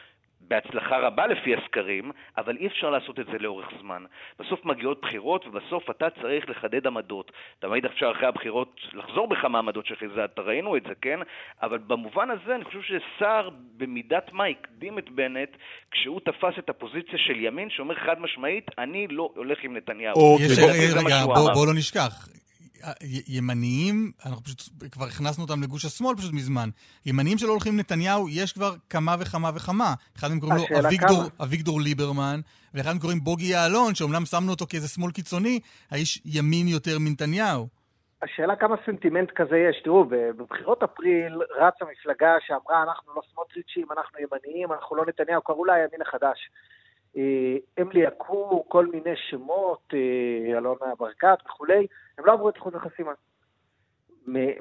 [0.47, 4.03] בהצלחה רבה לפי הסקרים, אבל אי אפשר לעשות את זה לאורך זמן.
[4.39, 7.31] בסוף מגיעות בחירות, ובסוף אתה צריך לחדד עמדות.
[7.59, 11.19] תמיד אפשר אחרי הבחירות לחזור בך מהעמדות שחיזדת, ראינו את זה, כן?
[11.61, 15.49] אבל במובן הזה אני חושב שסער במידת מה הקדים את בנט
[15.91, 20.37] כשהוא תפס את הפוזיציה של ימין שאומר חד משמעית, אני לא הולך עם נתניהו.
[20.47, 20.61] זה
[21.01, 21.53] מה רגע, בואו.
[21.53, 22.27] בוא לא נשכח.
[23.27, 24.61] ימניים, אנחנו פשוט
[24.91, 26.69] כבר הכנסנו אותם לגוש השמאל פשוט מזמן.
[27.05, 29.93] ימניים שלא הולכים עם נתניהו, יש כבר כמה וכמה וכמה.
[30.17, 31.45] אחד מהם קוראים לו אביגדור, כמה.
[31.45, 32.39] אביגדור ליברמן,
[32.73, 35.59] ואחד מהם קוראים בוגי יעלון, שאומנם שמנו אותו כאיזה שמאל קיצוני,
[35.91, 37.67] האיש ימין יותר מנתניהו.
[38.21, 39.81] השאלה כמה סנטימנט כזה יש.
[39.83, 40.05] תראו,
[40.37, 45.73] בבחירות אפריל רצה מפלגה שאמרה, אנחנו לא סמוטריצ'ים, אנחנו ימניים, אנחנו לא נתניהו, קראו לה
[45.73, 46.49] הימין החדש.
[47.17, 51.87] אה, הם ליהקו כל מיני שמות, אה, אלונה ברקת וכולי,
[52.17, 53.11] הם לא עברו את אחוז החסימה.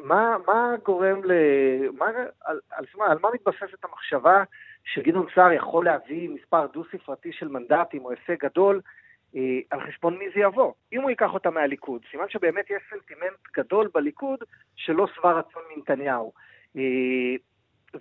[0.05, 1.33] מה, מה גורם ל...
[1.99, 4.45] מה, על, על, על, מה מתבססת המחשבה
[4.85, 8.81] שגדעון סער יכול להביא מספר דו-ספרתי של מנדטים או הישג גדול
[9.37, 10.73] אה, על חשבון מי זה יבוא?
[10.93, 14.39] אם הוא ייקח אותה מהליכוד, סימן שבאמת יש סנטימנט גדול בליכוד
[14.77, 16.33] שלא שבע רצון מנתניהו.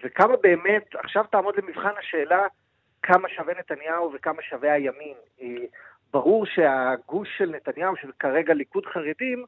[0.04, 2.48] וכמה באמת, עכשיו תעמוד למבחן השאלה
[3.06, 5.18] כמה שווה נתניהו וכמה שווה הימין.
[5.42, 5.48] אה,
[6.14, 9.46] ברור שהגוש של נתניהו, שזה כרגע ליכוד חרדים,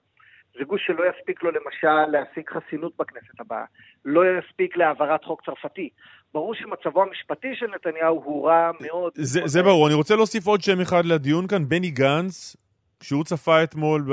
[0.58, 3.64] זה גוש שלא יספיק לו למשל להשיג חסינות בכנסת הבאה,
[4.06, 5.90] לא יספיק להעברת חוק צרפתי.
[6.34, 9.12] ברור שמצבו המשפטי של נתניהו הוא רע מאוד.
[9.16, 9.88] זה, זה ברור.
[9.88, 12.56] אני רוצה להוסיף עוד שם אחד לדיון כאן, בני גנץ,
[13.00, 14.06] כשהוא צפה אתמול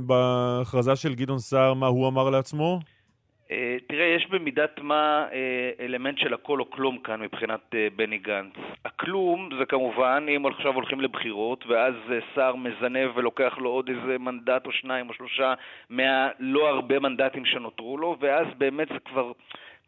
[0.00, 2.80] בהכרזה של גדעון סער, מה הוא אמר לעצמו?
[3.50, 8.18] אה, תראה, יש במידת מה אה, אלמנט של הכל או כלום כאן מבחינת אה, בני
[8.18, 8.52] גנץ.
[8.84, 11.94] הכלום זה כמובן אם עכשיו הולכים לבחירות ואז
[12.34, 15.54] שר מזנב ולוקח לו עוד איזה מנדט או שניים או שלושה
[15.90, 19.32] מהלא הרבה מנדטים שנותרו לו, ואז באמת זה כבר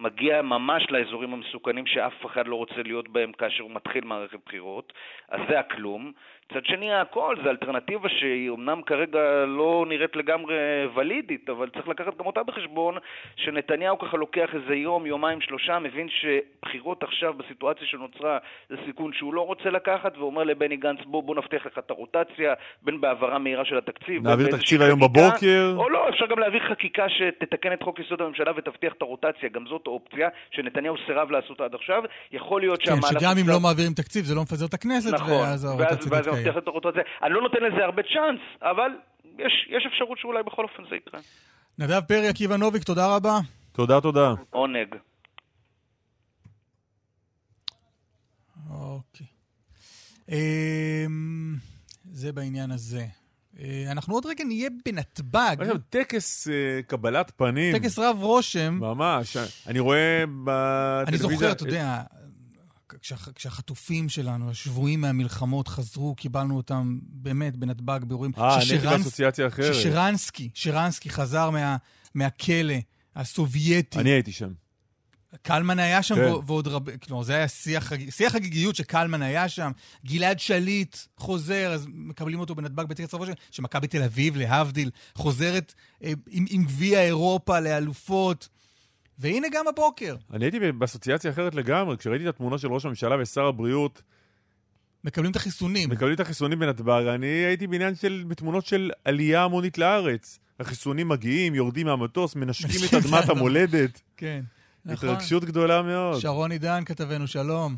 [0.01, 4.93] מגיע ממש לאזורים המסוכנים שאף אחד לא רוצה להיות בהם כאשר הוא מתחיל מערכת בחירות.
[5.29, 6.13] אז זה הכלום.
[6.51, 10.55] מצד שני, הכל זה אלטרנטיבה שהיא אמנם כרגע לא נראית לגמרי
[10.95, 12.95] ולידית, אבל צריך לקחת גם אותה בחשבון,
[13.37, 18.39] שנתניהו ככה לוקח איזה יום, יומיים, שלושה, מבין שבחירות עכשיו בסיטואציה שנוצרה
[18.71, 22.55] זה סיכון שהוא לא רוצה לקחת, ואומר לבני גנץ, בוא, בוא נבטיח לך את הרוטציה,
[22.83, 24.23] בין בהעברה מהירה של התקציב.
[24.23, 25.75] נעביר תקציב היום בבוקר.
[25.77, 29.65] או לא, אפשר גם להעביר חקיקה שתתקן את חוק יסוד הממשלה ותבטיח את הרוטציה, גם
[29.67, 32.03] זאת אופציה שנתניהו סירב לעשות עד עכשיו.
[32.33, 33.21] יכול להיות כן, שהמהלך...
[33.21, 36.40] שגם אם לא מעבירים תקציב זה לא מפזר את הכנסת, נכון, ואז ואז, ואז.
[36.41, 37.03] מבטיח את הרוטציה.
[37.23, 38.91] אני לא נותן לזה הרבה צ'אנס, אבל
[39.39, 41.21] יש, יש אפשרות שאולי בכל אופן זה יקרה.
[41.79, 43.39] נדב פרי, עקיבא נוביק, תודה רבה.
[43.73, 44.35] תודה, תודה.
[44.51, 44.95] עונג.
[48.71, 49.27] אוקיי.
[50.29, 51.57] אמ,
[52.13, 53.05] זה בעניין הזה.
[53.61, 55.57] אה, אנחנו עוד רגע נהיה בנתב"ג.
[55.61, 57.79] עכשיו, טקס אה, קבלת פנים.
[57.79, 58.79] טקס רב רושם.
[58.81, 59.37] ממש.
[59.67, 61.29] אני רואה בטלוויזיה...
[61.29, 62.03] אני זוכר, אתה יודע,
[63.03, 68.33] כשה- כשהחטופים שלנו, השבויים מהמלחמות, חזרו, קיבלנו אותם באמת בנתב"ג באירועים.
[68.39, 69.75] אה, אני הייתי באסוציאציה אחרת.
[69.75, 71.77] ששרנסקי, שרנסקי חזר מה-
[72.15, 72.75] מהכלא
[73.17, 73.99] הסובייטי.
[73.99, 74.53] אני הייתי שם.
[75.43, 76.33] קלמן היה שם, כן.
[76.47, 79.71] ועוד רבה, כלומר, זה היה שיח, שיח חגיגיות שקלמן היה שם.
[80.07, 85.75] גלעד שליט חוזר, אז מקבלים אותו בנתב"ג בטקס רבו שמכבי תל אביב, להבדיל, חוזרת
[86.05, 88.49] אה, עם גביע אירופה לאלופות.
[89.21, 90.17] והנה גם הבוקר.
[90.33, 94.03] אני הייתי באסוציאציה אחרת לגמרי, כשראיתי את התמונה של ראש הממשלה ושר הבריאות,
[95.05, 95.91] מקבלים את החיסונים.
[95.91, 100.39] מקבלים את החיסונים בנתב"ג, אני הייתי בעניין של, בתמונות של עלייה המונית לארץ.
[100.61, 104.01] החיסונים מגיעים, יורדים מהמטוס, מנשקים את אדמת המולדת.
[104.17, 104.41] כן,
[104.85, 105.09] נכון.
[105.09, 106.21] התרגשות גדולה מאוד.
[106.21, 107.77] שרון עידן, כתבנו, שלום.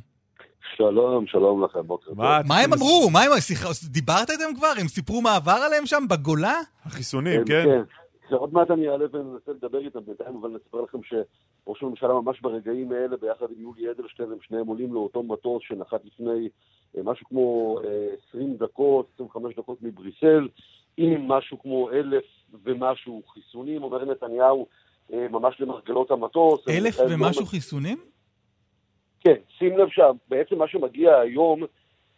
[0.77, 2.19] שלום, שלום לכם, בוקר טוב.
[2.47, 3.11] מה הם אמרו?
[3.11, 3.31] מה הם...
[3.85, 4.73] דיברת איתם כבר?
[4.79, 6.55] הם סיפרו מה עבר עליהם שם בגולה?
[6.85, 7.67] החיסונים, כן.
[8.31, 12.93] עוד מעט אני אעלה וננסה לדבר איתם בינתיים, אבל נספר לכם שראש הממשלה ממש ברגעים
[12.93, 16.49] האלה, ביחד עם יולי אדלשטיין, הם שניהם עולים לאותו מטוס שנחת לפני
[16.97, 20.49] אה, משהו כמו אה, 20 דקות, 25 דקות מבריסל,
[20.97, 22.25] עם משהו כמו אלף
[22.65, 24.67] ומשהו חיסונים, אומר נתניהו,
[25.13, 26.69] אה, ממש למרגלות המטוס.
[26.69, 27.99] אלף ומשהו חיסונים?
[29.21, 31.63] כן, שים לב שבעצם מה שמגיע היום,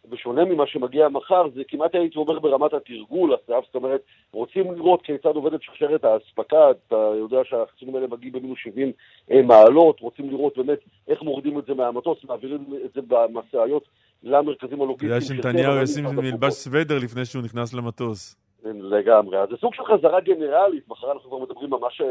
[0.09, 4.01] בשונה ממה שמגיע מחר, זה כמעט הייתי אומר ברמת התרגול, אסף, זאת אומרת,
[4.31, 8.91] רוצים לראות כיצד עובדת שרשרת האספקה, אתה יודע שהחיסונים האלה מגיעים במינוס 70
[9.31, 13.87] אה, מעלות, רוצים לראות באמת איך מורידים את זה מהמטוס, מעבירים את זה במשאיות
[14.23, 15.09] למרכזים הלוגיסטיים.
[15.09, 18.35] כדאי של שנתניהו טבע, ישים מלבש סוודר לפני שהוא נכנס למטוס.
[18.73, 19.39] לגמרי.
[19.39, 22.01] אז זה סוג של חזרה גנרלית, מחר אנחנו כבר מדברים ממש,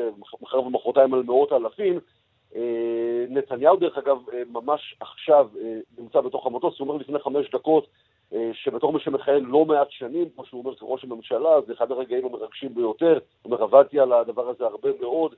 [0.42, 2.00] מחר ומחרתיים על מאות אלפים.
[2.56, 7.50] אה, נתניהו, דרך אגב, אה, ממש עכשיו אה, נמצא בתוך המטוס, הוא אומר לפני חמש
[7.50, 7.86] דקות
[8.52, 12.74] שבתור מי שמכהן לא מעט שנים, כמו שהוא אומר כראש הממשלה, זה אחד הרגעים המרגשים
[12.74, 13.12] ביותר,
[13.42, 15.34] הוא אומר, עבדתי על הדבר הזה הרבה מאוד.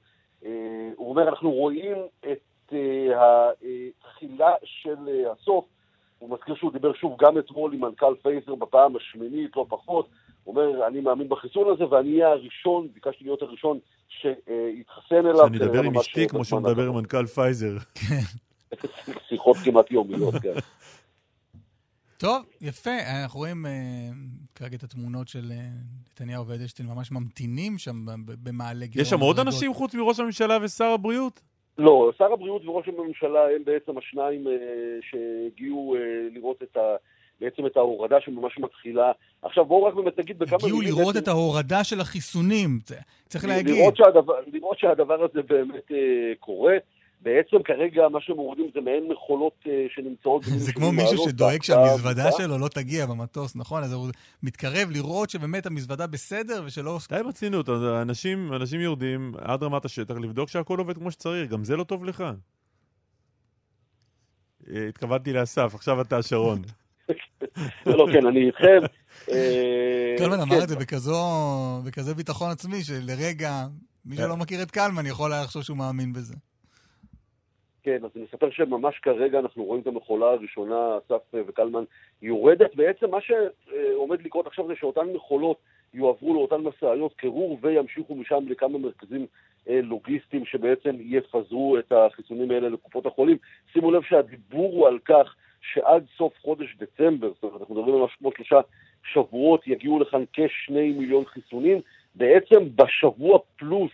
[0.97, 2.73] הוא אומר, אנחנו רואים את
[3.17, 4.97] התחילה של
[5.33, 5.65] הסוף.
[6.19, 10.09] הוא מזכיר שהוא דיבר שוב גם אתמול עם מנכ"ל פייזר בפעם השמינית, לא פחות.
[10.47, 13.79] הוא אומר, אני מאמין בחיסון הזה ואני אהיה הראשון, ביקשתי להיות הראשון
[14.09, 15.47] שיתחסן אליו.
[15.47, 17.77] שאני אדבר עם אשתי כמו שהוא מדבר עם מנכ"ל פייזר.
[19.29, 20.53] שיחות כמעט יומיות, כן.
[22.19, 22.91] טוב, יפה.
[23.23, 23.71] אנחנו רואים אה,
[24.55, 25.57] כרגע את התמונות של אה,
[26.13, 29.03] נתניהו ואדלשטיין ממש ממתינים שם ב- ב- במעלה גירעון.
[29.03, 29.39] יש שם עוד.
[29.39, 31.41] אנשים חוץ מראש הממשלה ושר הבריאות?
[31.79, 34.53] לא, שר הבריאות וראש הממשלה הם בעצם השניים אה,
[35.03, 36.01] שהגיעו אה,
[36.33, 36.97] לראות את ה...
[37.41, 39.13] בעצם את ההורדה שממש מתחילה.
[39.43, 42.79] עכשיו בואו רק באמת נגיד בכמה הגיעו לראות בעצם- את ההורדה של החיסונים.
[43.29, 43.75] צריך להגיד.
[43.75, 46.75] לראות שהדבר, לראות שהדבר הזה באמת אה, קורה.
[47.21, 50.43] בעצם כרגע מה שמורידים זה מעין מכולות אה, שנמצאות...
[50.67, 52.33] זה כמו 70 מישהו שדואג שהמזוודה.
[52.33, 53.83] שלו לא תגיע במטוס, נכון?
[53.83, 54.09] אז הוא
[54.43, 56.99] מתקרב לראות שבאמת המזוודה בסדר ושלא...
[57.11, 61.65] די ברצינות, אז אנשים, אנשים יורדים עד רמת השטח לבדוק שהכל עובד כמו שצריך, גם
[61.65, 62.25] זה לא טוב לך.
[64.71, 66.63] אה, התכוונתי לאסף, עכשיו אתה שרון.
[67.87, 68.79] לא, כן, אני איתכם.
[69.33, 70.43] אה, קלמן כן.
[70.43, 70.77] אמר את זה
[71.87, 73.51] בכזה ביטחון עצמי, שלרגע,
[74.07, 76.35] מי שלא מכיר את קלמן יכול היה לחשוב שהוא מאמין בזה.
[77.83, 81.85] כן, אז אני אספר שממש כרגע אנחנו רואים את המכולה הראשונה, אסף וקלמן,
[82.23, 82.75] יורדת.
[82.75, 85.57] בעצם מה שעומד לקרות עכשיו זה שאותן מכולות
[85.95, 89.27] יועברו לאותן משאיות קירור וימשיכו משם לכמה מרכזים
[89.69, 93.37] אה, לוגיסטיים שבעצם יפזרו את החיסונים האלה לקופות החולים.
[93.73, 98.03] שימו לב שהדיבור הוא על כך שעד סוף חודש דצמבר, זאת אומרת, אנחנו מדברים על
[98.03, 98.61] משהו כמו שלושה
[99.13, 101.81] שבועות, יגיעו לכאן כשני מיליון חיסונים.
[102.15, 103.93] בעצם בשבוע פלוס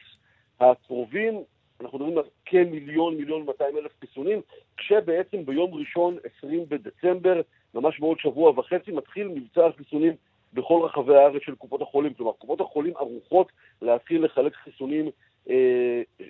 [0.61, 1.43] הקרובים
[1.83, 4.41] אנחנו מדברים על כמיליון, מיליון 200 אלף חיסונים,
[4.77, 7.41] כשבעצם ביום ראשון, 20 בדצמבר,
[7.75, 10.13] ממש בעוד שבוע וחצי, מתחיל מבצע החיסונים
[10.53, 12.15] בכל רחבי הארץ של קופות החולים.
[12.15, 13.53] כלומר, קופות החולים ערוכות
[13.83, 15.11] להתחיל לחלק חיסונים,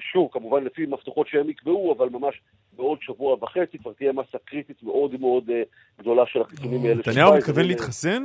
[0.01, 2.41] שוב, כמובן לפי מפתחות שהם יקבעו, אבל ממש
[2.73, 5.63] בעוד שבוע וחצי כבר תהיה מסה קריטית מאוד מאוד אה,
[5.99, 6.95] גדולה של החיסונים האלה.
[6.95, 7.37] נתניהו.
[7.37, 8.25] מתכוון להתחסן?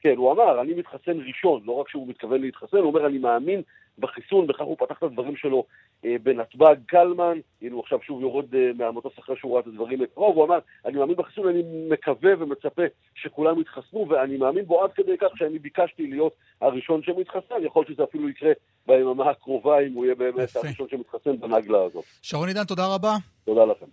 [0.00, 3.62] כן, הוא אמר, אני מתחסן ראשון, לא רק שהוא מתכוון להתחסן, הוא אומר, אני מאמין
[3.98, 5.64] בחיסון, בכך הוא פתח את הדברים שלו
[6.04, 10.02] אה, בנתב"ג קלמן, הנה הוא עכשיו שוב יורד אה, מהמטוס אחרי שהוא ראה את הדברים
[10.02, 12.82] מקרוב, הוא אמר, אני מאמין בחיסון, אני מקווה ומצפה
[13.14, 17.94] שכולם יתחסנו, ואני מאמין בו עד כדי כך שאני ביקשתי להיות הראשון שמתחסן, יכול להיות
[17.96, 18.52] שזה אפילו יקרה
[18.86, 22.04] ביממה הקרובה, אם הוא יהיה באמת הראשון שמתחסן בנגלה הזאת.
[22.22, 23.16] שרון עידן, תודה רבה.
[23.44, 23.86] תודה לכם.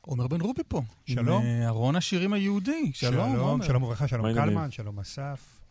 [0.00, 0.80] עומר בן רובי פה.
[1.06, 1.42] שלום.
[1.42, 2.90] עם אה, ארון השירים היהודי.
[2.92, 3.64] שלום, שלום, עומר.
[3.64, 4.34] שלום וברכה, שלום?
[4.34, 5.61] קלמן, שלום אסף.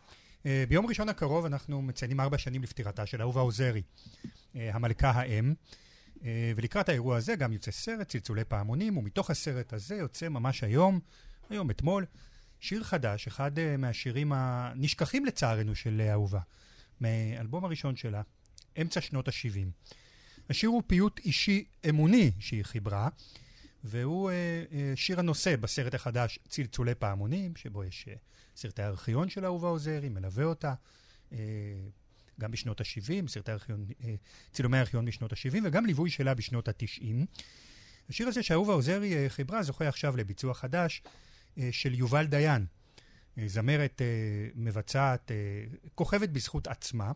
[0.46, 3.82] אה, ביום ראשון הקרוב אנחנו מציינים ארבע שנים לפטירתה של אהובה עוזרי,
[4.56, 5.54] אה, המלכה האם.
[6.24, 11.00] אה, ולקראת האירוע הזה גם יוצא סרט, צלצולי פעמונים, ומתוך הסרט הזה יוצא ממש היום,
[11.50, 12.06] היום, אתמול,
[12.60, 16.40] שיר חדש, אחד מהשירים הנשכחים לצערנו של אה, אהובה,
[17.00, 18.22] מהאלבום הראשון שלה,
[18.80, 19.90] אמצע שנות ה-70.
[20.50, 23.08] השיר הוא פיוט אישי אמוני שהיא חיברה,
[23.84, 24.30] והוא
[24.94, 28.08] שיר הנושא בסרט החדש צלצולי פעמונים, שבו יש
[28.56, 30.74] סרטי הארכיון של אהובה עוזרי, מלווה אותה,
[31.32, 31.38] אה,
[32.40, 34.14] גם בשנות ה-70, סרטי הארכיון, אה,
[34.52, 37.26] צילומי הארכיון בשנות ה-70, וגם ליווי שלה בשנות ה-90.
[38.08, 41.02] השיר הזה שאהובה עוזרי אה, חיברה זוכה עכשיו לביצוע חדש
[41.70, 42.66] של יובל דיין,
[43.46, 44.02] זמרת
[44.54, 45.30] מבצעת,
[45.94, 47.12] כוכבת בזכות עצמה.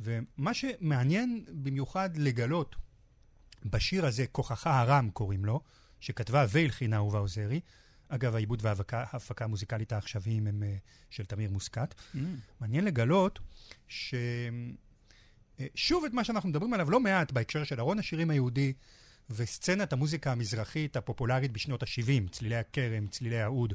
[0.00, 2.76] ומה שמעניין במיוחד לגלות
[3.64, 5.60] בשיר הזה, כוחך הרם קוראים לו,
[6.00, 7.60] שכתבה והלחינה אהובה עוזרי,
[8.08, 10.76] אגב, העיבוד וההפקה המוזיקלית העכשוויים הם אה,
[11.10, 11.94] של תמיר מוסקת.
[11.94, 12.18] Mm.
[12.60, 13.38] מעניין לגלות
[13.88, 14.04] ששוב
[16.04, 18.72] את מה שאנחנו מדברים עליו לא מעט בהקשר של ארון השירים היהודי
[19.30, 23.74] וסצנת המוזיקה המזרחית הפופולרית בשנות ה-70, צלילי הכרם, צלילי האוד,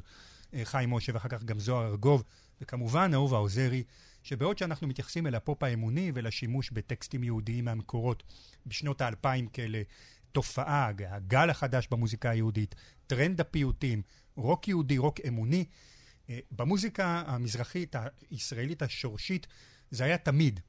[0.54, 2.22] אה, חיים משה ואחר כך גם זוהר ארגוב,
[2.60, 3.82] וכמובן אהובה עוזרי,
[4.22, 8.22] שבעוד שאנחנו מתייחסים אל הפופ האמוני ולשימוש בטקסטים יהודיים מהמקורות
[8.66, 9.82] בשנות האלפיים כאלה
[10.32, 12.74] תופעה, הגל החדש במוזיקה היהודית,
[13.06, 14.02] טרנד הפיוטים,
[14.36, 15.64] רוק יהודי, רוק אמוני,
[16.30, 17.96] אה, במוזיקה המזרחית
[18.30, 19.46] הישראלית השורשית
[19.90, 20.60] זה היה תמיד.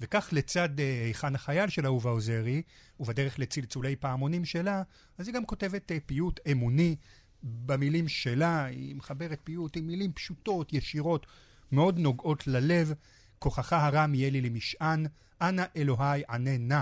[0.00, 2.62] וכך לצד אה, היכן החייל של אהובה עוזרי,
[3.00, 4.82] ובדרך לצלצולי פעמונים שלה,
[5.18, 6.96] אז היא גם כותבת אה, פיוט אמוני
[7.42, 11.26] במילים שלה, היא מחברת פיוט עם מילים פשוטות, ישירות,
[11.72, 12.92] מאוד נוגעות ללב.
[13.38, 15.06] כוחך הרם יהיה לי למשען,
[15.40, 16.80] אנא אלוהי ענה נא.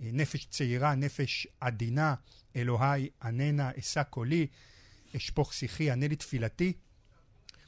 [0.00, 2.14] נפש צעירה, נפש עדינה,
[2.56, 4.46] אלוהי עננה, אשא קולי,
[5.16, 6.72] אשפוך שיחי, ענה לי תפילתי.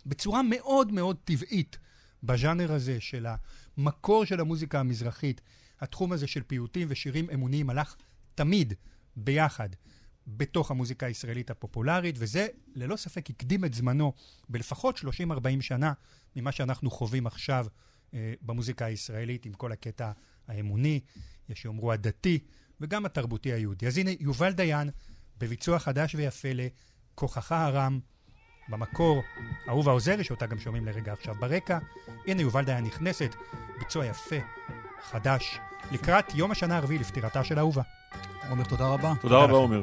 [0.07, 1.79] בצורה מאוד מאוד טבעית
[2.23, 3.27] בז'אנר הזה של
[3.77, 5.41] המקור של המוזיקה המזרחית,
[5.81, 7.97] התחום הזה של פיוטים ושירים אמוניים הלך
[8.35, 8.75] תמיד
[9.17, 9.69] ביחד
[10.27, 14.12] בתוך המוזיקה הישראלית הפופולרית, וזה ללא ספק הקדים את זמנו
[14.49, 15.03] בלפחות 30-40
[15.61, 15.93] שנה
[16.37, 17.67] ממה שאנחנו חווים עכשיו
[18.15, 20.12] אה, במוזיקה הישראלית עם כל הקטע
[20.49, 21.01] האמוני,
[21.49, 22.39] יש שיאמרו הדתי,
[22.81, 23.87] וגם התרבותי היהודי.
[23.87, 24.91] אז הנה יובל דיין
[25.39, 26.49] בביצוע חדש ויפה
[27.21, 27.99] לכוחך הרם
[28.69, 29.23] במקור,
[29.69, 31.79] אהובה עוזרי, שאותה גם שומעים לרגע עכשיו ברקע.
[32.27, 33.35] הנה יובל דיין נכנסת,
[33.79, 34.37] ביצוע יפה,
[35.11, 35.59] חדש,
[35.93, 37.83] לקראת יום השנה הרביעי לפטירתה של אהובה.
[38.49, 39.13] עומר, תודה רבה.
[39.21, 39.83] תודה רבה, עומר.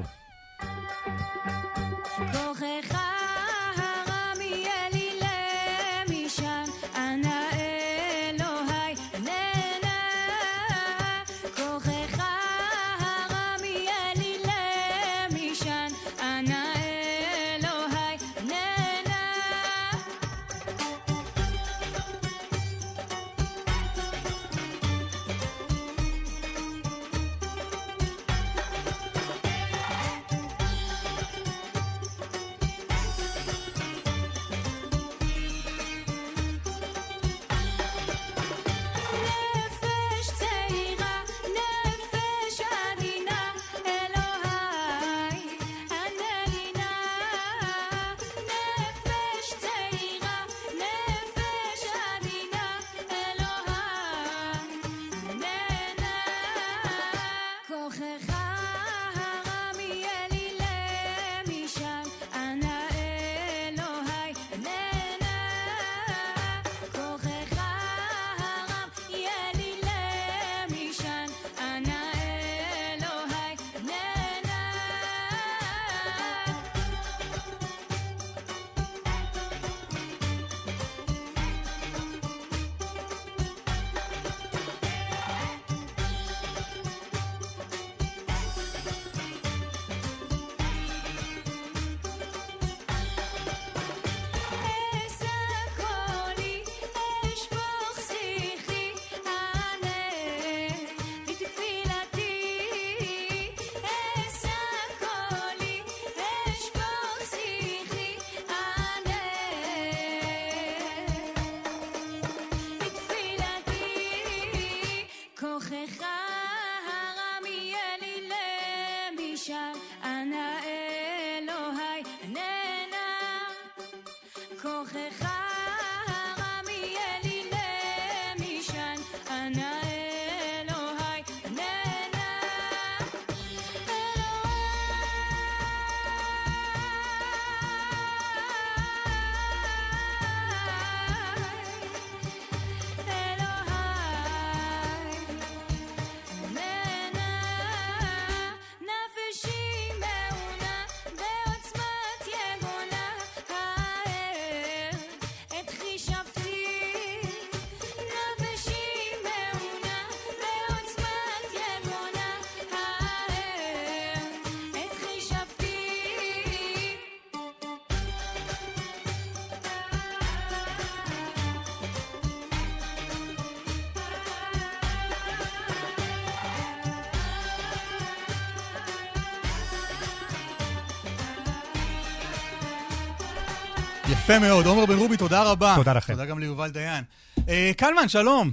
[184.11, 184.65] יפה מאוד.
[184.65, 185.73] עומר בן רובי, תודה רבה.
[185.75, 186.13] תודה לכם.
[186.13, 187.03] תודה גם ליובל דיין.
[187.49, 188.51] אה, קלמן, שלום.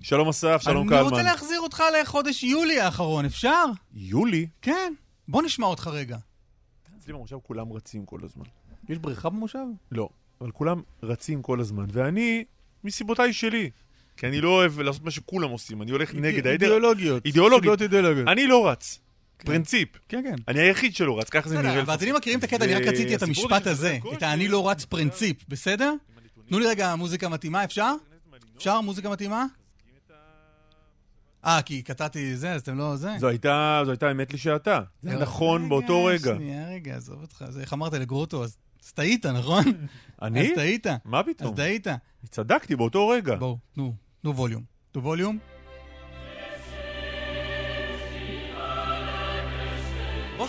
[0.00, 1.10] שלום אסף, שלום אני קלמן.
[1.10, 3.64] רוצה להחזיר אותך לחודש יולי האחרון, אפשר?
[3.94, 4.46] יולי?
[4.62, 4.92] כן.
[5.28, 6.16] בוא נשמע אותך רגע.
[6.98, 8.44] אצלי במושב כולם רצים כל הזמן.
[8.88, 9.58] יש בריכה במושב?
[9.92, 10.08] לא,
[10.40, 12.44] אבל כולם רצים כל הזמן, ואני,
[12.84, 13.70] מסיבותיי שלי.
[14.16, 16.50] כי אני לא אוהב לעשות מה שכולם עושים, אני הולך נגד העדר.
[16.50, 17.26] אידיאולוגיות.
[17.26, 17.82] אידיאולוגיות.
[18.28, 19.00] אני לא רץ.
[19.44, 19.88] פרינציפ.
[20.08, 20.34] כן, כן.
[20.48, 21.70] אני היחיד שלא רץ, ככה זה נראה.
[21.70, 24.84] בסדר, המאזינים מכירים את הקטע, אני רק רציתי את המשפט הזה את ה"אני לא רץ
[24.84, 25.94] פרינציפ", בסדר?
[26.48, 27.92] תנו לי רגע מוזיקה מתאימה, אפשר?
[28.56, 29.46] אפשר מוזיקה מתאימה?
[31.44, 33.10] אה, כי קטעתי זה, אז אתם לא זה?
[33.18, 34.80] זו הייתה, זו הייתה אמת לשעתה.
[35.02, 36.34] זה היה נכון באותו רגע.
[36.36, 37.44] שנייה, רגע, עזוב אותך.
[37.48, 38.56] זה איך אמרת לגרוטו, אז
[38.94, 39.64] טעית, נכון?
[40.22, 40.40] אני?
[40.40, 40.86] אז טעית.
[41.04, 41.50] מה פתאום?
[41.52, 41.86] אז טעית.
[42.30, 43.36] צדקתי באותו רגע.
[43.36, 44.62] בואו, תנו, תנו ווליום.
[44.92, 45.38] תנו ווליום.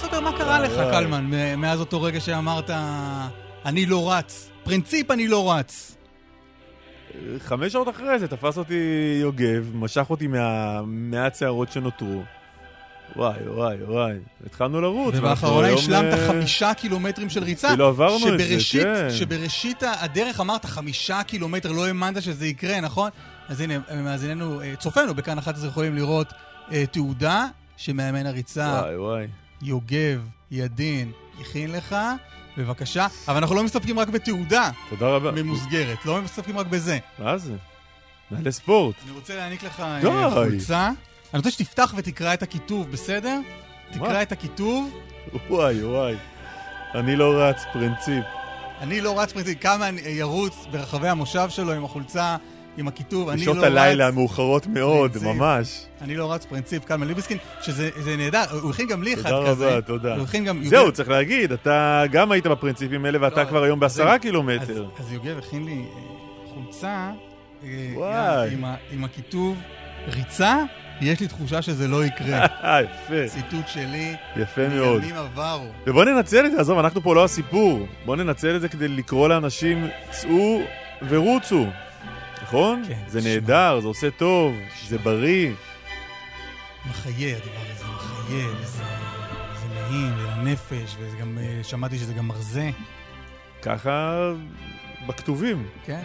[0.01, 0.91] ספר מה קרה לך, וואי.
[0.91, 1.25] קלמן,
[1.57, 2.69] מאז אותו רגע שאמרת,
[3.65, 4.49] אני לא רץ.
[4.63, 5.97] פרינציפ אני לא רץ.
[7.39, 12.23] חמש שעות אחרי זה תפס אותי יוגב, משך אותי מהמעט שערות שנותרו.
[13.15, 14.13] וואי, וואי, וואי.
[14.45, 15.15] התחלנו לרוץ.
[15.17, 17.67] ובאחרונה השלמת אה, חמישה קילומטרים של ריצה.
[17.67, 19.09] אפילו עברנו את זה, כן.
[19.09, 23.09] שבראשית הדרך אמרת חמישה קילומטר, לא האמנת שזה יקרה, נכון?
[23.49, 26.33] אז הנה, מאזיננו, אה, צופינו בכאן 11 יכולים לראות
[26.71, 27.45] אה, תעודה
[27.77, 29.27] שמאמן הריצה, וואי, וואי.
[29.61, 30.21] יוגב
[30.51, 31.11] ידין,
[31.41, 31.95] הכין לך,
[32.57, 33.07] בבקשה.
[33.27, 35.31] אבל אנחנו לא מסתפקים רק בתעודה תודה רבה.
[35.31, 36.97] ממוסגרת, לא מסתפקים רק בזה.
[37.19, 37.55] מה זה?
[38.31, 38.95] נעלי ספורט.
[39.05, 40.33] אני רוצה להעניק לך אה, די.
[40.33, 40.87] חולצה.
[41.33, 43.39] אני רוצה שתפתח ותקרא את הכיתוב, בסדר?
[43.91, 44.97] תקרא את הכיתוב.
[45.49, 46.15] וואי, וואי.
[46.95, 48.23] אני לא רץ, פרינציפ.
[48.81, 52.37] אני לא רץ פרינציפ, כמה ירוץ ברחבי המושב שלו עם החולצה,
[52.77, 53.63] עם הכיתוב, אני לא בשעות רץ.
[53.63, 55.33] הלילה המאוחרות מאוד, פרינציפ.
[55.41, 55.85] ממש.
[56.01, 59.49] אני לא רץ פרינציפ, קלמן ליבסקין, שזה זה נהדר, הוא הכין גם לי אחד תודה
[59.51, 59.67] כזה.
[59.71, 60.15] רבה, תודה.
[60.15, 60.63] הוא הכין גם...
[60.63, 64.13] זהו, יוגב- צריך להגיד, אתה גם היית בפרינציפים האלה ואתה לא, כבר היום אז- בעשרה
[64.15, 64.85] אז- קילומטר.
[64.99, 67.11] אז יוגב הכין לי אה, חולצה,
[67.63, 68.43] אה.
[68.51, 69.57] עם ה- עם הכיתוב
[70.07, 70.57] ריצה,
[71.01, 72.45] יש לי תחושה שזה לא יקרה.
[72.83, 73.27] יפה.
[73.27, 75.01] ציטוט שלי, יפה מאוד.
[75.01, 75.67] מימים עברו.
[75.87, 77.87] ובוא ננצל את זה, עזוב, אנחנו פה לא הסיפור.
[78.05, 80.61] בוא ננצל את זה כדי לקרוא לאנשים, צאו
[81.09, 81.65] ורוצו.
[82.43, 82.83] נכון?
[82.87, 84.55] כן, זה נהדר, זה עושה טוב,
[84.87, 85.51] זה בריא.
[86.89, 88.83] מחיה הדבר הזה, מחיה, וזה
[89.61, 92.69] זה נעים, ולנפש, וזה גם, אה, שמעתי שזה גם מרזה.
[93.61, 94.17] ככה
[95.07, 95.65] בכתובים.
[95.85, 96.01] כן,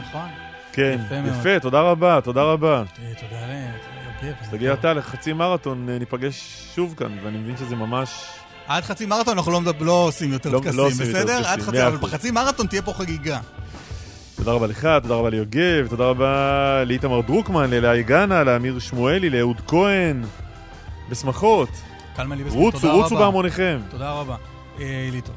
[0.00, 0.28] נכון.
[0.72, 1.40] כן, יפה מאוד.
[1.40, 2.78] יפה, תודה רבה, תודה רבה.
[2.78, 2.84] אה,
[3.20, 4.36] תודה ליוגב.
[4.40, 8.10] אז תגיע אתה לחצי מרתון, אה, ניפגש שוב כאן, ואני מבין שזה ממש...
[8.66, 11.38] עד חצי מרתון אנחנו לא, לא עושים יותר לא- טקסים, לא יותר בסדר?
[11.38, 11.96] טקסים, עד חצי, אבל.
[11.96, 13.40] בחצי מרתון תהיה פה חגיגה.
[14.36, 19.60] תודה רבה לך, תודה רבה ליוגב, תודה רבה לאיתמר דרוקמן, לאלי גאנה, לאמיר שמואלי, לאהוד
[19.66, 20.22] כהן.
[21.10, 21.68] בשמחות.
[22.16, 23.24] קלמן ליבסקין, רוצו, תודה רוצו רבה.
[23.24, 23.80] בהמוניכם.
[23.90, 24.36] תודה רבה.
[24.80, 25.32] אה, ליטו.